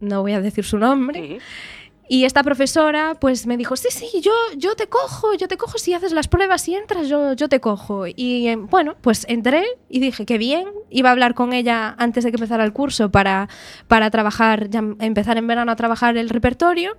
no 0.00 0.22
voy 0.22 0.32
a 0.32 0.40
decir 0.40 0.64
su 0.64 0.78
nombre. 0.78 1.38
Y 2.12 2.24
esta 2.24 2.42
profesora 2.42 3.14
pues 3.20 3.46
me 3.46 3.56
dijo, 3.56 3.76
sí, 3.76 3.86
sí, 3.88 4.20
yo, 4.20 4.32
yo 4.56 4.74
te 4.74 4.88
cojo, 4.88 5.32
yo 5.34 5.46
te 5.46 5.56
cojo 5.56 5.78
si 5.78 5.94
haces 5.94 6.10
las 6.10 6.26
pruebas 6.26 6.66
y 6.66 6.74
entras, 6.74 7.06
yo, 7.06 7.34
yo 7.34 7.48
te 7.48 7.60
cojo. 7.60 8.08
Y 8.08 8.48
eh, 8.48 8.56
bueno, 8.56 8.96
pues 9.00 9.24
entré 9.28 9.62
y 9.88 10.00
dije, 10.00 10.26
qué 10.26 10.36
bien, 10.36 10.66
iba 10.90 11.10
a 11.10 11.12
hablar 11.12 11.34
con 11.34 11.52
ella 11.52 11.94
antes 11.98 12.24
de 12.24 12.32
que 12.32 12.36
empezara 12.36 12.64
el 12.64 12.72
curso 12.72 13.12
para, 13.12 13.48
para 13.86 14.10
trabajar, 14.10 14.68
ya 14.70 14.82
empezar 14.98 15.38
en 15.38 15.46
verano 15.46 15.70
a 15.70 15.76
trabajar 15.76 16.16
el 16.16 16.30
repertorio. 16.30 16.96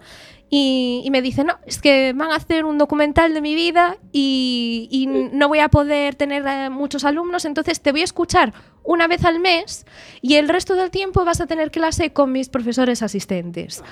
Y, 0.49 1.01
y 1.03 1.11
me 1.11 1.21
dice, 1.21 1.43
no, 1.43 1.59
es 1.65 1.81
que 1.81 2.13
van 2.13 2.31
a 2.31 2.35
hacer 2.35 2.63
un 2.63 2.77
documental 2.77 3.33
de 3.33 3.41
mi 3.41 3.53
vida 3.53 3.97
y, 4.13 4.87
y 4.91 5.07
no 5.07 5.49
voy 5.49 5.59
a 5.59 5.67
poder 5.67 6.15
tener 6.15 6.45
eh, 6.47 6.69
muchos 6.69 7.03
alumnos, 7.03 7.43
entonces 7.43 7.81
te 7.81 7.91
voy 7.91 7.99
a 7.99 8.05
escuchar 8.05 8.53
una 8.85 9.07
vez 9.07 9.25
al 9.25 9.41
mes 9.41 9.85
y 10.21 10.35
el 10.35 10.47
resto 10.47 10.75
del 10.75 10.89
tiempo 10.89 11.25
vas 11.25 11.41
a 11.41 11.47
tener 11.47 11.69
clase 11.69 12.13
con 12.13 12.31
mis 12.31 12.47
profesores 12.47 13.01
asistentes. 13.01 13.83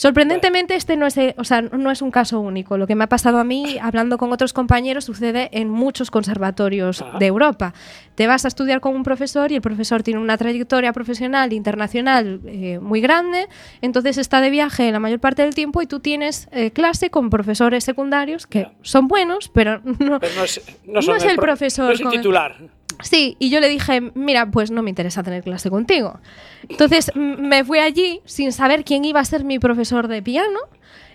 Sorprendentemente 0.00 0.76
este 0.76 0.96
no 0.96 1.06
es, 1.06 1.14
eh, 1.18 1.34
o 1.36 1.44
sea, 1.44 1.60
no 1.60 1.90
es 1.90 2.00
un 2.00 2.10
caso 2.10 2.40
único. 2.40 2.78
Lo 2.78 2.86
que 2.86 2.94
me 2.94 3.04
ha 3.04 3.06
pasado 3.06 3.36
a 3.38 3.44
mí, 3.44 3.76
hablando 3.82 4.16
con 4.16 4.32
otros 4.32 4.54
compañeros, 4.54 5.04
sucede 5.04 5.50
en 5.52 5.68
muchos 5.68 6.10
conservatorios 6.10 7.02
Ajá. 7.02 7.18
de 7.18 7.26
Europa. 7.26 7.74
Te 8.14 8.26
vas 8.26 8.46
a 8.46 8.48
estudiar 8.48 8.80
con 8.80 8.96
un 8.96 9.02
profesor 9.02 9.52
y 9.52 9.56
el 9.56 9.60
profesor 9.60 10.02
tiene 10.02 10.18
una 10.18 10.38
trayectoria 10.38 10.94
profesional 10.94 11.52
internacional 11.52 12.40
eh, 12.46 12.78
muy 12.80 13.02
grande, 13.02 13.46
entonces 13.82 14.16
está 14.16 14.40
de 14.40 14.48
viaje 14.48 14.90
la 14.90 15.00
mayor 15.00 15.20
parte 15.20 15.42
del 15.42 15.54
tiempo 15.54 15.82
y 15.82 15.86
tú 15.86 16.00
tienes 16.00 16.48
eh, 16.50 16.70
clase 16.70 17.10
con 17.10 17.28
profesores 17.28 17.84
secundarios 17.84 18.46
que 18.46 18.68
son 18.80 19.06
buenos, 19.06 19.50
pero 19.52 19.82
no, 19.84 20.18
Pero 20.18 20.34
no 20.34 20.44
es, 20.44 20.62
no 20.86 20.94
No 20.94 21.02
son 21.02 21.16
es 21.18 21.24
el 21.24 21.36
pro- 21.36 21.42
profesor 21.44 21.88
No 21.88 21.92
es 21.92 22.00
el 22.00 22.04
con 22.06 22.14
el- 22.14 22.20
titular. 22.20 22.56
Sí, 23.02 23.36
y 23.38 23.50
yo 23.50 23.60
le 23.60 23.68
dije, 23.68 24.00
mira, 24.14 24.50
pues 24.50 24.70
no 24.70 24.82
me 24.82 24.90
interesa 24.90 25.22
tener 25.22 25.42
clase 25.42 25.70
contigo. 25.70 26.20
Entonces 26.68 27.10
me 27.16 27.64
fui 27.64 27.78
allí 27.78 28.20
sin 28.24 28.52
saber 28.52 28.84
quién 28.84 29.04
iba 29.04 29.20
a 29.20 29.24
ser 29.24 29.44
mi 29.44 29.58
profesor 29.58 30.08
de 30.08 30.22
piano 30.22 30.58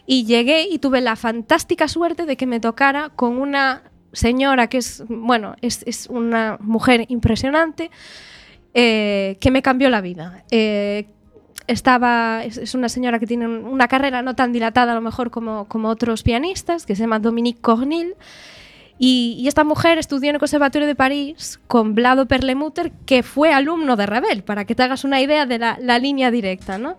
y 0.05 0.25
llegué 0.25 0.67
y 0.69 0.79
tuve 0.79 1.01
la 1.01 1.15
fantástica 1.15 1.87
suerte 1.87 2.25
de 2.25 2.37
que 2.37 2.45
me 2.45 2.59
tocara 2.59 3.09
con 3.15 3.37
una 3.37 3.83
señora 4.11 4.67
que 4.67 4.77
es, 4.77 5.03
bueno, 5.09 5.55
es, 5.61 6.07
una 6.09 6.57
mujer 6.61 7.05
impresionante 7.09 7.91
eh, 8.73 9.37
que 9.39 9.51
me 9.51 9.61
cambió 9.61 9.89
la 9.89 10.01
vida. 10.01 10.43
Eh, 10.51 11.07
estaba, 11.67 12.43
es, 12.43 12.75
una 12.75 12.89
señora 12.89 13.19
que 13.19 13.25
tiene 13.27 13.47
un- 13.47 13.65
una 13.65 13.87
carrera 13.87 14.21
no 14.21 14.35
tan 14.35 14.51
dilatada 14.53 14.91
a 14.91 14.95
lo 14.95 15.01
mejor 15.01 15.31
como, 15.31 15.65
como 15.65 15.89
otros 15.89 16.21
pianistas, 16.23 16.85
que 16.85 16.95
se 16.95 17.01
llama 17.01 17.19
Dominique 17.19 17.59
Cornil. 17.61 18.15
Y, 18.97 19.43
esta 19.47 19.63
mujer 19.63 19.97
estudió 19.97 20.29
en 20.29 20.35
el 20.35 20.39
Conservatorio 20.39 20.87
de 20.87 20.95
París 20.95 21.59
con 21.67 21.95
Vlado 21.95 22.27
Perlemuter, 22.27 22.91
que 23.05 23.23
fue 23.23 23.51
alumno 23.53 23.95
de 23.95 24.05
Ravel, 24.05 24.43
para 24.43 24.65
que 24.65 24.75
te 24.75 24.83
hagas 24.83 25.03
una 25.03 25.21
idea 25.21 25.45
de 25.45 25.59
la, 25.59 25.99
línea 25.99 26.31
directa, 26.31 26.77
¿no? 26.77 26.97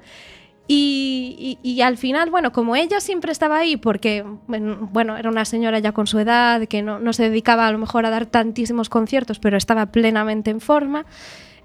Y, 0.68 1.58
y- 1.62 1.80
al 1.80 1.96
final, 1.96 2.28
bueno, 2.30 2.52
como 2.52 2.74
ella 2.74 3.00
siempre 3.00 3.30
estaba 3.30 3.58
ahí, 3.58 3.76
porque, 3.76 4.24
bueno, 4.48 5.16
era 5.16 5.30
una 5.30 5.44
señora 5.44 5.78
ya 5.78 5.92
con 5.92 6.08
su 6.08 6.18
edad, 6.18 6.66
que 6.66 6.82
no, 6.82 6.98
no 6.98 7.12
se 7.12 7.22
dedicaba 7.22 7.68
a 7.68 7.72
lo 7.72 7.78
mejor 7.78 8.04
a 8.04 8.10
dar 8.10 8.26
tantísimos 8.26 8.88
conciertos, 8.88 9.38
pero 9.38 9.56
estaba 9.56 9.86
plenamente 9.86 10.50
en 10.50 10.60
forma, 10.60 11.06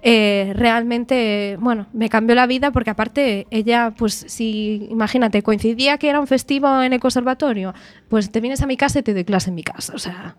eh, 0.02 0.52
realmente, 0.56 1.56
bueno, 1.60 1.86
me 1.92 2.08
cambió 2.08 2.34
la 2.34 2.46
vida 2.46 2.72
porque 2.72 2.90
aparte 2.90 3.46
ella, 3.50 3.94
pues 3.96 4.24
si, 4.26 4.88
imagínate, 4.90 5.42
coincidía 5.42 5.96
que 5.98 6.08
era 6.08 6.20
un 6.20 6.26
festivo 6.26 6.82
en 6.82 6.92
el 6.92 7.00
conservatorio, 7.00 7.72
pues 8.08 8.30
te 8.30 8.40
vienes 8.40 8.62
a 8.62 8.66
mi 8.66 8.76
casa 8.76 8.98
y 8.98 9.02
te 9.02 9.14
doy 9.14 9.24
clase 9.24 9.50
en 9.50 9.54
mi 9.54 9.62
casa, 9.62 9.92
o 9.94 9.98
sea... 9.98 10.36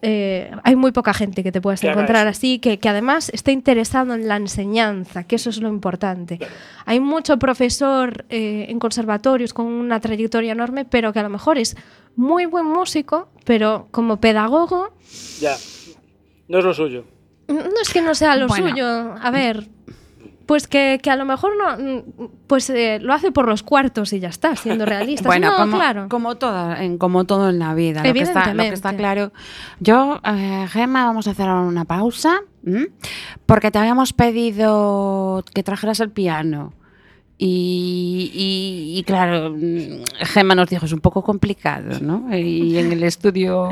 eh, 0.00 0.50
hay 0.62 0.76
muy 0.76 0.92
poca 0.92 1.12
gente 1.12 1.42
que 1.42 1.50
te 1.50 1.60
puedas 1.60 1.82
encontrar 1.82 2.28
así, 2.28 2.60
que, 2.60 2.78
que 2.78 2.88
además 2.88 3.30
esté 3.30 3.50
interesado 3.52 4.14
en 4.14 4.28
la 4.28 4.36
enseñanza, 4.36 5.24
que 5.24 5.34
eso 5.36 5.50
es 5.50 5.60
lo 5.60 5.68
importante. 5.68 6.38
Hay 6.86 7.00
mucho 7.00 7.36
profesor 7.38 8.24
eh, 8.28 8.66
en 8.68 8.78
conservatorios 8.78 9.52
con 9.52 9.66
una 9.66 9.98
trayectoria 10.00 10.52
enorme, 10.52 10.84
pero 10.84 11.12
que 11.12 11.18
a 11.18 11.24
lo 11.24 11.30
mejor 11.30 11.58
es 11.58 11.76
muy 12.14 12.46
buen 12.46 12.66
músico, 12.66 13.28
pero 13.44 13.88
como 13.90 14.18
pedagogo, 14.18 14.94
Ya. 15.40 15.56
No 16.48 16.58
es 16.58 16.64
lo 16.64 16.74
suyo. 16.74 17.04
No 17.48 17.80
es 17.82 17.92
que 17.92 18.02
no 18.02 18.14
sea 18.14 18.36
lo 18.36 18.46
Bueno. 18.48 18.68
suyo. 18.70 19.14
A 19.20 19.30
ver, 19.30 19.68
pues 20.46 20.66
que, 20.66 20.98
que 21.02 21.10
a 21.10 21.16
lo 21.16 21.24
mejor 21.24 21.52
no, 21.56 21.76
mm, 21.78 22.26
pues 22.46 22.68
eh, 22.70 22.98
lo 23.00 23.14
hace 23.14 23.30
por 23.32 23.46
los 23.48 23.62
cuartos 23.62 24.12
y 24.12 24.20
ya 24.20 24.28
está, 24.28 24.56
siendo 24.56 24.84
realista. 24.84 25.28
Bueno, 25.28 25.50
no, 25.52 25.56
como, 25.56 25.76
claro. 25.78 26.08
como, 26.08 26.34
todo, 26.36 26.72
en, 26.74 26.98
como 26.98 27.24
todo 27.24 27.50
en 27.50 27.58
la 27.58 27.74
vida, 27.74 28.02
lo 28.04 28.12
que, 28.12 28.20
está, 28.20 28.52
lo 28.52 28.62
que 28.62 28.68
está 28.68 28.90
Evidentemente. 28.90 28.96
claro. 28.96 29.32
Yo, 29.80 30.20
eh, 30.24 30.66
Gemma, 30.70 31.04
vamos 31.06 31.26
a 31.28 31.30
hacer 31.30 31.48
ahora 31.48 31.62
una 31.62 31.84
pausa, 31.84 32.40
¿m? 32.66 32.88
porque 33.46 33.70
te 33.70 33.78
habíamos 33.78 34.12
pedido 34.12 35.44
que 35.54 35.62
trajeras 35.62 36.00
el 36.00 36.10
piano 36.10 36.74
Y, 37.38 38.30
y- 38.34 38.98
y 38.98 39.02
claro, 39.04 39.50
mm, 39.50 40.04
Gemma 40.26 40.54
nos 40.54 40.68
dijo, 40.68 40.86
es 40.86 40.92
un 40.92 41.00
poco 41.00 41.22
complicado, 41.22 41.98
¿no? 42.00 42.28
Y 42.36 42.78
en 42.78 42.92
el 42.92 43.02
estudio, 43.04 43.68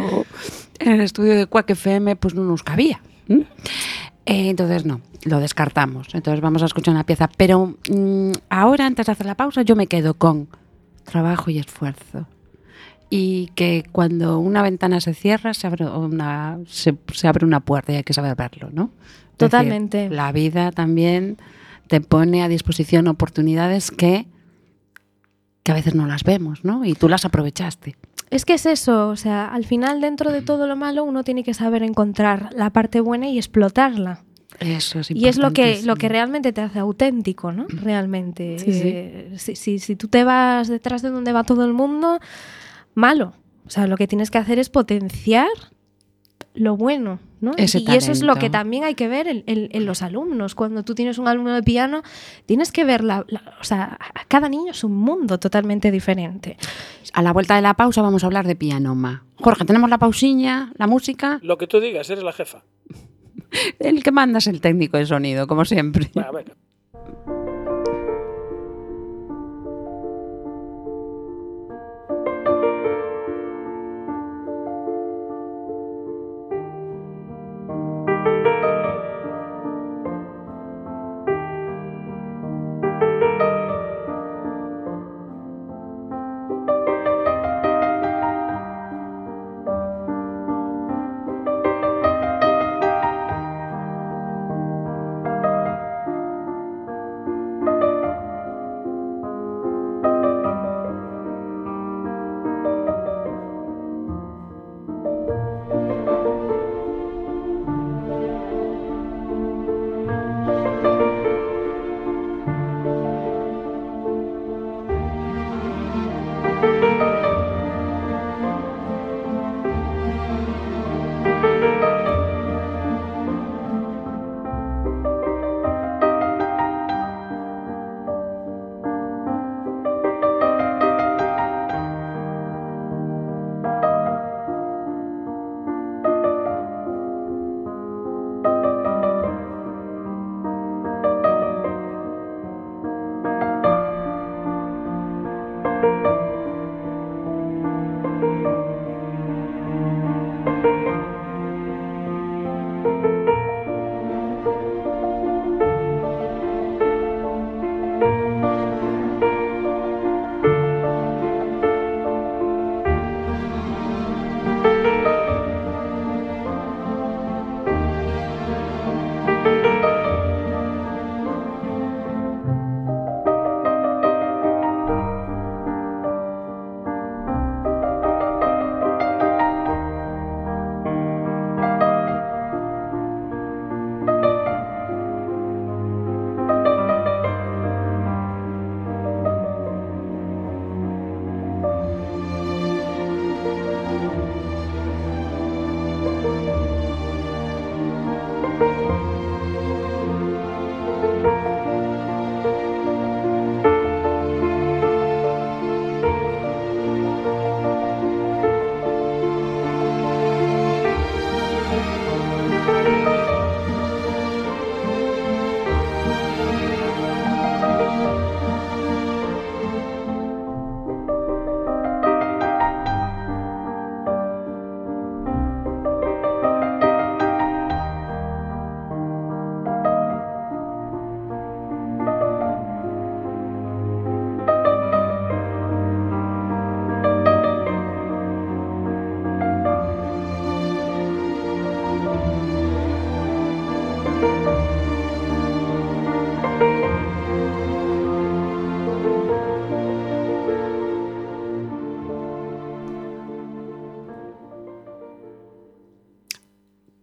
en 0.81 0.93
el 0.93 1.01
estudio 1.03 1.37
de 1.37 1.47
Quack 1.47 1.71
FM, 1.71 2.17
pues 2.17 2.35
no 2.35 2.43
nos 2.43 2.63
cabía. 2.65 3.01
Eh, 3.31 4.51
entonces 4.51 4.85
no, 4.85 5.01
lo 5.25 5.41
descartamos. 5.41 6.15
Entonces 6.15 6.41
vamos 6.41 6.63
a 6.63 6.67
escuchar 6.67 6.95
una 6.95 7.05
pieza. 7.05 7.29
Pero 7.37 7.77
mm, 7.91 8.33
ahora, 8.49 8.87
antes 8.87 9.07
de 9.07 9.13
hacer 9.13 9.27
la 9.27 9.37
pausa, 9.37 9.63
yo 9.63 9.77
me 9.77 9.87
quedo 9.87 10.15
con 10.15 10.49
trabajo 11.05 11.51
y 11.51 11.59
esfuerzo. 11.59 12.27
Y 13.09 13.49
que 13.57 13.85
cuando 13.91 14.39
una 14.39 14.63
ventana 14.63 15.01
se 15.01 15.15
cierra, 15.15 15.53
se 15.53 15.67
abre 15.67 15.87
una, 15.87 16.59
se, 16.67 16.97
se 17.13 17.27
abre 17.27 17.45
una 17.45 17.61
puerta 17.61 17.93
y 17.93 17.97
hay 17.97 18.05
que 18.05 18.13
saber 18.13 18.37
verlo, 18.37 18.71
¿no? 18.73 18.91
Totalmente. 19.37 20.11
la 20.11 20.33
vida 20.33 20.71
también 20.71 21.39
te 21.89 22.01
pone 22.01 22.43
a 22.43 22.49
disposición 22.49 23.09
oportunidades 23.09 23.91
que, 23.91 24.27
que 25.63 25.73
a 25.73 25.75
veces 25.75 25.95
no 25.95 26.07
las 26.07 26.25
vemos, 26.25 26.65
¿no? 26.65 26.85
Y 26.85 26.95
tú 26.95 27.09
las 27.09 27.25
aprovechaste. 27.25 27.97
Es 28.31 28.45
que 28.45 28.55
es 28.55 28.65
eso, 28.67 29.09
o 29.09 29.17
sea, 29.17 29.47
al 29.47 29.65
final 29.65 30.01
dentro 30.01 30.31
de 30.31 30.41
todo 30.43 30.67
lo 30.69 30.77
malo 30.77 31.03
uno 31.05 31.25
tiene 31.25 31.43
que 31.43 31.53
saber 31.55 31.83
encontrar 31.83 32.51
la 32.55 32.71
parte 32.71 33.01
buena 33.01 33.29
y 33.29 33.39
explotarla. 33.39 34.23
Eso 34.61 35.01
es 35.01 35.11
Y 35.11 35.27
es 35.27 35.37
lo 35.39 35.53
que, 35.53 35.81
lo 35.85 35.97
que 35.97 36.09
realmente 36.09 36.53
te 36.53 36.61
hace 36.61 36.79
auténtico, 36.79 37.51
¿no? 37.51 37.67
Realmente. 37.69 38.59
Sí, 38.59 38.73
sí. 38.73 38.83
Eh, 38.85 39.33
si, 39.37 39.57
si- 39.57 39.79
si 39.79 39.97
tú 39.97 40.09
te 40.09 40.23
vas 40.25 40.69
detrás 40.69 41.03
de 41.03 41.11
donde 41.11 41.33
va 41.33 41.45
todo 41.45 41.65
el 41.65 41.73
mundo, 41.73 42.21
malo. 42.95 43.33
O 43.67 43.71
sea, 43.71 43.87
lo 43.87 43.97
que 43.97 44.07
tienes 44.07 44.31
que 44.31 44.39
hacer 44.39 44.59
es 44.59 44.69
potenciar 44.69 45.49
lo 46.61 46.77
bueno, 46.77 47.19
¿no? 47.41 47.53
Ese 47.57 47.79
y 47.79 47.87
eso 47.97 48.13
es 48.13 48.23
lo 48.23 48.37
que 48.37 48.51
también 48.51 48.85
hay 48.85 48.95
que 48.95 49.09
ver 49.09 49.27
en, 49.29 49.43
en- 49.47 49.69
en 49.73 49.87
los 49.87 50.03
alumnos. 50.03 50.55
Cuando 50.55 50.83
tú 50.85 50.95
tienes 50.95 51.19
un 51.19 51.27
alumno 51.27 51.55
de 51.55 51.63
piano, 51.63 52.03
tienes 52.47 52.71
que 52.71 52.85
ver, 52.85 53.03
la, 53.03 53.25
la- 53.29 53.43
o 53.61 53.65
sea, 53.65 53.99
a 54.15 54.25
cada 54.27 54.49
niño 54.49 54.73
es 54.73 54.85
un 54.85 54.95
mundo 54.95 55.39
totalmente 55.41 55.91
diferente. 55.91 56.57
A 57.15 57.23
la 57.23 57.33
vuelta 57.33 57.57
de 57.57 57.63
la 57.63 57.75
pausa 57.75 58.03
vamos 58.03 58.23
a 58.23 58.27
hablar 58.27 58.47
de 58.47 58.57
pianoma. 58.57 59.25
Jorge, 59.37 59.65
tenemos 59.65 59.89
la 59.89 59.97
pausiña, 59.99 60.73
la 60.77 60.87
música. 60.87 61.41
Lo 61.43 61.57
que 61.57 61.67
tú 61.67 61.81
digas, 61.81 62.09
eres 62.11 62.23
la 62.25 62.33
jefa. 62.33 62.63
El 63.79 64.03
que 64.03 64.13
manda 64.13 64.39
es 64.39 64.47
el 64.47 64.61
técnico 64.61 64.97
de 64.99 65.07
sonido, 65.07 65.47
como 65.47 65.65
siempre. 65.65 66.11
Venga, 66.15 66.31
venga. 66.31 66.53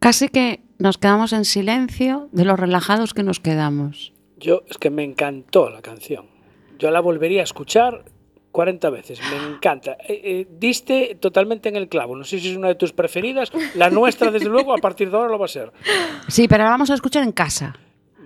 Casi 0.07 0.29
que 0.29 0.61
nos 0.79 0.97
quedamos 0.97 1.33
en 1.33 1.43
silencio 1.43 2.29
de 2.31 2.45
los 2.45 2.57
relajados 2.57 3.13
que 3.13 3.23
nos 3.23 3.41
quedamos. 3.41 4.13
Yo 4.37 4.63
es 4.69 4.77
que 4.77 4.89
me 4.89 5.03
encantó 5.03 5.69
la 5.69 5.81
canción. 5.81 6.27
Yo 6.79 6.91
la 6.91 7.01
volvería 7.01 7.41
a 7.41 7.43
escuchar 7.43 8.05
40 8.53 8.89
veces. 8.89 9.19
Me 9.29 9.53
encanta. 9.53 9.97
Eh, 10.07 10.21
eh, 10.23 10.47
diste 10.49 11.17
totalmente 11.19 11.67
en 11.67 11.75
el 11.75 11.89
clavo. 11.89 12.15
No 12.15 12.23
sé 12.23 12.39
si 12.39 12.51
es 12.51 12.55
una 12.55 12.69
de 12.69 12.75
tus 12.75 12.93
preferidas. 12.93 13.51
La 13.75 13.89
nuestra, 13.89 14.31
desde 14.31 14.47
luego, 14.47 14.73
a 14.73 14.77
partir 14.77 15.11
de 15.11 15.17
ahora 15.17 15.29
lo 15.29 15.39
va 15.39 15.43
a 15.43 15.49
ser. 15.49 15.73
Sí, 16.29 16.47
pero 16.47 16.63
la 16.63 16.69
vamos 16.69 16.89
a 16.89 16.93
escuchar 16.93 17.23
en 17.23 17.33
casa. 17.33 17.75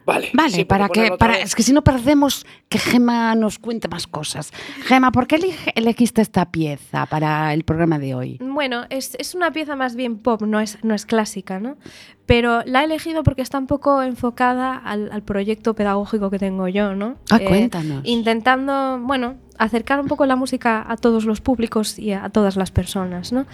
Vale. 0.05 0.29
Vale, 0.33 0.49
sí, 0.49 0.65
para 0.65 0.89
que 0.89 1.11
para, 1.17 1.33
vez. 1.33 1.45
es 1.45 1.55
que 1.55 1.63
si 1.63 1.73
no 1.73 1.83
perdemos 1.83 2.45
que 2.69 2.79
Gema 2.79 3.35
nos 3.35 3.59
cuente 3.59 3.87
más 3.87 4.07
cosas. 4.07 4.51
Gema, 4.85 5.11
¿por 5.11 5.27
qué 5.27 5.39
elegiste 5.75 6.21
esta 6.21 6.51
pieza 6.51 7.05
para 7.05 7.53
el 7.53 7.63
programa 7.63 7.99
de 7.99 8.15
hoy? 8.15 8.37
Bueno, 8.41 8.85
es, 8.89 9.15
es 9.19 9.35
una 9.35 9.51
pieza 9.51 9.75
más 9.75 9.95
bien 9.95 10.17
pop, 10.17 10.41
no 10.41 10.59
es, 10.59 10.77
no 10.83 10.95
es 10.95 11.05
clásica, 11.05 11.59
¿no? 11.59 11.77
Pero 12.25 12.61
la 12.65 12.81
he 12.81 12.85
elegido 12.85 13.23
porque 13.23 13.41
está 13.41 13.57
un 13.57 13.67
poco 13.67 14.01
enfocada 14.01 14.75
al, 14.75 15.11
al 15.11 15.21
proyecto 15.23 15.73
pedagógico 15.75 16.29
que 16.29 16.39
tengo 16.39 16.67
yo, 16.67 16.95
¿no? 16.95 17.17
Ah, 17.29 17.37
Eh, 17.41 17.45
cuéntanos. 17.45 18.01
Intentando, 18.05 18.99
bueno, 19.01 19.35
acercar 19.57 19.99
un 19.99 20.07
poco 20.07 20.25
la 20.25 20.35
música 20.35 20.85
a 20.87 20.95
todos 20.97 21.25
los 21.25 21.41
públicos 21.41 21.99
y 21.99 22.13
a, 22.13 22.23
a 22.25 22.29
todas 22.29 22.55
las 22.55 22.71
personas, 22.71 23.31
¿no? 23.31 23.45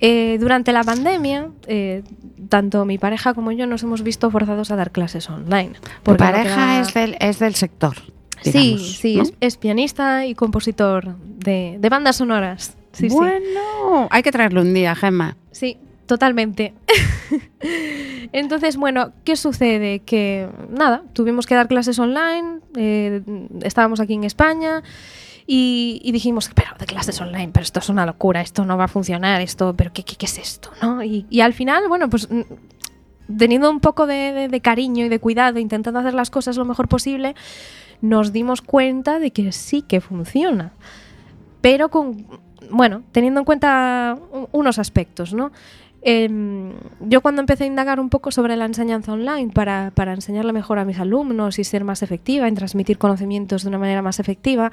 Eh, 0.00 0.38
durante 0.40 0.72
la 0.72 0.84
pandemia, 0.84 1.48
eh, 1.66 2.02
tanto 2.48 2.84
mi 2.84 2.98
pareja 2.98 3.34
como 3.34 3.50
yo 3.52 3.66
nos 3.66 3.82
hemos 3.82 4.02
visto 4.02 4.30
forzados 4.30 4.70
a 4.70 4.76
dar 4.76 4.92
clases 4.92 5.28
online. 5.28 5.72
No 6.06 6.16
pareja 6.16 6.80
es 6.80 6.94
del, 6.94 7.16
es 7.20 7.38
del 7.38 7.54
sector. 7.54 7.96
Sí, 8.42 8.50
digamos, 8.52 8.96
sí, 8.96 9.16
¿no? 9.16 9.22
es, 9.22 9.34
es 9.40 9.56
pianista 9.56 10.26
y 10.26 10.34
compositor 10.34 11.16
de, 11.18 11.78
de 11.80 11.88
bandas 11.88 12.16
sonoras. 12.16 12.76
Sí, 12.92 13.10
sí. 13.10 13.16
bueno, 13.16 14.08
hay 14.10 14.22
que 14.22 14.30
traerlo 14.30 14.60
un 14.60 14.72
día, 14.72 14.94
Gema. 14.94 15.36
Sí, 15.50 15.78
totalmente. 16.06 16.74
Entonces, 18.32 18.76
bueno, 18.76 19.12
¿qué 19.24 19.36
sucede? 19.36 20.00
Que 20.00 20.48
nada, 20.70 21.02
tuvimos 21.12 21.46
que 21.46 21.54
dar 21.54 21.66
clases 21.66 21.98
online, 21.98 22.60
eh, 22.76 23.22
estábamos 23.62 24.00
aquí 24.00 24.14
en 24.14 24.24
España 24.24 24.82
y, 25.50 26.00
y 26.04 26.12
dijimos, 26.12 26.50
pero 26.54 26.72
de 26.78 26.84
clases 26.84 27.18
online, 27.22 27.48
pero 27.52 27.64
esto 27.64 27.78
es 27.80 27.88
una 27.88 28.04
locura, 28.04 28.42
esto 28.42 28.66
no 28.66 28.76
va 28.76 28.84
a 28.84 28.88
funcionar, 28.88 29.40
esto, 29.40 29.72
pero 29.74 29.90
¿qué, 29.94 30.04
qué, 30.04 30.14
qué 30.16 30.26
es 30.26 30.36
esto? 30.38 30.70
¿no? 30.82 31.02
Y, 31.02 31.24
y 31.30 31.40
al 31.40 31.54
final, 31.54 31.88
bueno, 31.88 32.10
pues 32.10 32.30
mm, 32.30 32.42
teniendo 33.38 33.70
un 33.70 33.80
poco 33.80 34.06
de, 34.06 34.32
de- 34.34 34.48
de 34.48 34.60
cariño 34.60 35.06
y 35.06 35.08
de 35.08 35.18
cuidado, 35.18 35.58
intentando 35.58 36.00
hacer 36.00 36.12
las 36.12 36.28
cosas 36.28 36.58
lo 36.58 36.66
mejor 36.66 36.86
posible, 36.86 37.34
nos 38.02 38.30
dimos 38.32 38.60
cuenta 38.60 39.18
de 39.18 39.30
que 39.30 39.50
sí 39.52 39.80
que 39.80 40.02
funciona. 40.02 40.72
Pero 41.62 41.88
con, 41.88 42.26
bueno, 42.70 43.02
teniendo 43.12 43.40
en 43.40 43.44
cuenta 43.46 44.18
unos 44.52 44.78
aspectos, 44.78 45.32
¿no? 45.32 45.50
Em, 46.02 46.74
yo 47.00 47.22
cuando 47.22 47.40
empecé 47.40 47.64
a 47.64 47.66
indagar 47.66 47.98
un 48.00 48.08
poco 48.10 48.30
sobre 48.30 48.54
la 48.54 48.66
enseñanza 48.66 49.12
online 49.12 49.50
para, 49.52 49.90
para 49.94 50.12
enseñarle 50.12 50.52
mejor 50.52 50.78
a 50.78 50.84
mis 50.84 51.00
alumnos 51.00 51.58
y 51.58 51.64
ser 51.64 51.82
más 51.84 52.02
efectiva 52.02 52.46
en 52.46 52.54
transmitir 52.54 52.98
conocimientos 52.98 53.62
de 53.62 53.68
una 53.70 53.78
manera 53.78 54.00
más 54.02 54.20
efectiva, 54.20 54.70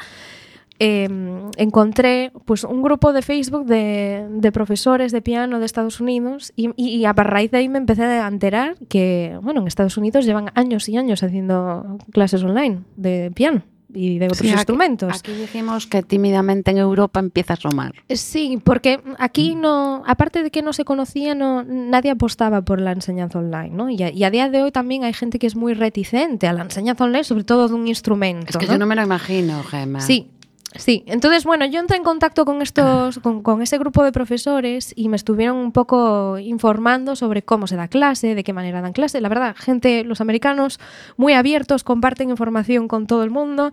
em, 0.80 1.50
encontré 1.58 2.32
pues, 2.46 2.64
un 2.64 2.82
grupo 2.82 3.14
de 3.14 3.22
Facebook 3.22 3.66
de, 3.66 4.26
de 4.30 4.52
profesores 4.52 5.12
de 5.12 5.22
piano 5.22 5.60
de 5.60 5.66
Estados 5.66 6.00
Unidos 6.00 6.52
y, 6.56 6.70
y- 6.76 6.98
y 6.98 7.06
a 7.06 7.14
raíz 7.14 7.52
de 7.52 7.60
ahí 7.60 7.70
me 7.70 7.78
empecé 7.78 8.04
a 8.04 8.28
enterar 8.28 8.76
que 8.90 9.38
bueno, 9.42 9.62
en 9.62 9.68
Estados 9.68 9.98
Unidos 9.98 10.26
llevan 10.26 10.52
años 10.56 10.90
y 10.90 10.98
años 10.98 11.24
haciendo 11.24 11.98
clases 12.12 12.44
online 12.44 12.82
de 12.98 13.32
piano 13.34 13.62
y 13.98 14.20
de 14.20 14.26
otros 14.26 14.40
Sí, 14.40 14.48
aquí- 14.50 14.56
instrumentos. 14.56 15.16
Aquí 15.20 15.32
dijimos 15.32 15.88
que 15.88 16.04
tímidamente 16.04 16.72
en 16.72 16.78
Europa 16.80 17.22
empieza 17.22 17.54
a 17.54 17.56
asomar. 17.56 17.94
Sí, 18.10 18.60
porque 18.62 19.00
aquí 19.20 19.56
no, 19.56 20.04
aparte 20.06 20.44
de 20.44 20.52
que 20.52 20.62
no 20.62 20.74
se 20.74 20.84
conocía, 20.84 21.34
no, 21.34 21.64
nadie 21.64 22.12
apostaba 22.12 22.62
por 22.64 22.82
la 22.82 22.92
enseñanza 22.92 23.40
online, 23.40 23.70
¿no? 23.70 23.90
Y 23.90 24.04
a, 24.04 24.12
y 24.12 24.26
a 24.26 24.30
día 24.32 24.50
de 24.50 24.64
hoy 24.64 24.72
también 24.74 25.06
hay 25.06 25.14
gente 25.14 25.40
que 25.40 25.48
es 25.48 25.56
muy 25.56 25.74
reticente 25.76 26.46
a 26.46 26.52
la 26.52 26.64
enseñanza 26.64 27.06
online, 27.06 27.24
sobre 27.24 27.46
todo 27.46 27.70
de 27.70 27.74
un 27.76 27.88
instrumento. 27.88 28.48
Es 28.50 28.58
que 28.58 28.66
¿no? 28.66 28.74
yo 28.74 28.80
no 28.80 28.86
me 28.86 28.96
lo 28.98 29.04
imagino, 29.04 29.64
Gema. 29.64 30.02
Sí, 30.02 30.30
sí. 30.78 31.04
Entonces, 31.08 31.44
bueno, 31.44 31.66
yo 31.66 31.80
entré 31.80 31.98
en 31.98 32.04
contacto 32.04 32.46
con 32.46 32.62
estos, 32.62 33.20
con, 33.20 33.42
con 33.42 33.62
ese 33.62 33.78
grupo 33.78 34.04
de 34.04 34.12
profesores 34.12 34.94
y 34.96 35.10
me 35.10 35.16
estuvieron 35.16 35.58
un 35.58 35.72
poco 35.72 36.38
informando 36.40 37.16
sobre 37.16 37.42
cómo 37.44 37.68
se 37.68 37.76
da 37.76 37.88
clase, 37.88 38.36
de 38.36 38.44
qué 38.44 38.54
manera 38.54 38.82
dan 38.82 38.94
clase. 38.94 39.22
La 39.22 39.30
verdad, 39.30 39.56
gente, 39.58 40.04
los 40.04 40.22
americanos, 40.22 40.80
muy 41.18 41.34
abiertos, 41.34 41.84
comparten 41.84 42.30
información 42.30 42.88
con 42.88 43.08
todo 43.08 43.24
el 43.24 43.30
mundo 43.30 43.72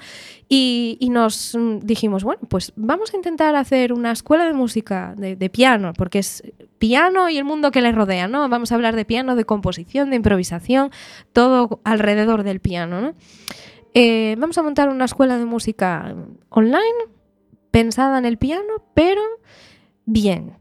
y, 0.49 0.97
y 1.01 1.11
nos 1.11 1.55
mm, 1.55 1.79
dijimos, 1.81 2.25
bueno, 2.25 2.41
pues 2.49 2.73
vamos 2.77 3.13
a 3.13 3.17
intentar 3.17 3.55
hacer 3.57 3.93
una 3.93 4.13
escuela 4.13 4.45
de 4.45 4.53
música, 4.53 5.15
de, 5.17 5.37
de 5.37 5.51
piano, 5.51 5.93
porque 5.97 6.19
es 6.21 6.43
piano 6.79 7.29
y 7.29 7.39
el 7.39 7.45
mundo 7.45 7.71
que 7.71 7.81
le 7.81 7.93
rodea, 7.93 8.27
¿no? 8.27 8.49
Vamos 8.49 8.73
a 8.73 8.75
hablar 8.75 8.97
de 8.97 9.05
piano, 9.05 9.37
de 9.37 9.45
composición, 9.45 10.11
de 10.11 10.17
improvisación, 10.17 10.91
todo 11.33 11.81
alrededor 11.85 12.43
del 12.43 12.61
piano, 12.61 13.01
¿no? 13.01 13.15
Eh, 13.95 14.37
vamos 14.39 14.57
a 14.59 14.63
montar 14.63 14.89
una 14.89 15.05
escuela 15.05 15.37
de 15.39 15.45
música 15.45 16.15
online 16.49 16.83
pensada 17.71 18.19
en 18.19 18.25
el 18.25 18.39
piano, 18.39 18.85
pero 18.95 19.21
bien. 20.05 20.55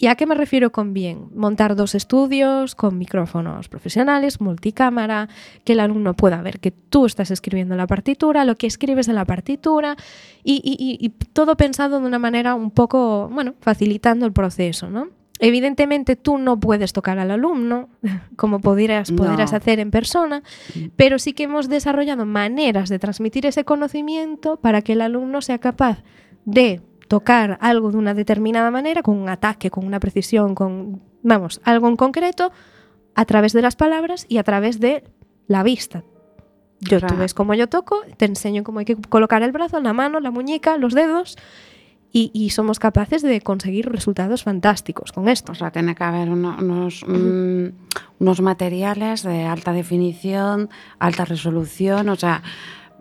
¿Y 0.00 0.06
a 0.06 0.14
qué 0.14 0.26
me 0.26 0.36
refiero 0.36 0.70
con 0.70 0.94
bien? 0.94 1.28
Montar 1.34 1.74
dos 1.74 1.96
estudios 1.96 2.76
con 2.76 2.98
micrófonos 2.98 3.68
profesionales, 3.68 4.40
multicámara, 4.40 5.28
que 5.64 5.72
el 5.72 5.80
alumno 5.80 6.14
pueda 6.14 6.40
ver 6.40 6.60
que 6.60 6.70
tú 6.70 7.04
estás 7.04 7.32
escribiendo 7.32 7.74
la 7.74 7.88
partitura, 7.88 8.44
lo 8.44 8.54
que 8.54 8.68
escribes 8.68 9.08
en 9.08 9.16
la 9.16 9.24
partitura 9.24 9.96
y, 10.44 10.62
y- 10.64 11.08
todo 11.32 11.56
pensado 11.56 12.00
de 12.00 12.06
una 12.06 12.20
manera 12.20 12.54
un 12.54 12.70
poco, 12.70 13.28
bueno, 13.32 13.54
facilitando 13.60 14.24
el 14.24 14.32
proceso, 14.32 14.88
¿no? 14.88 15.08
Evidentemente 15.40 16.16
tú 16.16 16.38
no 16.38 16.58
puedes 16.58 16.92
tocar 16.92 17.18
al 17.18 17.30
alumno 17.30 17.88
como 18.36 18.60
podrías, 18.60 19.12
podrías 19.12 19.52
No. 19.52 19.56
hacer 19.58 19.78
en 19.80 19.90
persona, 19.90 20.42
pero 20.96 21.18
sí 21.18 21.32
que 21.32 21.44
hemos 21.44 21.68
desarrollado 21.68 22.26
maneras 22.26 22.88
de 22.88 22.98
transmitir 22.98 23.46
ese 23.46 23.64
conocimiento 23.64 24.56
para 24.56 24.82
que 24.82 24.92
el 24.94 25.00
alumno 25.00 25.40
sea 25.40 25.58
capaz 25.58 26.02
de 26.44 26.80
tocar 27.08 27.56
algo 27.60 27.90
de 27.90 27.96
una 27.98 28.14
determinada 28.14 28.70
manera, 28.70 29.02
con 29.02 29.16
un 29.16 29.28
ataque, 29.28 29.70
con 29.70 29.86
una 29.86 29.98
precisión, 30.00 30.54
con, 30.54 31.00
vamos, 31.22 31.60
algo 31.64 31.88
en 31.88 31.96
concreto, 31.96 32.52
a 33.14 33.24
través 33.24 33.52
de 33.52 33.62
las 33.62 33.76
palabras 33.76 34.26
y 34.28 34.38
a 34.38 34.42
través 34.44 34.78
de 34.78 35.04
la 35.46 35.62
vista. 35.62 36.04
Yo, 36.80 37.00
tú 37.00 37.16
ves 37.16 37.34
cómo 37.34 37.54
yo 37.54 37.66
toco, 37.68 38.02
te 38.16 38.26
enseño 38.26 38.62
cómo 38.62 38.78
hay 38.78 38.84
que 38.84 38.94
colocar 38.96 39.42
el 39.42 39.50
brazo, 39.50 39.80
la 39.80 39.92
mano, 39.92 40.20
la 40.20 40.30
muñeca, 40.30 40.76
los 40.76 40.94
dedos, 40.94 41.36
y, 42.12 42.30
y 42.32 42.50
somos 42.50 42.78
capaces 42.78 43.22
de 43.22 43.40
conseguir 43.40 43.90
resultados 43.90 44.42
fantásticos 44.44 45.12
con 45.12 45.28
esto. 45.28 45.52
O 45.52 45.54
sea, 45.54 45.70
tiene 45.70 45.94
que 45.94 46.04
haber 46.04 46.30
uno- 46.30 46.56
unos, 46.58 47.04
mm, 47.06 47.66
unos 48.20 48.40
materiales 48.40 49.22
de 49.22 49.44
alta 49.44 49.72
definición, 49.72 50.70
alta 50.98 51.24
resolución, 51.24 52.08
o 52.08 52.16
sea, 52.16 52.42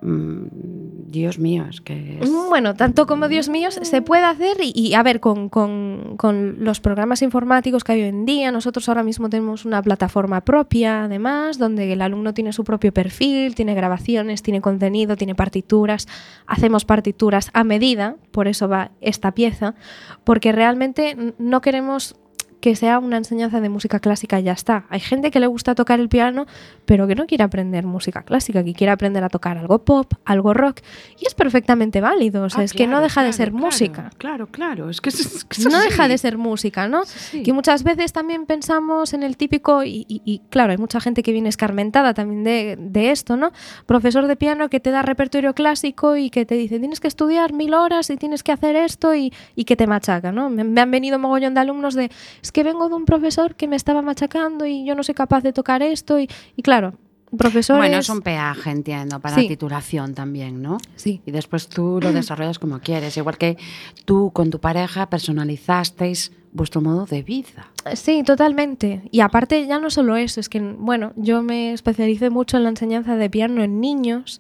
Dios 0.01 1.39
mío, 1.39 1.65
es 1.69 1.81
que 1.81 2.19
es... 2.21 2.29
Bueno, 2.49 2.75
tanto 2.75 3.07
como 3.07 3.27
Dios 3.27 3.49
mío 3.49 3.69
se 3.71 4.01
puede 4.01 4.23
hacer 4.23 4.57
y, 4.61 4.71
y, 4.75 4.93
a 4.93 5.03
ver, 5.03 5.19
con, 5.19 5.49
con- 5.49 6.15
con 6.17 6.63
los 6.63 6.79
programas 6.79 7.21
informáticos 7.21 7.83
que 7.83 7.93
hay 7.93 8.01
hoy 8.03 8.09
en 8.09 8.25
día, 8.25 8.51
nosotros 8.51 8.87
ahora 8.89 9.03
mismo 9.03 9.29
tenemos 9.29 9.65
una 9.65 9.81
plataforma 9.81 10.41
propia, 10.41 11.05
además, 11.05 11.57
donde 11.57 11.91
el 11.91 12.01
alumno 12.01 12.33
tiene 12.33 12.53
su 12.53 12.63
propio 12.63 12.93
perfil, 12.93 13.55
tiene 13.55 13.73
grabaciones, 13.73 14.41
tiene 14.43 14.61
contenido, 14.61 15.15
tiene 15.15 15.33
partituras, 15.35 16.07
hacemos 16.45 16.85
partituras 16.85 17.49
a 17.53 17.63
medida, 17.63 18.15
por 18.31 18.47
eso 18.47 18.67
va 18.67 18.91
esta 19.01 19.31
pieza, 19.31 19.75
porque 20.23 20.51
realmente 20.51 21.33
no 21.39 21.61
queremos 21.61 22.15
que 22.59 22.75
sea 22.75 22.97
una 22.99 23.17
enseñanza 23.17 23.61
de 23.61 23.69
música 23.69 23.99
clásica 23.99 24.39
y 24.39 24.43
ya 24.43 24.51
está. 24.53 24.85
Hay 24.89 24.99
gente 24.99 25.29
que 25.29 25.39
le 25.39 25.45
gusta 25.47 25.75
tocar 25.75 25.99
el 25.99 26.09
piano, 26.09 26.47
pero 26.85 27.07
que 27.07 27.13
no 27.15 27.27
quiere 27.27 27.43
aprender 27.43 27.85
música 27.85 28.23
clásica, 28.23 28.63
que 28.63 28.73
quiere 28.73 28.91
aprender 28.91 29.23
a 29.23 29.29
tocar 29.29 29.57
algo 29.57 29.79
pop, 29.85 30.11
algo 30.25 30.53
rock, 30.55 30.79
y 31.19 31.27
es 31.27 31.35
perfectamente 31.35 32.01
válido. 32.01 32.43
O 32.43 32.49
sea, 32.49 32.61
Ah, 32.61 32.63
es 32.63 32.73
que 32.73 32.85
no 32.87 32.93
claro, 32.93 33.03
deja 33.03 33.23
de 33.23 33.33
ser 33.33 33.51
claro, 33.51 33.65
música. 33.65 34.09
Claro, 34.17 34.47
claro, 34.47 34.89
es 34.89 35.01
que 35.01 35.09
es, 35.09 35.45
que 35.45 35.61
No 35.69 35.79
deja 35.79 36.07
de 36.07 36.17
ser 36.17 36.37
música, 36.37 36.87
¿no? 36.87 37.05
Sí. 37.05 37.43
Que 37.43 37.53
muchas 37.53 37.83
veces 37.83 38.11
también 38.13 38.45
pensamos 38.47 39.13
en 39.13 39.21
el 39.23 39.37
típico, 39.37 39.83
y, 39.83 40.05
y- 40.07 40.21
y, 40.25 40.39
claro, 40.49 40.71
hay 40.71 40.77
mucha 40.79 40.99
gente 40.99 41.21
que 41.23 41.31
viene 41.31 41.49
escarmentada 41.49 42.13
también 42.15 42.43
de, 42.43 42.75
de 42.79 43.11
esto, 43.11 43.37
¿no? 43.37 43.51
Profesor 43.85 44.25
de 44.27 44.35
piano 44.35 44.69
que 44.69 44.79
te 44.79 44.89
da 44.89 45.03
repertorio 45.03 45.53
clásico 45.53 46.15
y 46.17 46.29
que 46.31 46.45
te 46.45 46.55
dice, 46.55 46.79
tienes 46.79 46.99
que 46.99 47.07
estudiar 47.07 47.53
mil 47.53 47.73
horas 47.75 48.09
y 48.09 48.17
tienes 48.17 48.41
que 48.41 48.51
hacer 48.51 48.75
esto 48.75 49.13
y, 49.13 49.31
y 49.55 49.65
que 49.65 49.75
te 49.75 49.85
machaca, 49.85 50.31
¿no? 50.31 50.49
Me, 50.49 50.63
me 50.63 50.81
han 50.81 50.89
venido 50.91 51.19
mogollón 51.19 51.53
de 51.53 51.59
alumnos 51.59 51.93
de, 51.93 52.09
es 52.47 52.51
que 52.53 52.63
vengo 52.63 52.87
de 52.87 52.95
un 52.95 53.03
profesor 53.05 53.55
que 53.55 53.67
me 53.67 53.75
estaba 53.75 54.01
machacando 54.01 54.65
y 54.65 54.85
yo 54.85 54.95
no 54.95 55.03
soy 55.03 55.15
capaz 55.15 55.41
de 55.41 55.51
tocar 55.51 55.81
esto 55.83 56.17
y, 56.19 56.29
y 56.55 56.61
claro, 56.61 56.93
profesores... 57.37 57.79
Bueno, 57.81 57.97
es 57.97 58.07
un 58.09 58.21
peaje, 58.21 58.71
entiendo, 58.71 59.19
para 59.19 59.35
Sí. 59.35 59.49
titulación 59.49 60.13
también, 60.13 60.61
¿no? 60.61 60.77
Sí. 60.95 61.21
Y 61.25 61.31
después 61.31 61.67
tú 61.67 61.99
lo 62.01 62.11
desarrollas 62.21 62.57
como 62.57 62.79
quieres, 62.79 63.17
igual 63.17 63.37
que 63.37 63.57
tú 64.05 64.31
con 64.31 64.49
tu 64.49 64.59
pareja 64.59 65.09
personalizasteis 65.09 66.31
vuestro 66.53 66.79
modo 66.81 67.05
de 67.05 67.21
vida. 67.21 67.67
Sí, 67.95 68.23
totalmente. 68.23 69.01
Y 69.11 69.19
aparte 69.19 69.67
ya 69.67 69.79
no 69.79 69.89
solo 69.89 70.15
eso, 70.15 70.39
es 70.39 70.47
que, 70.49 70.59
bueno, 70.61 71.11
yo 71.17 71.43
me 71.43 71.73
especialicé 71.73 72.29
mucho 72.29 72.55
en 72.57 72.63
la 72.63 72.69
enseñanza 72.69 73.15
de 73.17 73.29
piano 73.29 73.61
en 73.61 73.81
niños 73.81 74.39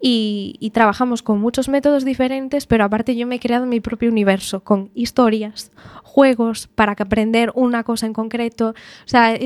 y, 0.00 0.70
trabajamos 0.74 1.22
con 1.22 1.40
muchos 1.40 1.68
métodos 1.68 2.04
diferentes, 2.04 2.66
pero 2.66 2.84
aparte 2.84 3.16
yo 3.16 3.26
me 3.26 3.36
he 3.36 3.40
creado 3.40 3.66
mi 3.66 3.80
propio 3.80 4.10
universo 4.10 4.60
con 4.60 4.90
historias, 4.94 5.70
juegos 6.02 6.68
para 6.74 6.94
que 6.94 7.02
aprender 7.02 7.50
una 7.54 7.82
cosa 7.82 8.06
en 8.06 8.12
concreto. 8.12 8.70
O 8.70 9.08
sea, 9.08 9.36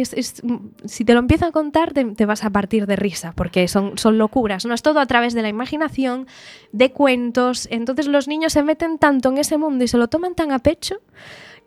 si 0.85 1.05
te 1.05 1.15
lo 1.15 1.21
empiezo 1.21 1.47
a 1.47 1.53
contar 1.53 1.93
te, 1.93 2.27
vas 2.27 2.45
a 2.45 2.51
partir 2.51 2.87
de 2.87 2.97
risa, 2.97 3.33
porque 3.37 3.69
son 3.69 4.19
locuras, 4.19 4.67
¿no? 4.67 4.75
Es 4.75 4.83
todo 4.83 4.99
a 5.01 5.07
través 5.07 5.35
de 5.35 5.43
la 5.43 5.49
imaginación, 5.49 6.27
de 6.73 6.91
cuentos. 6.91 7.69
Entonces 7.71 8.07
los 8.09 8.27
niños 8.27 8.53
se 8.53 8.63
meten 8.63 8.99
tanto 8.99 9.29
en 9.29 9.39
ese 9.39 9.57
mundo 9.57 9.85
y 9.85 9.89
se 9.89 9.99
lo 9.99 10.09
toman 10.09 10.35
tan 10.35 10.53
a 10.53 10.59
pecho 10.59 10.97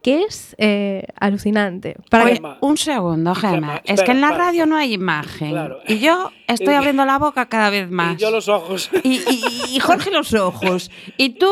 que 0.04 0.24
es 0.24 0.56
eh, 0.60 1.08
alucinante. 1.20 1.96
Para 2.10 2.26
Oye, 2.26 2.34
que- 2.34 2.38
Gemma. 2.38 2.58
un 2.62 2.78
segundo. 2.78 3.34
Gemma, 3.34 3.82
es 3.86 4.04
que 4.04 4.12
en 4.12 4.22
la 4.22 4.30
para. 4.30 4.46
radio 4.46 4.66
no 4.68 4.76
hay 4.76 4.94
imagen. 4.94 5.50
Claro. 5.52 5.80
Y 5.88 5.98
yo 6.00 6.30
estoy 6.48 6.74
abriendo 6.76 7.06
la 7.06 7.18
boca 7.18 7.48
cada 7.48 7.70
vez 7.72 7.90
más. 7.90 8.14
Y 8.14 8.18
yo 8.18 8.30
los 8.30 8.48
ojos. 8.50 8.92
Y, 9.04 9.22
y- 9.28 9.76
y 9.76 9.80
Jorge 9.80 10.12
los 10.12 10.34
ojos. 10.34 10.92
Y 11.18 11.30
tú, 11.40 11.52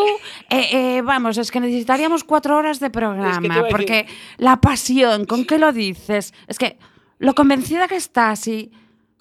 eh, 0.49 0.67
eh, 0.97 1.01
vamos, 1.01 1.37
es 1.37 1.49
que 1.49 1.59
necesitaríamos 1.59 2.23
cuatro 2.23 2.57
horas 2.57 2.79
de 2.79 2.89
programa. 2.91 3.31
Es 3.31 3.39
que 3.39 3.71
porque 3.71 4.05
la 4.37 4.57
pasión, 4.61 5.25
¿con 5.25 5.45
qué 5.45 5.57
lo 5.57 5.71
dices? 5.71 6.33
Es 6.47 6.57
que 6.59 6.77
lo 7.19 7.33
convencida 7.33 7.87
que 7.87 7.95
estás 7.95 8.47
y. 8.47 8.71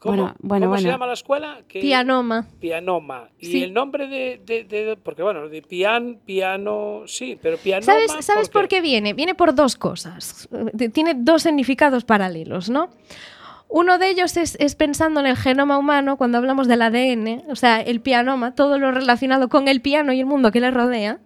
¿Cómo, 0.00 0.16
bueno, 0.16 0.34
bueno, 0.40 0.64
¿cómo 0.64 0.68
bueno. 0.70 0.82
se 0.82 0.88
llama 0.88 1.06
la 1.06 1.12
escuela? 1.12 1.58
Que- 1.68 1.80
Pianoma. 1.80 2.46
Pianoma. 2.58 3.28
Y 3.38 3.46
Sí. 3.46 3.62
el 3.62 3.74
nombre 3.74 4.06
de, 4.08 4.40
de- 4.44 4.64
de- 4.64 4.96
Porque 4.96 5.22
bueno, 5.22 5.48
de 5.48 5.60
pian, 5.62 6.18
piano, 6.24 7.02
sí, 7.06 7.38
pero 7.40 7.58
pianoma. 7.58 7.84
¿Sabes, 7.92 8.24
¿sabes 8.24 8.48
por 8.48 8.66
qué 8.66 8.80
viene? 8.80 9.12
Viene 9.12 9.34
por 9.34 9.54
dos 9.54 9.76
cosas. 9.76 10.48
Eh, 10.78 10.88
Tiene 10.88 11.12
dos 11.16 11.42
significados 11.42 12.04
paralelos, 12.04 12.70
¿no? 12.70 12.88
Uno 13.68 13.98
de 13.98 14.08
ellos 14.10 14.36
es, 14.36 14.56
es 14.58 14.74
pensando 14.74 15.20
en 15.20 15.26
el 15.26 15.36
genoma 15.36 15.78
humano 15.78 16.16
cuando 16.16 16.38
hablamos 16.38 16.66
del 16.66 16.82
ADN, 16.82 17.44
o 17.50 17.54
sea, 17.54 17.80
el 17.80 18.00
pianoma, 18.00 18.54
todo 18.54 18.78
lo 18.78 18.90
relacionado 18.90 19.48
con 19.48 19.68
el 19.68 19.80
piano 19.80 20.12
y 20.12 20.18
el 20.20 20.26
mundo 20.26 20.50
que 20.50 20.60
le 20.60 20.70
rodea. 20.72 21.20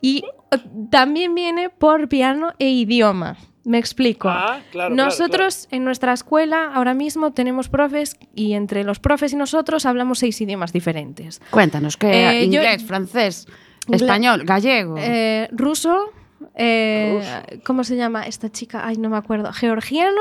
Y 0.00 0.24
eh, 0.52 0.58
también 0.90 1.34
viene 1.34 1.70
por 1.70 2.08
piano 2.08 2.52
e 2.58 2.68
idioma. 2.70 3.36
Me 3.66 3.78
explico. 3.78 4.28
Ah, 4.28 4.60
claro, 4.70 4.94
claro, 4.94 4.94
nosotros 4.94 5.66
en 5.72 5.84
nuestra 5.84 6.12
escuela 6.12 6.70
ahora 6.72 6.94
mismo 6.94 7.32
tenemos 7.32 7.68
profes 7.68 8.16
y 8.32 8.52
entre 8.52 8.84
los 8.84 9.00
profes 9.00 9.32
y 9.32 9.36
nosotros 9.36 9.84
hablamos 9.86 10.20
seis 10.20 10.40
idiomas 10.40 10.72
diferentes. 10.72 11.40
Cuéntanos, 11.50 11.96
¿qué? 11.96 12.12
Eh, 12.30 12.38
yo- 12.48 12.60
inglés, 12.62 12.84
francés, 12.84 13.48
español, 13.90 14.44
gallego. 14.44 14.94
Eh, 14.98 15.48
ruso, 15.50 16.12
eh, 16.54 17.60
¿cómo 17.64 17.82
se 17.82 17.96
llama 17.96 18.22
esta 18.28 18.50
chica? 18.52 18.86
Ay, 18.86 18.98
no 18.98 19.10
me 19.10 19.16
acuerdo. 19.16 19.52
Georgiano, 19.52 20.20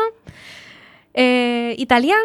eh, 1.14 1.76
italiano 1.78 2.20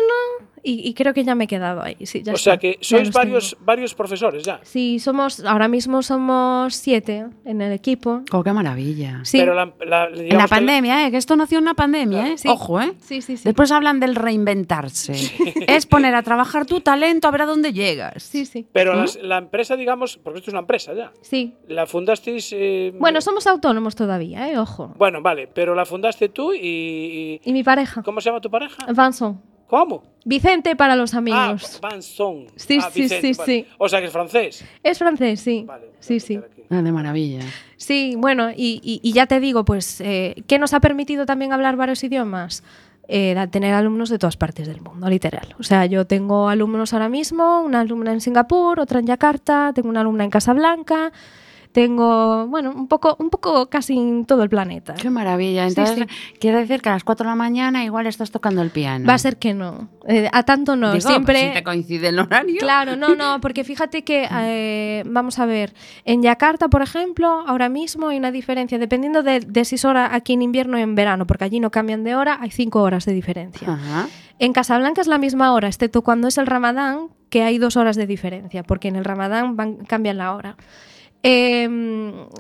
y, 0.63 0.89
y 0.89 0.95
creo 0.95 1.13
que 1.15 1.25
ya 1.25 1.35
me 1.35 1.45
he 1.45 1.47
quedado 1.47 1.83
ahí. 1.83 1.97
Sí, 2.07 2.23
ya 2.23 2.33
O 2.33 2.37
sea 2.37 2.57
que 2.59 2.79
sois 2.81 3.11
varios, 3.13 3.51
tengo. 3.51 3.65
varios 3.65 3.95
profesores 3.95 4.43
ya. 4.45 4.61
Sí, 4.63 4.99
somos, 4.99 5.45
ahora 5.45 5.69
mismo 5.69 6.03
somos 6.03 6.75
siete 6.75 7.27
en 7.45 7.61
el 7.61 7.73
equipo. 7.73 8.23
Oh, 8.33 8.43
qué 8.43 8.53
maravilla. 8.53 9.21
Sí, 9.25 9.39
Pero 9.39 9.55
la, 9.55 9.73
la- 9.87 10.07
En 10.07 10.17
la 10.17 10.23
digamos 10.23 10.45
que 10.45 10.49
pandemia, 10.51 11.07
¿eh? 11.07 11.11
Que 11.11 11.17
esto 11.17 11.37
nació 11.37 11.59
en 11.59 11.65
una 11.65 11.75
pandemia, 11.75 12.29
¿eh? 12.33 12.39
Sí. 12.39 12.49
Ojo, 12.49 12.81
¿eh? 12.81 12.93
sí, 13.01 13.23
sí. 13.23 13.37
sí. 13.37 13.45
Después 13.45 13.71
hablan 13.73 14.01
del 14.01 14.15
reinventarse. 14.17 15.13
Es 15.67 15.87
poner 15.87 16.15
a 16.15 16.23
trabajar 16.23 16.67
tu 16.67 16.81
talento 16.81 17.29
a 17.29 17.31
ver 17.31 17.43
a 17.43 17.47
dónde 17.47 17.73
llegas. 17.73 18.23
Sí, 18.23 18.45
sí, 18.45 18.67
Pero 18.73 18.95
¿Mm? 18.95 18.97
las- 18.99 19.17
la 19.23 19.39
empresa, 19.39 19.77
digamos, 19.77 20.17
porque 20.19 20.39
esto 20.39 20.51
es 20.51 20.55
una 20.55 20.61
empresa 20.61 20.93
ya. 20.95 21.13
sí. 21.23 21.55
La 21.69 21.87
fundasteis. 21.87 22.51
eh, 22.53 22.93
Bueno, 22.99 23.21
somos 23.21 23.47
autónomos 23.47 23.95
todavía, 23.95 24.49
¿eh? 24.51 24.59
Ojo. 24.59 24.93
Bueno, 24.97 25.23
vale, 25.23 25.47
pero 25.47 25.75
la 25.75 25.85
fundaste 25.87 26.29
tú 26.29 26.53
y. 26.53 26.59
y- 26.61 27.41
Y 27.45 27.53
mi 27.53 27.63
pareja, 27.63 28.03
¿Cómo 28.03 28.21
se 28.21 28.29
llama 28.29 28.41
tu 28.41 28.51
pareja? 28.51 28.77
Vanson. 28.95 29.41
¿Cómo? 29.71 30.03
Vicente 30.25 30.77
para 30.77 30.97
los 30.97 31.15
Ah, 31.15 31.19
amigos. 31.19 31.79
Vanson. 31.81 32.47
Sí, 32.57 32.79
Ah, 32.83 32.91
sí, 32.93 33.03
Vicente, 33.03 33.33
sí, 33.35 33.39
vale. 33.39 33.53
sí. 33.53 33.67
O 33.79 33.89
sea 33.89 34.01
que 34.01 34.07
es 34.07 34.13
francés. 34.13 34.65
Es 34.83 34.99
francés, 34.99 35.41
sí. 35.41 35.65
Vale. 35.67 35.87
Sí, 36.01 36.17
a 36.17 36.21
sí. 36.21 36.37
aquí. 36.37 36.63
Ah, 36.69 36.83
de 36.83 36.93
maravilla. 36.93 37.41
Sí, 37.77 38.15
bueno, 38.19 38.51
y, 38.51 38.81
y- 38.83 39.01
y 39.03 39.13
ya 39.13 39.27
te 39.27 39.41
digo, 39.41 39.65
pues, 39.65 40.01
eh, 40.03 40.35
¿qué 40.47 40.59
nos 40.59 40.75
ha 40.75 40.81
permitido 40.81 41.25
también 41.25 41.53
hablar 41.53 41.77
varios 41.77 42.05
idiomas? 42.05 42.63
Eh, 43.13 43.35
tener 43.51 43.75
alumnos 43.75 44.09
de 44.09 44.19
todas 44.19 44.37
partes 44.37 44.69
del 44.69 44.81
mundo, 44.83 45.09
literal. 45.09 45.57
O 45.59 45.65
sea, 45.65 45.87
yo 45.87 46.07
tengo 46.07 46.49
alumnos 46.49 46.93
ahora 46.93 47.09
mismo, 47.09 47.63
una 47.63 47.81
alumna 47.81 48.13
en 48.13 48.21
Singapur, 48.21 48.79
otra 48.79 49.01
en 49.01 49.07
Yakarta, 49.07 49.73
tengo 49.75 49.89
una 49.89 50.03
alumna 50.03 50.23
en 50.23 50.31
Casablanca, 50.31 51.11
tengo, 51.73 52.47
bueno, 52.49 52.73
un 52.73 52.89
poco, 52.89 53.17
un 53.21 53.31
poco 53.31 53.69
casi 53.71 53.97
en 53.97 54.25
todo 54.25 54.43
el 54.43 54.49
planeta. 54.49 54.95
Qué 54.95 55.09
maravilla. 55.11 55.67
Entonces, 55.67 55.99
sí. 56.09 56.35
quiere 56.41 56.59
decir 56.59 56.83
que 56.83 56.89
a 56.89 56.93
las 56.93 57.05
4 57.05 57.25
de 57.25 57.31
la 57.31 57.37
mañana 57.37 57.85
igual 57.85 58.07
estás 58.07 58.31
tocando 58.31 58.61
el 58.63 58.71
piano. 58.71 59.07
Va 59.07 59.15
a 59.15 59.19
ser 59.19 59.37
que 59.37 59.55
no. 59.55 59.89
Eh, 60.09 60.29
a 60.33 60.43
tanto 60.43 60.75
no. 60.77 60.93
Digo, 60.93 61.09
Siempre. 61.09 61.35
pues 61.35 61.47
si 61.49 61.55
te 61.55 61.63
coincide 61.63 62.09
el 62.09 62.19
horario. 62.19 62.57
Claro, 62.59 62.97
no, 62.97 63.15
no, 63.15 63.41
porque 63.41 63.63
fíjate 63.65 64.03
que, 64.03 64.29
eh, 64.33 65.03
vamos 65.07 65.39
a 65.39 65.47
ver, 65.47 65.73
en 66.05 66.23
Yakarta, 66.23 66.69
por 66.69 66.83
ejemplo, 66.83 67.45
ahora 67.47 67.69
mismo 67.69 68.09
hay 68.09 68.19
una 68.19 68.33
diferencia, 68.33 68.79
dependiendo 68.79 69.23
de, 69.23 69.41
de 69.41 69.65
si 69.65 69.77
es 69.77 69.85
hora 69.85 70.15
aquí 70.15 70.33
en 70.33 70.43
invierno 70.43 70.77
o 70.77 70.81
en 70.81 70.95
verano, 70.95 71.27
porque 71.27 71.45
allí 71.45 71.61
no 71.61 71.71
cambian 71.71 72.03
de 72.05 72.17
hora, 72.17 72.39
hay 72.41 72.51
cinco 72.51 72.83
horas 72.83 73.05
de 73.05 73.13
diferencia. 73.13 73.69
Ajá. 73.73 74.09
En 74.39 74.53
Casablanca 74.53 75.01
es 75.03 75.07
la 75.07 75.19
misma 75.19 75.53
hora, 75.53 75.69
excepto 75.69 76.03
cuando 76.03 76.27
es 76.27 76.39
el 76.39 76.47
Ramadán, 76.47 77.09
que 77.29 77.43
hay 77.45 77.59
dos 77.59 77.77
horas 77.77 77.95
de 77.95 78.07
diferencia, 78.07 78.63
porque 78.65 78.89
en 78.89 78.97
el 78.97 79.05
Ramadán 79.05 79.55
van- 79.57 79.77
cambian 79.85 80.17
la 80.19 80.35
hora. 80.35 80.57
Eh, 81.23 81.69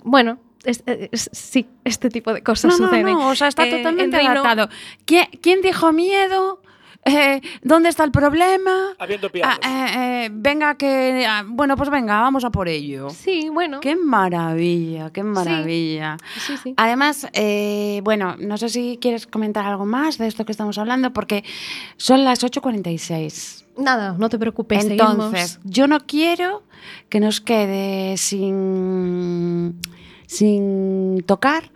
bueno, 0.05 0.39
es- 0.65 0.83
es- 0.87 1.31
sí, 1.33 1.67
este 1.85 2.09
tipo 2.11 2.33
de 2.33 2.43
cosas 2.43 2.79
No, 2.79 2.87
suceden. 2.87 3.05
no, 3.07 3.29
o 3.29 3.35
sea, 3.35 3.49
está 3.49 3.67
Eh, 3.67 3.71
totalmente 3.77 4.17
adaptado. 4.17 4.69
¿Quién, 5.05 5.27
quién 5.43 5.61
dijo 5.63 5.93
miedo? 5.93 6.63
Eh, 7.05 7.41
¿Dónde 7.63 7.89
está 7.89 8.05
el 8.05 8.11
problema? 8.11 8.95
Habiendo 8.99 9.31
pianos. 9.31 9.59
Ah, 9.63 9.69
eh, 9.69 10.27
eh, 10.27 10.31
venga, 10.33 10.75
que. 10.75 11.25
ah, 11.27 11.45
bueno, 11.47 11.77
pues 11.77 11.89
venga, 11.89 12.21
vamos 12.21 12.45
a 12.45 12.51
por 12.51 12.69
ello. 12.69 13.09
Sí, 13.11 13.49
bueno. 13.49 13.81
Qué 13.81 13.97
maravilla, 13.97 15.11
qué 15.11 15.23
maravilla. 15.23 16.19
Sí, 16.39 16.57
sí. 16.63 16.75
Además, 16.77 17.27
eh, 17.33 18.01
bueno, 18.05 18.37
no 18.39 18.59
sé 18.59 18.69
si 18.69 18.99
quieres 19.01 19.27
comentar 19.27 19.65
algo 19.65 19.87
más 19.87 20.19
de 20.19 20.27
esto 20.27 20.45
que 20.45 20.53
estamos 20.53 20.77
hablando, 20.77 21.13
porque 21.13 21.43
son 21.97 22.25
las 22.25 22.45
8.46. 22.45 23.65
Nada, 23.79 24.15
no 24.19 24.29
te 24.29 24.39
preocupes. 24.39 24.85
Entonces, 24.85 25.53
seguimos. 25.53 25.73
yo 25.73 25.87
no 25.87 26.01
quiero 26.01 26.65
que 27.09 27.21
nos 27.21 27.41
quede 27.41 28.19
sin, 28.19 29.81
sin 30.27 31.23
tocar 31.27 31.71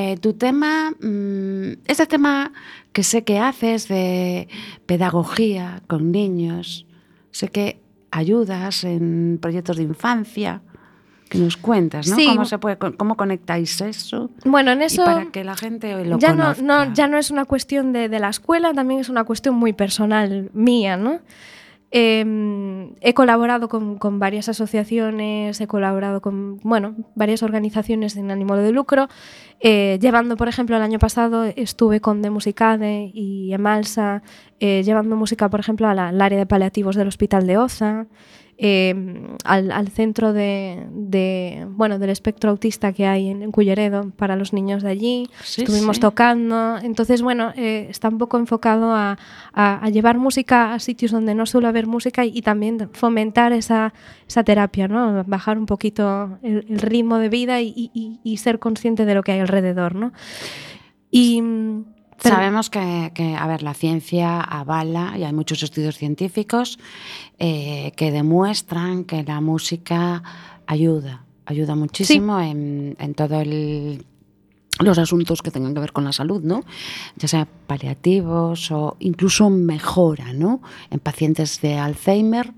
eh, 0.00 0.16
tu 0.16 0.34
tema, 0.34 0.92
mm, 0.92 1.80
este 1.88 2.06
tema 2.06 2.52
que 2.92 3.02
sé 3.02 3.24
que 3.24 3.38
haces 3.38 3.88
de 3.88 4.48
pedagogía 4.86 5.82
con 5.86 6.10
niños, 6.12 6.86
sé 7.30 7.48
que 7.48 7.80
ayudas 8.10 8.84
en 8.84 9.38
proyectos 9.40 9.76
de 9.76 9.82
infancia, 9.84 10.62
que 11.28 11.38
nos 11.38 11.56
cuentas, 11.56 12.08
¿no? 12.08 12.16
Sí. 12.16 12.26
¿Cómo, 12.26 12.44
se 12.46 12.58
puede, 12.58 12.78
¿Cómo 12.78 13.16
conectáis 13.16 13.80
eso? 13.80 14.30
Bueno, 14.44 14.72
en 14.72 14.82
eso 14.82 15.02
y 15.02 15.04
para 15.04 15.26
que 15.26 15.44
la 15.44 15.56
gente 15.56 16.04
lo 16.04 16.18
ya, 16.18 16.32
no, 16.32 16.44
conozca. 16.44 16.62
no, 16.62 16.94
ya 16.94 17.06
no 17.06 17.18
es 17.18 17.30
una 17.30 17.44
cuestión 17.44 17.92
de, 17.92 18.08
de 18.08 18.18
la 18.18 18.30
escuela, 18.30 18.72
también 18.72 19.00
es 19.00 19.08
una 19.08 19.24
cuestión 19.24 19.54
muy 19.54 19.72
personal 19.72 20.50
mía, 20.54 20.96
¿no? 20.96 21.20
Eh, 21.90 22.24
he 23.00 23.14
colaborado 23.14 23.68
con, 23.68 24.18
varias 24.18 24.48
asociaciones, 24.48 25.60
he 25.60 25.66
colaborado 25.66 26.20
con 26.20 26.58
bueno, 26.58 26.96
varias 27.14 27.42
organizaciones 27.42 28.12
sin 28.12 28.30
ánimo 28.30 28.56
de 28.56 28.72
lucro, 28.72 29.08
eh, 29.60 29.98
llevando, 30.00 30.36
por 30.36 30.48
ejemplo, 30.48 30.76
el 30.76 30.82
año 30.82 30.98
pasado 30.98 31.44
estuve 31.44 32.00
con 32.00 32.22
De 32.22 32.30
Musicade 32.30 33.10
y 33.14 33.52
Emalsa, 33.52 34.22
eh, 34.60 34.82
llevando 34.84 35.16
música, 35.16 35.48
por 35.48 35.60
ejemplo, 35.60 35.88
al 35.88 36.20
área 36.20 36.38
de 36.38 36.46
paliativos 36.46 36.96
del 36.96 37.08
Hospital 37.08 37.46
de 37.46 37.58
Oza, 37.58 38.06
eh, 38.60 38.92
al, 39.44 39.70
al 39.70 39.88
centro 39.88 40.32
de, 40.32 40.84
de, 40.90 41.64
bueno, 41.70 42.00
del 42.00 42.10
espectro 42.10 42.50
autista 42.50 42.92
que 42.92 43.06
hay 43.06 43.28
en, 43.28 43.42
en 43.42 43.52
Culleredo 43.52 44.10
para 44.16 44.34
los 44.34 44.52
niños 44.52 44.82
de 44.82 44.90
allí. 44.90 45.28
Sí, 45.44 45.62
Estuvimos 45.62 45.96
sí. 45.96 46.00
tocando. 46.02 46.76
Entonces, 46.78 47.22
bueno, 47.22 47.52
eh, 47.56 47.86
está 47.88 48.08
un 48.08 48.18
poco 48.18 48.36
enfocado 48.36 48.92
a, 48.92 49.16
a- 49.52 49.78
a 49.84 49.88
llevar 49.90 50.18
música 50.18 50.74
a 50.74 50.80
sitios 50.80 51.12
donde 51.12 51.36
no 51.36 51.46
suele 51.46 51.68
haber 51.68 51.86
música 51.86 52.24
y, 52.24 52.32
y 52.36 52.42
también 52.42 52.90
fomentar 52.92 53.52
esa, 53.52 53.94
esa 54.26 54.42
terapia, 54.42 54.88
¿no? 54.88 55.22
Bajar 55.24 55.56
un 55.56 55.66
poquito 55.66 56.38
el, 56.42 56.66
el 56.68 56.80
ritmo 56.80 57.18
de 57.18 57.28
vida 57.28 57.60
y, 57.60 57.72
y- 57.94 58.18
y 58.24 58.36
ser 58.38 58.58
consciente 58.58 59.04
de 59.04 59.14
lo 59.14 59.22
que 59.22 59.32
hay 59.32 59.40
alrededor, 59.40 59.94
¿no? 59.94 60.12
Y... 61.10 61.42
pero- 62.22 62.34
Sabemos 62.34 62.68
que, 62.70 63.12
que, 63.14 63.34
a 63.36 63.46
ver, 63.46 63.62
la 63.62 63.74
ciencia 63.74 64.40
avala, 64.40 65.14
y 65.18 65.24
hay 65.24 65.32
muchos 65.32 65.62
estudios 65.62 65.96
científicos 65.96 66.78
eh, 67.38 67.92
que 67.96 68.10
demuestran 68.10 69.04
que 69.04 69.22
la 69.22 69.40
música 69.40 70.22
ayuda, 70.66 71.24
ayuda 71.46 71.74
muchísimo 71.74 72.40
en, 72.40 72.96
en 72.98 73.14
todo 73.14 73.40
el 73.40 74.04
los 74.80 74.96
asuntos 74.98 75.42
que 75.42 75.50
tengan 75.50 75.74
que 75.74 75.80
ver 75.80 75.90
con 75.92 76.04
la 76.04 76.12
salud, 76.12 76.40
¿no? 76.44 76.62
Ya 77.16 77.26
sea 77.26 77.48
paliativos 77.66 78.70
o 78.70 78.96
incluso 79.00 79.50
mejora, 79.50 80.32
¿no? 80.32 80.60
En 80.90 81.00
pacientes 81.00 81.60
de 81.60 81.76
Alzheimer, 81.78 82.52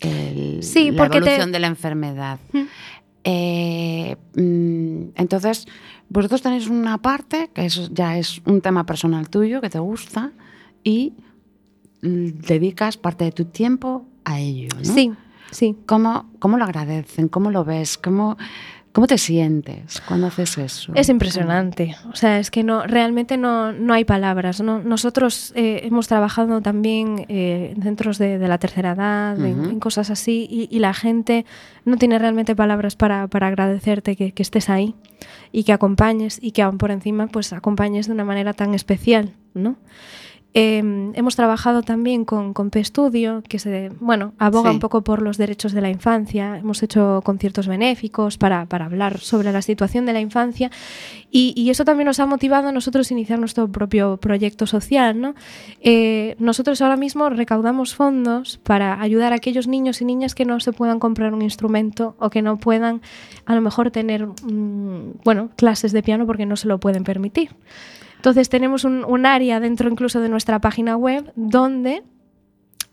el- 0.00 0.58
Sí, 0.64 0.90
la 0.90 1.08
te- 1.08 1.18
evolución 1.18 1.52
de 1.52 1.58
la 1.60 1.68
enfermedad. 1.68 2.40
Mm. 2.52 2.62
Eh, 3.28 4.16
mm, 4.36 5.08
entonces, 5.16 5.66
vosotros 6.08 6.42
tenéis 6.42 6.68
una 6.68 6.98
parte 6.98 7.50
que 7.52 7.66
eso 7.66 7.88
ya 7.92 8.16
es 8.18 8.40
un 8.46 8.60
tema 8.60 8.84
personal 8.86 9.28
tuyo 9.28 9.60
que 9.60 9.70
te 9.70 9.78
gusta 9.78 10.30
y 10.84 11.12
dedicas 12.02 12.96
parte 12.96 13.24
de 13.24 13.32
tu 13.32 13.44
tiempo 13.46 14.06
a 14.24 14.38
ello. 14.38 14.68
¿no? 14.78 14.84
Sí, 14.84 15.12
sí. 15.50 15.76
¿Cómo, 15.86 16.26
¿Cómo 16.38 16.56
lo 16.58 16.64
agradecen? 16.64 17.28
¿Cómo 17.28 17.50
lo 17.50 17.64
ves? 17.64 17.98
¿Cómo, 17.98 18.36
¿Cómo 18.92 19.06
te 19.06 19.18
sientes 19.18 20.00
cuando 20.02 20.28
haces 20.28 20.56
eso? 20.58 20.92
Es 20.94 21.08
impresionante. 21.08 21.96
O 22.12 22.16
sea, 22.16 22.38
es 22.38 22.50
que 22.50 22.62
no, 22.62 22.86
realmente 22.86 23.36
no, 23.36 23.72
no 23.72 23.92
hay 23.94 24.04
palabras. 24.04 24.60
¿no? 24.60 24.80
Nosotros 24.82 25.52
eh, 25.56 25.80
hemos 25.84 26.06
trabajado 26.08 26.60
también 26.60 27.24
eh, 27.28 27.72
en 27.76 27.82
centros 27.82 28.18
de, 28.18 28.38
de 28.38 28.48
la 28.48 28.58
tercera 28.58 28.92
edad, 28.92 29.38
en- 29.44 29.60
Ujú. 29.60 29.70
en, 29.70 29.80
cosas 29.80 30.10
así, 30.10 30.46
y, 30.50 30.68
y 30.74 30.78
la 30.78 30.94
gente 30.94 31.44
no 31.84 31.96
tiene 31.96 32.18
realmente 32.18 32.54
palabras 32.54 32.94
para, 32.96 33.26
para 33.28 33.48
agradecerte 33.48 34.16
que, 34.16 34.32
que 34.32 34.42
estés 34.42 34.70
ahí 34.70 34.94
y 35.52 35.64
que 35.64 35.72
acompañes 35.72 36.38
y 36.42 36.52
que 36.52 36.62
aún 36.62 36.78
por 36.78 36.90
encima 36.90 37.26
pues 37.26 37.52
acompañes 37.52 38.06
de 38.06 38.12
una 38.12 38.24
manera 38.24 38.52
tan 38.52 38.74
especial, 38.74 39.32
¿no? 39.54 39.76
Eh, 40.58 40.78
hemos 41.12 41.36
trabajado 41.36 41.82
también 41.82 42.24
con, 42.24 42.54
con 42.54 42.70
P-Studio, 42.70 43.42
que 43.46 43.58
se, 43.58 43.90
bueno, 44.00 44.32
aboga 44.38 44.70
Sí. 44.70 44.76
un 44.76 44.80
poco 44.80 45.02
por 45.02 45.20
los 45.20 45.36
derechos 45.36 45.72
de 45.72 45.82
la 45.82 45.90
infancia. 45.90 46.56
Hemos 46.56 46.82
hecho 46.82 47.20
conciertos 47.24 47.68
benéficos 47.68 48.38
para, 48.38 48.64
para 48.64 48.86
hablar 48.86 49.18
sobre 49.18 49.52
la 49.52 49.60
situación 49.60 50.06
de 50.06 50.14
la 50.14 50.20
infancia 50.20 50.70
y, 51.30 51.52
y 51.54 51.68
eso 51.68 51.84
también 51.84 52.06
nos 52.06 52.20
ha 52.20 52.26
motivado 52.26 52.68
a 52.68 52.72
nosotros 52.72 53.10
iniciar 53.10 53.38
nuestro 53.38 53.68
propio 53.70 54.16
proyecto 54.16 54.66
social. 54.66 55.20
¿no? 55.20 55.34
Eh, 55.82 56.36
nosotros 56.38 56.80
ahora 56.80 56.96
mismo 56.96 57.28
recaudamos 57.28 57.94
fondos 57.94 58.58
para 58.62 58.98
ayudar 59.02 59.34
a 59.34 59.36
aquellos 59.36 59.68
niños 59.68 60.00
y 60.00 60.06
niñas 60.06 60.34
que 60.34 60.46
no 60.46 60.58
se 60.60 60.72
puedan 60.72 60.98
comprar 61.00 61.34
un 61.34 61.42
instrumento 61.42 62.16
o 62.18 62.30
que 62.30 62.40
no 62.40 62.56
puedan 62.56 63.02
a 63.44 63.54
lo 63.54 63.60
mejor 63.60 63.90
tener 63.90 64.26
mm, 64.26 65.20
bueno, 65.22 65.50
clases 65.56 65.92
de 65.92 66.02
piano 66.02 66.24
porque 66.24 66.46
no 66.46 66.56
se 66.56 66.66
lo 66.66 66.80
pueden 66.80 67.04
permitir. 67.04 67.50
Entonces 68.16 68.48
tenemos 68.48 68.84
un, 68.84 69.04
un 69.04 69.26
área 69.26 69.60
dentro 69.60 69.88
incluso 69.88 70.20
de 70.20 70.28
nuestra 70.28 70.58
página 70.60 70.96
web 70.96 71.32
donde 71.36 72.02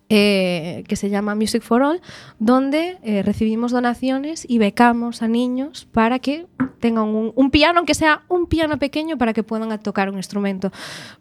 eh, 0.09 0.83
que 0.87 0.95
se 0.95 1.09
llama 1.09 1.33
Music 1.33 1.63
for 1.63 1.81
All, 1.81 2.01
donde 2.37 2.97
eh, 3.01 3.23
recibimos 3.23 3.71
donaciones 3.71 4.45
y 4.47 4.59
becamos 4.59 5.23
a 5.23 5.27
niños 5.27 5.87
para 5.91 6.19
que 6.19 6.45
tengan 6.79 7.05
un, 7.05 7.31
un 7.35 7.49
piano, 7.49 7.79
aunque 7.79 7.95
sea 7.95 8.21
un 8.27 8.45
piano 8.45 8.77
pequeño, 8.77 9.17
para 9.17 9.33
que 9.33 9.41
puedan 9.41 9.79
tocar 9.79 10.09
un 10.09 10.17
instrumento. 10.17 10.71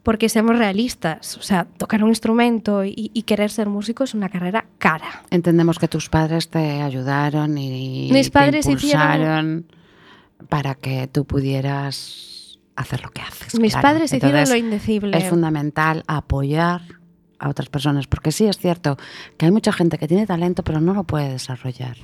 Porque 0.02 0.28
seamos 0.28 0.58
realistas, 0.58 1.38
o 1.38 1.42
sea, 1.42 1.64
tocar 1.64 2.02
un 2.04 2.10
instrumento 2.10 2.84
y, 2.84 3.10
y 3.14 3.22
querer 3.22 3.50
ser 3.50 3.68
músico 3.68 4.04
es 4.04 4.12
una 4.12 4.28
carrera 4.28 4.66
cara. 4.78 5.22
Entendemos 5.30 5.78
que 5.78 5.88
tus 5.88 6.10
padres 6.10 6.48
te 6.50 6.82
ayudaron 6.82 7.56
y 7.56 8.10
Mis 8.12 8.30
te 8.30 8.40
hicieron- 8.40 8.66
impulsaron 8.72 9.66
para 10.50 10.74
que 10.74 11.06
tú 11.06 11.24
pudieras 11.24 12.41
hacer 12.82 13.02
lo 13.02 13.10
que 13.10 13.22
haces. 13.22 13.58
Mis 13.58 13.72
claro. 13.72 13.88
padres 13.88 14.12
hicieron 14.12 14.30
Entonces, 14.30 14.50
lo 14.50 14.56
indecible. 14.66 15.16
Es 15.18 15.28
fundamental 15.28 16.04
apoyar 16.06 16.82
a 17.38 17.48
otras 17.48 17.68
personas, 17.68 18.06
porque 18.06 18.30
sí 18.32 18.46
es 18.46 18.56
cierto 18.58 18.96
que 19.36 19.46
hay 19.46 19.52
mucha 19.52 19.72
gente 19.72 19.98
que 19.98 20.06
tiene 20.06 20.26
talento 20.26 20.62
pero 20.62 20.80
no 20.80 20.94
lo 20.94 21.04
puede 21.04 21.30
desarrollar. 21.30 21.96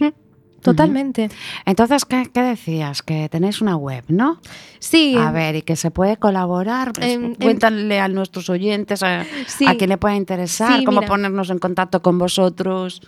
Totalmente. 0.63 1.29
Entonces, 1.65 2.05
¿qué, 2.05 2.29
qué 2.35 2.43
decías? 2.43 3.03
Que 3.03 3.29
tenéis 3.29 3.61
una 3.61 3.77
web, 3.77 4.03
¿no? 4.09 4.41
Sí. 4.81 5.15
A 5.17 5.31
ver, 5.31 5.55
y 5.55 5.63
que 5.63 5.77
se 5.77 5.93
puede 5.93 6.17
colaborar. 6.17 6.93
Pues, 6.93 7.13
Em, 7.15 7.25
em, 7.27 7.35
cuéntale 7.37 8.01
a 8.01 8.09
nuestros 8.09 8.51
oyentes, 8.51 9.05
a, 9.05 9.25
Sí. 9.47 9.67
a 9.69 9.77
quien 9.77 9.91
le 9.91 9.99
pueda 9.99 10.17
interesar, 10.17 10.79
Sí, 10.81 10.85
cómo 10.85 11.01
mira. 11.01 11.09
ponernos 11.13 11.51
en 11.51 11.59
contacto 11.61 12.03
con 12.03 12.19
vosotros, 12.19 13.01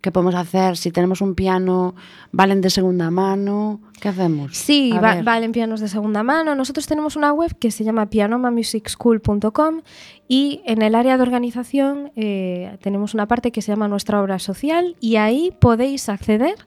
qué 0.00 0.12
podemos 0.12 0.34
hacer, 0.36 0.76
si 0.76 0.90
tenemos 0.92 1.20
un 1.20 1.34
piano, 1.34 1.94
valen 2.30 2.60
de 2.60 2.70
segunda 2.70 3.10
mano, 3.10 3.80
¿qué 4.00 4.08
hacemos? 4.08 4.56
Sí, 4.56 4.92
va- 4.92 5.00
valen 5.24 5.50
pianos 5.52 5.80
de 5.80 5.88
segunda 5.88 6.22
mano. 6.22 6.54
Nosotros 6.54 6.86
tenemos 6.86 7.16
una 7.16 7.32
web 7.32 7.56
que 7.58 7.70
se 7.72 7.82
llama 7.82 8.06
pianomamusicschool.com 8.06 9.80
y 10.28 10.60
en 10.64 10.82
el 10.82 10.94
área 10.94 11.16
de 11.16 11.22
organización 11.22 12.12
eh, 12.16 12.78
tenemos 12.82 13.14
una 13.14 13.26
parte 13.26 13.50
que 13.52 13.62
se 13.62 13.72
llama 13.72 13.88
nuestra 13.88 14.20
obra 14.22 14.38
social 14.38 14.96
y 15.00 15.16
ahí 15.16 15.52
podéis 15.60 16.08
acceder 16.08 16.54
a, 16.56 16.64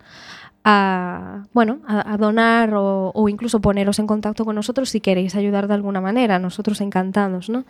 bueno, 1.53 1.79
a, 1.87 2.13
a 2.13 2.17
donar 2.17 2.73
o, 2.73 3.11
o 3.13 3.29
incluso 3.29 3.59
poneros 3.61 3.99
en 3.99 4.07
contacto 4.07 4.45
con 4.45 4.55
nosotros 4.55 4.89
si 4.89 4.99
queréis 5.01 5.35
ayudar 5.35 5.67
de 5.67 5.73
alguna 5.73 6.01
manera. 6.01 6.39
Nosotros 6.39 6.81
encantados, 6.81 7.49
¿no? 7.49 7.65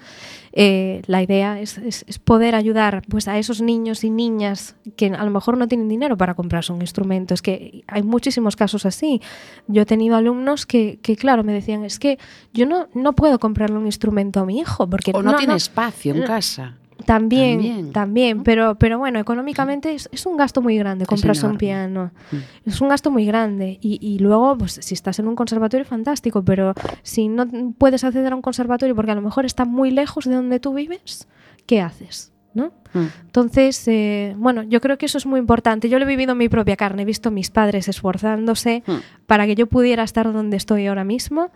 Eh, 0.53 1.01
la 1.07 1.21
idea 1.21 1.59
es, 1.59 1.77
es- 1.77 2.03
es 2.07 2.19
poder 2.19 2.55
ayudar 2.55 3.01
pues, 3.09 3.27
a 3.27 3.37
esos 3.37 3.61
niños 3.61 4.03
y 4.03 4.09
niñas 4.09 4.75
que 4.95 5.07
a 5.07 5.23
lo 5.23 5.31
mejor 5.31 5.57
no 5.57 5.67
tienen 5.67 5.87
dinero 5.89 6.17
para 6.17 6.33
comprarse 6.33 6.73
un 6.73 6.81
instrumento. 6.81 7.33
Es 7.33 7.41
que 7.41 7.83
hay 7.87 8.03
muchísimos 8.03 8.55
casos 8.55 8.85
así. 8.85 9.21
Yo 9.67 9.81
he 9.83 9.85
tenido 9.85 10.15
alumnos 10.15 10.65
que, 10.65 10.99
que, 11.01 11.15
claro, 11.15 11.43
me 11.43 11.53
decían, 11.53 11.83
es 11.85 11.99
que 11.99 12.17
yo 12.53 12.65
no, 12.65 12.87
no 12.93 13.13
puedo 13.13 13.39
comprarle 13.39 13.77
un 13.77 13.85
instrumento 13.85 14.39
a 14.39 14.45
mi 14.45 14.59
hijo 14.59 14.89
porque 14.89 15.11
O 15.13 15.21
no, 15.23 15.31
tiene 15.37 15.53
espacio 15.55 16.13
en 16.13 16.23
casa. 16.27 16.75
También, 17.05 17.57
También, 17.59 17.91
también, 17.91 18.43
pero, 18.43 18.75
pero 18.75 18.99
bueno, 18.99 19.19
económicamente 19.19 19.93
es, 19.93 20.09
es 20.11 20.25
un 20.25 20.37
gasto 20.37 20.61
muy 20.61 20.77
grande 20.77 21.05
comprarse 21.05 21.45
un 21.45 21.57
piano. 21.57 22.11
Mm. 22.31 22.69
Es 22.69 22.81
un 22.81 22.89
gasto 22.89 23.09
muy 23.09 23.25
grande. 23.25 23.79
Y, 23.81 23.99
y 24.01 24.19
luego, 24.19 24.57
pues 24.57 24.79
si 24.81 24.93
estás 24.93 25.17
en 25.19 25.27
un 25.27 25.35
conservatorio, 25.35 25.85
fantástico, 25.85 26.43
pero 26.43 26.73
si 27.01 27.27
no 27.27 27.47
puedes 27.77 28.03
acceder 28.03 28.33
a 28.33 28.35
un 28.35 28.41
conservatorio 28.41 28.95
porque 28.95 29.11
a 29.11 29.15
lo 29.15 29.21
mejor 29.21 29.45
está 29.45 29.65
muy 29.65 29.91
lejos 29.91 30.25
de 30.25 30.35
donde 30.35 30.59
tú 30.59 30.73
vives, 30.73 31.27
¿qué 31.65 31.81
haces? 31.81 32.31
¿No? 32.53 32.73
Mm. 32.93 33.05
Entonces, 33.25 33.87
eh, 33.87 34.35
bueno, 34.37 34.63
yo 34.63 34.81
creo 34.81 34.97
que 34.97 35.05
eso 35.05 35.17
es 35.17 35.25
muy 35.25 35.39
importante. 35.39 35.87
Yo 35.87 35.99
lo 35.99 36.05
he 36.05 36.07
vivido 36.07 36.31
en 36.33 36.37
mi 36.39 36.49
propia 36.49 36.75
carne, 36.75 37.03
he 37.03 37.05
visto 37.05 37.29
a 37.29 37.31
mis 37.31 37.49
padres 37.49 37.87
esforzándose 37.87 38.83
Mm. 38.85 38.91
para 39.25 39.45
que 39.45 39.55
yo 39.55 39.67
pudiera 39.67 40.03
estar 40.03 40.31
donde 40.33 40.57
estoy 40.57 40.87
ahora 40.87 41.03
mismo 41.03 41.51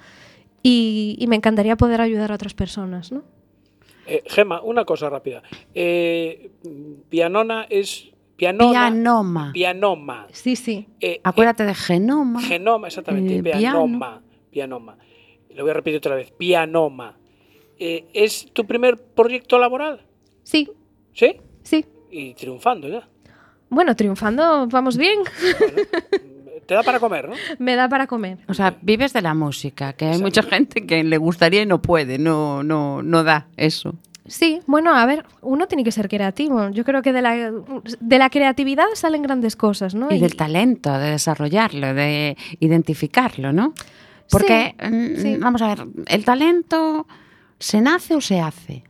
y, 0.62 1.16
y 1.20 1.28
me 1.28 1.36
encantaría 1.36 1.76
poder 1.76 2.00
ayudar 2.00 2.32
a 2.32 2.36
otras 2.36 2.54
personas, 2.54 3.12
¿no? 3.12 3.24
Eh, 4.06 4.24
Gema, 4.28 4.62
una 4.62 4.84
cosa 4.86 5.10
rápida. 5.10 5.42
Eh, 5.74 6.52
pianona 7.10 7.66
es 7.70 8.10
pianona, 8.36 8.72
Pianoma. 8.90 9.52
pianoma. 9.54 10.28
Sí, 10.32 10.56
sí. 10.56 10.88
Eh, 11.00 11.22
Acuérdate 11.24 11.64
de 11.64 11.74
genoma. 11.74 12.42
eh, 12.42 12.46
genoma, 12.46 12.88
exactamente. 12.88 13.38
eh, 13.38 13.44
pianoma. 13.44 14.22
Pianoma. 14.52 14.98
Lo 15.56 15.64
voy 15.64 15.72
a 15.72 15.74
repetir 15.76 15.98
otra 15.98 16.16
vez. 16.16 16.32
Pianoma. 16.32 17.18
Eh, 17.80 18.06
¿Es 18.14 18.48
tu 18.54 18.66
primer 18.66 18.98
proyecto 18.98 19.58
laboral? 19.58 20.06
Sí, 20.44 20.70
¿Sí? 21.14 21.38
sí. 21.64 21.86
Y 22.12 22.34
triunfando 22.34 22.88
ya. 22.88 23.08
Bueno, 23.70 23.96
triunfando, 23.96 24.68
vamos 24.68 24.98
bien. 24.98 25.20
Te 26.66 26.74
da 26.74 26.84
para 26.84 27.00
comer, 27.00 27.30
¿no? 27.30 27.36
Me 27.60 27.76
da 27.76 27.90
para 27.90 28.08
comer. 28.08 28.40
O 28.48 28.54
sea, 28.54 28.76
vives 28.82 29.14
de 29.14 29.22
la 29.22 29.34
música, 29.34 29.94
que 29.94 30.06
hay 30.06 30.12
Exacto. 30.12 30.26
mucha 30.26 30.44
gente 30.44 30.86
que 30.86 31.04
le 31.04 31.18
gustaría 31.18 31.62
y 31.62 31.66
no 31.66 31.82
puede, 31.82 32.18
no, 32.18 32.64
no, 32.64 33.02
no 33.04 33.24
da 33.24 33.48
eso. 33.58 33.96
Sí, 34.26 34.62
bueno, 34.68 34.96
a 34.96 35.06
ver, 35.06 35.26
uno 35.42 35.68
tiene 35.68 35.84
que 35.84 35.92
ser 35.92 36.08
creativo. 36.08 36.70
Yo 36.70 36.86
creo 36.86 37.02
que 37.02 37.12
de 37.12 37.22
la, 37.22 37.52
de 38.00 38.18
la 38.18 38.30
creatividad 38.30 38.86
salen 38.94 39.22
grandes 39.22 39.58
cosas, 39.58 39.96
¿no? 39.96 40.08
Y 40.10 40.20
del 40.20 40.38
talento, 40.38 40.98
de 40.98 41.12
desarrollarlo, 41.12 41.94
de 41.94 42.38
identificarlo, 42.60 43.52
¿no? 43.52 43.74
Porque, 44.30 44.76
mm, 44.82 45.22
sí. 45.22 45.38
vamos 45.38 45.62
a 45.62 45.68
ver, 45.76 45.88
¿el 46.08 46.24
talento 46.24 47.06
se 47.60 47.82
nace 47.82 48.16
o 48.16 48.22
se 48.22 48.40
hace? 48.40 48.84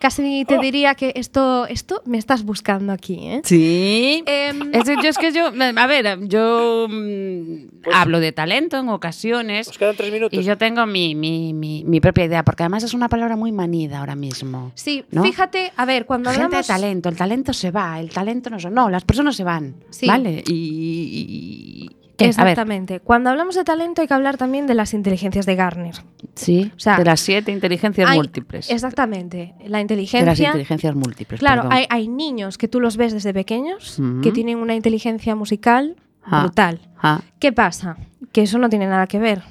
Casi 0.00 0.46
te 0.46 0.56
Oh. 0.56 0.60
diría 0.62 0.94
que 0.94 1.12
esto, 1.14 1.66
esto 1.66 2.00
me 2.06 2.16
estás 2.16 2.42
buscando 2.42 2.90
aquí, 2.92 3.18
¿eh? 3.20 3.42
Sí. 3.44 4.22
Em, 4.26 4.70
Es, 4.74 4.84
yo, 4.86 4.94
es 5.08 5.18
que 5.18 5.30
yo, 5.30 5.48
a 5.76 5.86
ver, 5.86 6.18
yo 6.26 6.86
mm, 6.88 7.82
Pues- 7.84 7.94
hablo 7.96 8.18
de 8.18 8.32
talento 8.32 8.78
en 8.78 8.88
ocasiones 8.88 9.66
Nos 9.66 9.76
quedan 9.76 9.96
tres 9.96 10.10
minutos. 10.10 10.38
y 10.38 10.42
yo 10.42 10.56
tengo 10.56 10.86
mi, 10.86 11.14
mi, 11.14 11.52
mi, 11.52 11.84
mi 11.84 12.00
propia 12.00 12.24
idea, 12.24 12.42
porque 12.44 12.62
además 12.62 12.82
es 12.82 12.94
una 12.94 13.10
palabra 13.10 13.36
muy 13.36 13.52
manida 13.52 13.98
ahora 14.00 14.16
mismo. 14.16 14.72
sí, 14.74 15.04
¿no? 15.10 15.22
fíjate, 15.22 15.70
a 15.76 15.84
ver, 15.84 16.06
cuando 16.06 16.30
Gente 16.30 16.44
hablamos... 16.46 16.66
de 16.66 16.72
talento, 16.72 17.08
el 17.10 17.16
talento 17.16 17.52
se 17.52 17.70
va, 17.70 18.00
el 18.00 18.08
talento 18.10 18.48
no 18.48 18.58
se... 18.58 18.70
No, 18.70 18.88
las 18.88 19.04
personas 19.04 19.36
se 19.36 19.44
van, 19.44 19.74
Sí. 19.90 20.06
¿vale? 20.06 20.42
Y... 20.48 21.90
y- 21.90 21.99
Exactamente. 22.28 23.00
Cuando 23.00 23.30
hablamos 23.30 23.54
de 23.54 23.64
talento 23.64 24.02
hay 24.02 24.08
que 24.08 24.14
hablar 24.14 24.36
también 24.36 24.66
de 24.66 24.74
las 24.74 24.94
inteligencias 24.94 25.46
de 25.46 25.56
Garner. 25.56 25.94
sí, 26.34 26.70
O 26.76 26.80
sea, 26.80 26.96
de 26.96 27.04
las 27.04 27.20
siete 27.20 27.52
inteligencias 27.52 28.08
Hay- 28.10 28.16
múltiples. 28.18 28.70
Exactamente. 28.70 29.54
La 29.58 29.64
De 29.64 29.68
las 29.70 29.80
inteligencia... 29.82 30.46
inteligencias 30.48 30.94
múltiples, 30.94 31.40
Claro, 31.40 31.64
hay, 31.70 31.86
hay 31.90 32.08
niños 32.08 32.58
que 32.58 32.68
tú 32.68 32.80
los 32.80 32.96
ves 32.96 33.12
desde 33.12 33.32
pequeños, 33.34 34.00
que 34.22 34.32
tienen 34.32 34.58
una 34.58 34.74
inteligencia 34.74 35.34
musical 35.34 35.96
Ah. 36.22 36.42
brutal. 36.42 36.80
Ah, 37.02 37.22
¿Qué 37.38 37.50
pasa? 37.52 37.96
Que 38.32 38.42
eso 38.42 38.58
no 38.58 38.68
tiene 38.68 38.86
nada 38.86 39.06
que 39.06 39.18
ver 39.18 39.42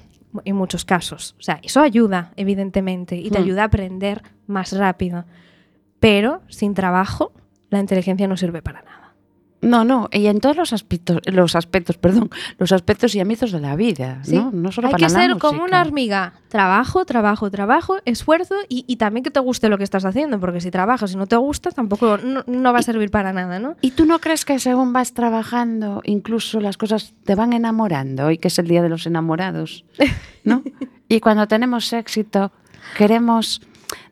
en 0.45 0.55
muchos 0.55 0.85
casos. 0.85 1.35
O 1.39 1.41
sea, 1.41 1.59
eso 1.63 1.81
ayuda, 1.81 2.31
evidentemente, 2.35 3.15
y 3.17 3.31
te 3.31 3.39
Hmm. 3.39 3.43
ayuda 3.43 3.61
a 3.63 3.65
aprender 3.65 4.21
más 4.45 4.71
rápido. 4.77 5.25
Pero 5.99 6.41
sin 6.47 6.75
trabajo, 6.75 7.33
la 7.71 7.79
inteligencia 7.79 8.27
no 8.27 8.37
sirve 8.37 8.61
para 8.61 8.81
nada. 8.83 8.98
No, 9.61 9.83
no, 9.83 10.07
y 10.13 10.27
en 10.27 10.39
todos 10.39 10.55
los 10.55 10.71
aspectos, 10.71 11.19
los 11.25 11.55
aspectos, 11.55 11.97
perdón, 11.97 12.29
los 12.57 12.71
aspectos 12.71 13.13
y 13.15 13.19
ámbitos 13.19 13.51
de 13.51 13.59
la 13.59 13.75
vida, 13.75 14.21
¿sí? 14.23 14.35
¿no? 14.35 14.51
No 14.53 14.71
solo 14.71 14.87
Hay 14.87 14.93
para 14.93 15.07
que 15.07 15.13
la 15.13 15.19
ser 15.19 15.37
como 15.37 15.63
una 15.63 15.81
hormiga. 15.81 16.33
Trabajo, 16.47 17.03
trabajo, 17.03 17.51
trabajo, 17.51 17.97
esfuerzo 18.05 18.55
y, 18.69 18.85
y 18.87 18.95
también 18.95 19.23
que 19.23 19.31
te 19.31 19.39
guste 19.41 19.67
lo 19.67 19.77
que 19.77 19.83
estás 19.83 20.05
haciendo, 20.05 20.39
porque 20.39 20.61
si 20.61 20.71
trabajas 20.71 21.11
y 21.11 21.17
no 21.17 21.27
te 21.27 21.35
gusta, 21.35 21.71
tampoco 21.71 22.17
no, 22.17 22.43
no 22.47 22.73
va 22.73 22.79
a 22.79 22.83
servir 22.83 23.11
para 23.11 23.33
nada, 23.33 23.59
¿no? 23.59 23.75
¿Y 23.81 23.91
tú 23.91 24.05
no 24.05 24.19
crees 24.19 24.45
que 24.45 24.59
según 24.59 24.93
vas 24.93 25.13
trabajando, 25.13 26.01
incluso 26.05 26.61
las 26.61 26.77
cosas 26.77 27.13
te 27.25 27.35
van 27.35 27.51
enamorando? 27.51 28.27
Hoy 28.27 28.37
que 28.37 28.47
es 28.47 28.59
el 28.59 28.67
Día 28.67 28.81
de 28.81 28.89
los 28.89 29.05
Enamorados, 29.05 29.83
¿no? 30.45 30.63
y 31.09 31.19
cuando 31.19 31.47
tenemos 31.47 31.91
éxito, 31.91 32.53
queremos 32.97 33.61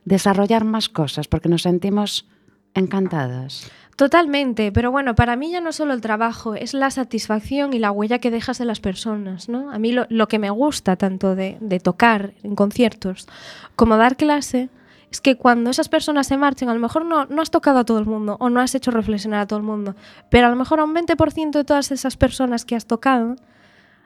desarrollar 0.04 0.64
más 0.64 0.90
cosas 0.90 1.26
porque 1.26 1.48
nos 1.48 1.62
sentimos 1.62 2.26
encantados. 2.74 3.70
Totalmente, 3.98 4.70
pero 4.70 4.92
bueno, 4.92 5.16
para 5.16 5.34
mí 5.34 5.50
ya 5.50 5.60
no 5.60 5.72
solo 5.72 5.92
el 5.92 6.00
trabajo, 6.00 6.54
es 6.54 6.72
la 6.72 6.88
satisfacción 6.92 7.72
y 7.72 7.80
la 7.80 7.90
huella 7.90 8.20
que 8.20 8.30
dejas 8.30 8.60
en 8.60 8.68
las 8.68 8.78
personas, 8.78 9.48
¿no? 9.48 9.72
A 9.72 9.80
mí 9.80 9.90
lo, 9.90 10.28
que 10.28 10.38
me 10.38 10.50
gusta 10.50 10.94
tanto 10.94 11.34
de, 11.34 11.58
de 11.60 11.80
tocar 11.80 12.32
en 12.44 12.54
conciertos 12.54 13.26
como 13.74 13.96
dar 13.96 14.16
clase 14.16 14.68
es 15.10 15.20
que 15.20 15.36
cuando 15.36 15.70
esas 15.70 15.88
personas 15.88 16.28
se 16.28 16.36
marchen, 16.36 16.68
a 16.68 16.74
lo 16.74 16.78
mejor 16.78 17.04
no, 17.04 17.26
no 17.26 17.42
has 17.42 17.50
tocado 17.50 17.80
a 17.80 17.84
todo 17.84 17.98
el 17.98 18.06
mundo 18.06 18.36
o 18.38 18.50
no 18.50 18.60
has 18.60 18.72
hecho 18.76 18.92
reflexionar 18.92 19.40
a 19.40 19.46
todo 19.48 19.58
el 19.58 19.64
mundo, 19.64 19.96
pero 20.30 20.46
a 20.46 20.50
lo 20.50 20.54
mejor 20.54 20.78
a 20.78 20.84
un 20.84 20.94
20% 20.94 21.50
de 21.50 21.64
todas 21.64 21.90
esas 21.90 22.16
personas 22.16 22.64
que 22.64 22.76
has 22.76 22.86
tocado, 22.86 23.34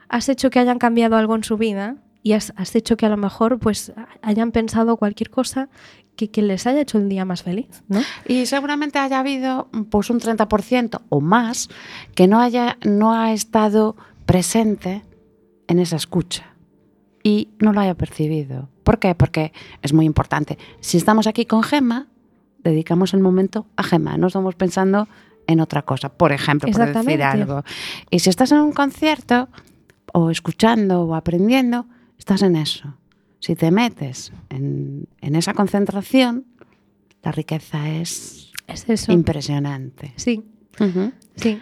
has 0.09 0.27
hecho 0.27 0.49
que 0.49 0.57
hayan 0.57 0.79
cambiado 0.79 1.17
algo 1.17 1.35
en 1.35 1.43
su 1.43 1.55
vida 1.55 1.97
y 2.23 2.31
has, 2.31 2.53
has 2.55 2.75
hecho 2.75 2.97
que 2.97 3.05
a 3.05 3.09
lo 3.09 3.17
mejor 3.17 3.59
pues 3.59 3.93
hayan 4.21 4.51
pensado 4.51 4.97
cualquier 4.97 5.29
cosa 5.29 5.69
que, 6.15 6.31
que 6.31 6.41
les 6.41 6.65
haya 6.65 6.81
hecho 6.81 6.97
el 6.97 7.09
día 7.09 7.25
más 7.25 7.43
feliz, 7.43 7.83
¿no? 7.89 8.01
Y 8.25 8.45
seguramente 8.45 8.97
haya 8.97 9.19
habido 9.19 9.69
pues 9.89 10.09
un 10.09 10.19
30% 10.19 11.01
o 11.09 11.21
más 11.21 11.69
que 12.15 12.27
no 12.27 12.39
haya 12.39 12.77
no 12.85 13.13
ha 13.13 13.33
estado 13.33 13.97
presente 14.25 15.03
en 15.67 15.79
esa 15.79 15.97
escucha 15.97 16.53
y 17.23 17.49
no 17.59 17.73
lo 17.73 17.81
haya 17.81 17.95
percibido. 17.95 18.69
¿Por 18.83 18.99
qué? 18.99 19.15
Porque 19.15 19.53
es 19.81 19.93
muy 19.93 20.05
importante. 20.05 20.57
Si 20.79 20.97
estamos 20.97 21.27
aquí 21.27 21.45
con 21.45 21.63
Gema, 21.63 22.07
dedicamos 22.63 23.13
el 23.13 23.19
momento 23.19 23.67
a 23.75 23.83
Gema, 23.83 24.17
no 24.17 24.27
estamos 24.27 24.55
pensando 24.55 25.07
en 25.47 25.59
otra 25.59 25.81
cosa, 25.81 26.09
por 26.09 26.31
ejemplo, 26.31 26.71
por 26.71 26.93
decir 26.93 27.23
algo. 27.23 27.63
Y 28.09 28.19
si 28.19 28.29
estás 28.29 28.51
en 28.53 28.59
un 28.59 28.71
concierto 28.71 29.49
o 30.13 30.29
escuchando 30.29 31.01
o 31.01 31.15
aprendiendo, 31.15 31.85
estás 32.23 32.41
en 32.41 32.55
eso. 32.55 32.95
Si 33.39 33.53
te 33.55 33.69
metes 33.69 34.31
en, 34.49 35.07
en 35.19 35.35
esa 35.35 35.53
concentración, 35.53 36.45
la 37.21 37.33
riqueza 37.33 37.89
es 37.89 38.53
Es 38.65 38.87
eso. 38.89 39.11
impresionante. 39.11 40.13
Sí, 40.15 40.41
sí. 41.35 41.59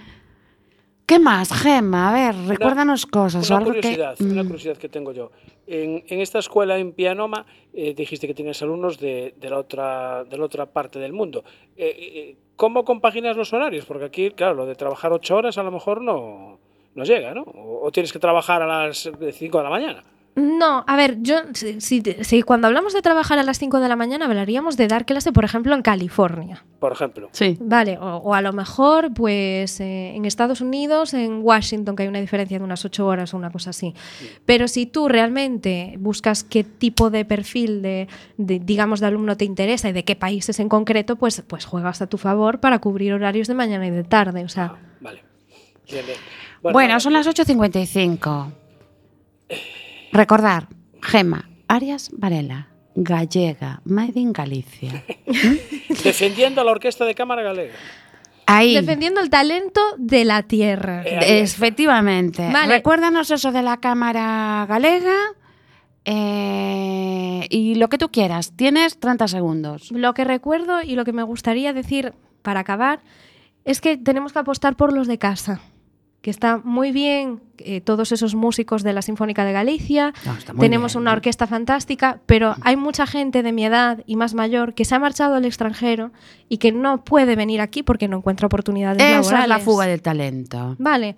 ¿Qué 1.08 1.18
más, 1.20 1.52
Gema? 1.52 2.10
A 2.10 2.14
ver, 2.14 2.36
recuérdanos 2.48 3.08
cosas. 3.08 3.50
o 3.50 3.54
Una 3.56 3.58
algo 3.66 3.74
curiosidad, 3.74 4.16
que, 4.16 4.24
una 4.24 4.44
mm, 4.44 4.46
curiosidad 4.48 4.78
que 4.78 4.88
tengo 4.88 5.12
yo. 5.12 5.32
En, 5.66 6.04
en 6.08 6.20
esta 6.22 6.38
escuela 6.40 6.78
en 6.78 6.94
Pianoma 6.94 7.46
eh, 7.74 7.94
dijiste 7.96 8.28
que 8.28 8.34
tienes 8.36 8.62
alumnos 8.62 9.00
de, 9.00 9.34
de 9.42 9.50
la 9.50 9.58
otra, 9.58 10.24
de 10.26 10.38
la 10.38 10.46
otra 10.46 10.68
parte 10.68 11.00
del 11.00 11.12
mundo. 11.12 11.44
Eh, 11.76 11.96
eh, 11.98 12.38
¿Cómo 12.56 12.86
compaginas 12.86 13.36
los 13.36 13.52
horarios? 13.52 13.86
Porque 13.86 14.06
aquí, 14.06 14.30
claro, 14.32 14.54
lo 14.54 14.66
de 14.68 14.76
trabajar 14.76 15.12
ocho 15.12 15.36
horas 15.36 15.58
a 15.58 15.64
lo 15.64 15.72
mejor 15.72 16.02
no, 16.02 16.60
no 16.94 17.04
llega, 17.04 17.34
¿no? 17.34 17.42
O, 17.42 17.88
o 17.88 17.92
tienes 17.92 18.14
que 18.14 18.20
trabajar 18.20 18.62
a 18.62 18.68
las 18.88 19.10
5 19.34 19.58
de 19.58 19.64
la 19.64 19.70
mañana. 19.72 20.04
No, 20.34 20.86
a 20.88 20.96
ver, 20.96 21.18
yo 21.22 21.36
si, 21.54 21.82
si- 21.82 22.02
si 22.22 22.42
cuando 22.42 22.68
hablamos 22.68 22.94
de 22.94 23.02
trabajar 23.02 23.38
a 23.38 23.44
las 23.44 23.60
5 23.60 23.82
de 23.82 23.90
la 23.90 23.98
mañana 23.98 24.26
hablaríamos 24.28 24.78
de 24.78 24.88
dar 24.88 25.06
clase, 25.06 25.34
por 25.34 25.44
ejemplo, 25.44 25.76
en 25.76 25.82
California. 25.82 26.64
Por 26.80 26.94
ejemplo. 26.94 27.28
Sí. 27.34 27.58
Vale, 27.60 27.98
o, 27.98 28.16
o 28.18 28.34
a 28.34 28.42
lo 28.42 28.54
mejor, 28.54 29.14
pues 29.14 29.82
eh, 29.82 30.16
en 30.16 30.24
Estados 30.26 30.62
Unidos, 30.62 31.14
en 31.14 31.42
Washington, 31.44 31.96
que 31.98 32.04
hay 32.04 32.10
una 32.10 32.22
diferencia 32.22 32.58
de 32.60 32.64
unas 32.64 32.86
8 32.86 33.06
horas 33.06 33.34
o 33.34 33.38
una 33.38 33.52
cosa 33.52 33.72
así. 33.72 33.94
Pero 34.46 34.70
si 34.70 34.86
tú 34.86 35.10
realmente 35.10 35.96
buscas 36.00 36.46
qué 36.46 36.64
tipo 36.64 37.10
de 37.10 37.26
perfil 37.26 37.82
de, 37.82 38.08
de, 38.38 38.60
digamos, 38.60 39.02
de 39.02 39.08
alumno 39.08 39.36
te 39.36 39.44
interesa 39.44 39.90
y 39.90 39.92
de 39.92 40.06
qué 40.06 40.16
países 40.16 40.60
en 40.62 40.70
concreto, 40.70 41.18
pues, 41.18 41.44
pues 41.46 41.66
juegas 41.66 42.02
a 42.02 42.08
tu 42.08 42.18
favor 42.18 42.62
para 42.62 42.80
cubrir 42.80 43.12
horarios 43.14 43.50
de 43.50 43.54
mañana 43.56 43.86
y 43.86 43.92
de 43.92 44.04
tarde. 44.06 44.46
O 44.46 44.50
sea, 44.50 44.76
Ah, 44.76 44.78
vale. 45.02 45.24
Bien, 45.92 46.06
bien. 46.06 46.18
Bueno, 46.64 47.00
son 47.02 47.12
las 47.14 47.28
8.55. 47.28 48.52
Recordar, 50.12 50.68
Gema, 51.02 51.50
Arias 51.68 52.10
Varela, 52.14 52.68
gallega, 52.96 53.82
made 53.86 54.20
in 54.20 54.34
Galicia. 54.34 55.04
Defendiendo 56.04 56.62
a 56.62 56.64
la 56.64 56.72
Orquesta 56.72 57.06
de 57.06 57.16
Cámara 57.16 57.42
Galega. 57.42 57.74
Ahí. 58.48 58.74
defendiendo 58.74 59.22
el 59.22 59.30
talento 59.30 59.80
de 59.98 60.26
la 60.26 60.44
tierra. 60.44 61.04
Eh. 61.06 61.42
Efectivamente. 61.42 62.50
Vale. 62.52 62.76
Recuérdanos 62.76 63.32
eso 63.32 63.54
de 63.54 63.62
la 63.62 63.78
Cámara 63.78 64.66
Galega 64.68 65.16
eh, 66.04 67.48
y 67.50 67.76
lo 67.76 67.88
que 67.88 67.98
tú 67.98 68.10
quieras. 68.10 68.52
Tienes 68.56 69.00
30 69.00 69.30
segundos. 69.30 69.92
Lo 69.92 70.14
que 70.14 70.26
recuerdo 70.26 70.82
y 70.82 70.96
lo 70.96 71.06
que 71.06 71.14
me 71.14 71.24
gustaría 71.24 71.72
decir 71.72 72.14
para 72.42 72.62
acabar 72.62 73.00
es 73.64 73.80
que 73.80 73.96
tenemos 73.96 74.34
que 74.34 74.40
apostar 74.40 74.76
por 74.76 74.92
los 74.92 75.08
de 75.08 75.18
casa. 75.18 75.62
Que 76.22 76.30
está 76.30 76.58
muy 76.64 76.92
bien 76.92 77.42
eh, 77.58 77.82
todos 77.82 78.12
esos 78.12 78.36
músicos 78.36 78.84
de 78.84 78.94
la 78.94 79.02
Sinfónica 79.02 79.44
de 79.44 79.54
Galicia, 79.54 80.14
No, 80.26 80.34
muy 80.54 80.60
tenemos 80.62 80.94
bien. 80.94 81.02
una 81.02 81.14
orquesta 81.14 81.48
fantástica, 81.48 82.20
pero 82.28 82.56
hay 82.62 82.76
mucha 82.76 83.08
gente 83.08 83.42
de 83.42 83.52
mi 83.52 83.66
edad 83.66 84.04
y 84.06 84.16
más 84.16 84.36
mayor 84.36 84.76
que 84.76 84.86
se 84.86 84.94
ha 84.94 85.00
marchado 85.00 85.34
al 85.36 85.46
extranjero 85.46 86.12
y 86.48 86.58
que 86.58 86.72
no 86.72 87.04
puede 87.04 87.36
venir 87.36 87.60
aquí 87.60 87.82
porque 87.82 88.08
no 88.08 88.18
encuentra 88.18 88.46
oportunidades 88.46 89.02
Esa 89.02 89.14
laborales. 89.16 89.44
es 89.44 89.50
la 89.50 89.60
fuga 89.60 89.88
del 89.88 90.02
talento. 90.04 90.76
Vale, 90.78 91.16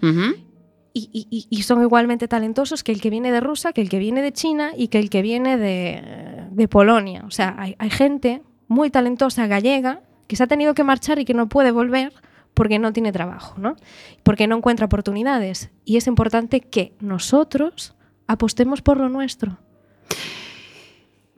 y, 0.93 1.09
y- 1.11 1.27
y- 1.29 1.47
y 1.49 1.63
son 1.63 1.81
igualmente 1.81 2.27
talentosos 2.27 2.83
que 2.83 2.91
el 2.91 3.01
que 3.01 3.09
viene 3.09 3.31
de 3.31 3.39
Rusia, 3.41 3.73
que 3.73 3.81
el 3.81 3.89
que 3.89 3.99
viene 3.99 4.21
de 4.21 4.31
China 4.31 4.71
y 4.77 4.87
que 4.89 4.99
el 4.99 5.09
que 5.09 5.21
viene 5.21 5.57
de, 5.57 6.47
de 6.51 6.67
Polonia. 6.67 7.23
O 7.27 7.31
sea, 7.31 7.55
hay, 7.57 7.75
hay 7.79 7.89
gente 7.89 8.41
muy 8.67 8.89
talentosa 8.89 9.47
gallega 9.47 10.01
que 10.27 10.35
se 10.35 10.43
ha 10.43 10.47
tenido 10.47 10.73
que 10.75 10.83
marchar 10.83 11.19
y 11.19 11.25
que 11.25 11.33
no 11.33 11.49
puede 11.49 11.71
volver 11.71 12.13
porque 12.53 12.79
no 12.79 12.93
tiene 12.93 13.11
trabajo, 13.11 13.55
¿no? 13.57 13.75
Porque 14.23 14.47
no 14.47 14.55
encuentra 14.57 14.85
oportunidades. 14.85 15.69
Y 15.85 15.97
es 15.97 16.07
importante 16.07 16.61
que 16.61 16.93
nosotros 16.99 17.93
apostemos 18.27 18.81
por 18.81 18.97
lo 18.97 19.09
nuestro. 19.09 19.57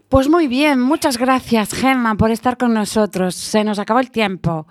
Pues 0.09 0.30
muy 0.30 0.47
bien, 0.47 0.80
muchas 0.80 1.18
gracias 1.18 1.74
Gemma 1.74 2.16
por 2.16 2.30
estar 2.32 2.57
con 2.57 2.74
nosotros. 2.74 3.36
Se 3.36 3.63
nos 3.63 3.80
acabó 3.80 3.99
el 3.99 4.11
tiempo. 4.11 4.68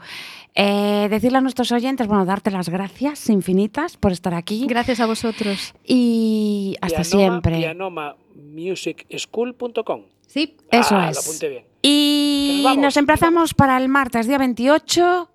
Eh, 0.55 1.09
decirle 1.11 1.39
a 1.39 1.41
nuestros 1.41 1.73
oyentes, 1.73 2.07
bueno, 2.07 2.25
darte 2.25 2.53
las 2.53 2.69
gracias 2.69 3.29
infinitas 3.29 3.97
por 3.97 4.13
estar 4.13 4.35
aquí 4.35 4.67
Gracias 4.69 5.01
a 5.01 5.07
vosotros. 5.07 5.75
y 5.85 6.77
hasta 6.81 7.03
Pianoma- 7.03 7.19
siempre. 7.19 7.57
Pianomamusicschool.com. 7.59 10.03
Sí. 10.27 10.57
Eso 10.71 10.95
Ah, 10.97 11.07
Lo 11.07 11.11
es. 11.11 11.19
apunté 11.19 11.49
bien. 11.49 11.65
Y 11.83 12.65
nos 12.79 12.97
emplazamos 12.97 13.53
para 13.55 13.77
el 13.79 13.89
martes, 13.89 14.29
día 14.29 14.39
28, 14.39 15.29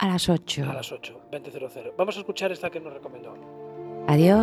a 0.00 0.08
las 0.08 0.30
8. 0.30 0.64
A 0.68 0.72
las 0.72 0.90
8, 0.90 1.20
20.00. 1.30 1.92
Vamos 1.96 2.16
a 2.16 2.20
escuchar 2.20 2.50
esta 2.50 2.70
que 2.70 2.80
nos 2.80 2.94
recomendó. 2.94 3.34
Adiós. 4.08 4.40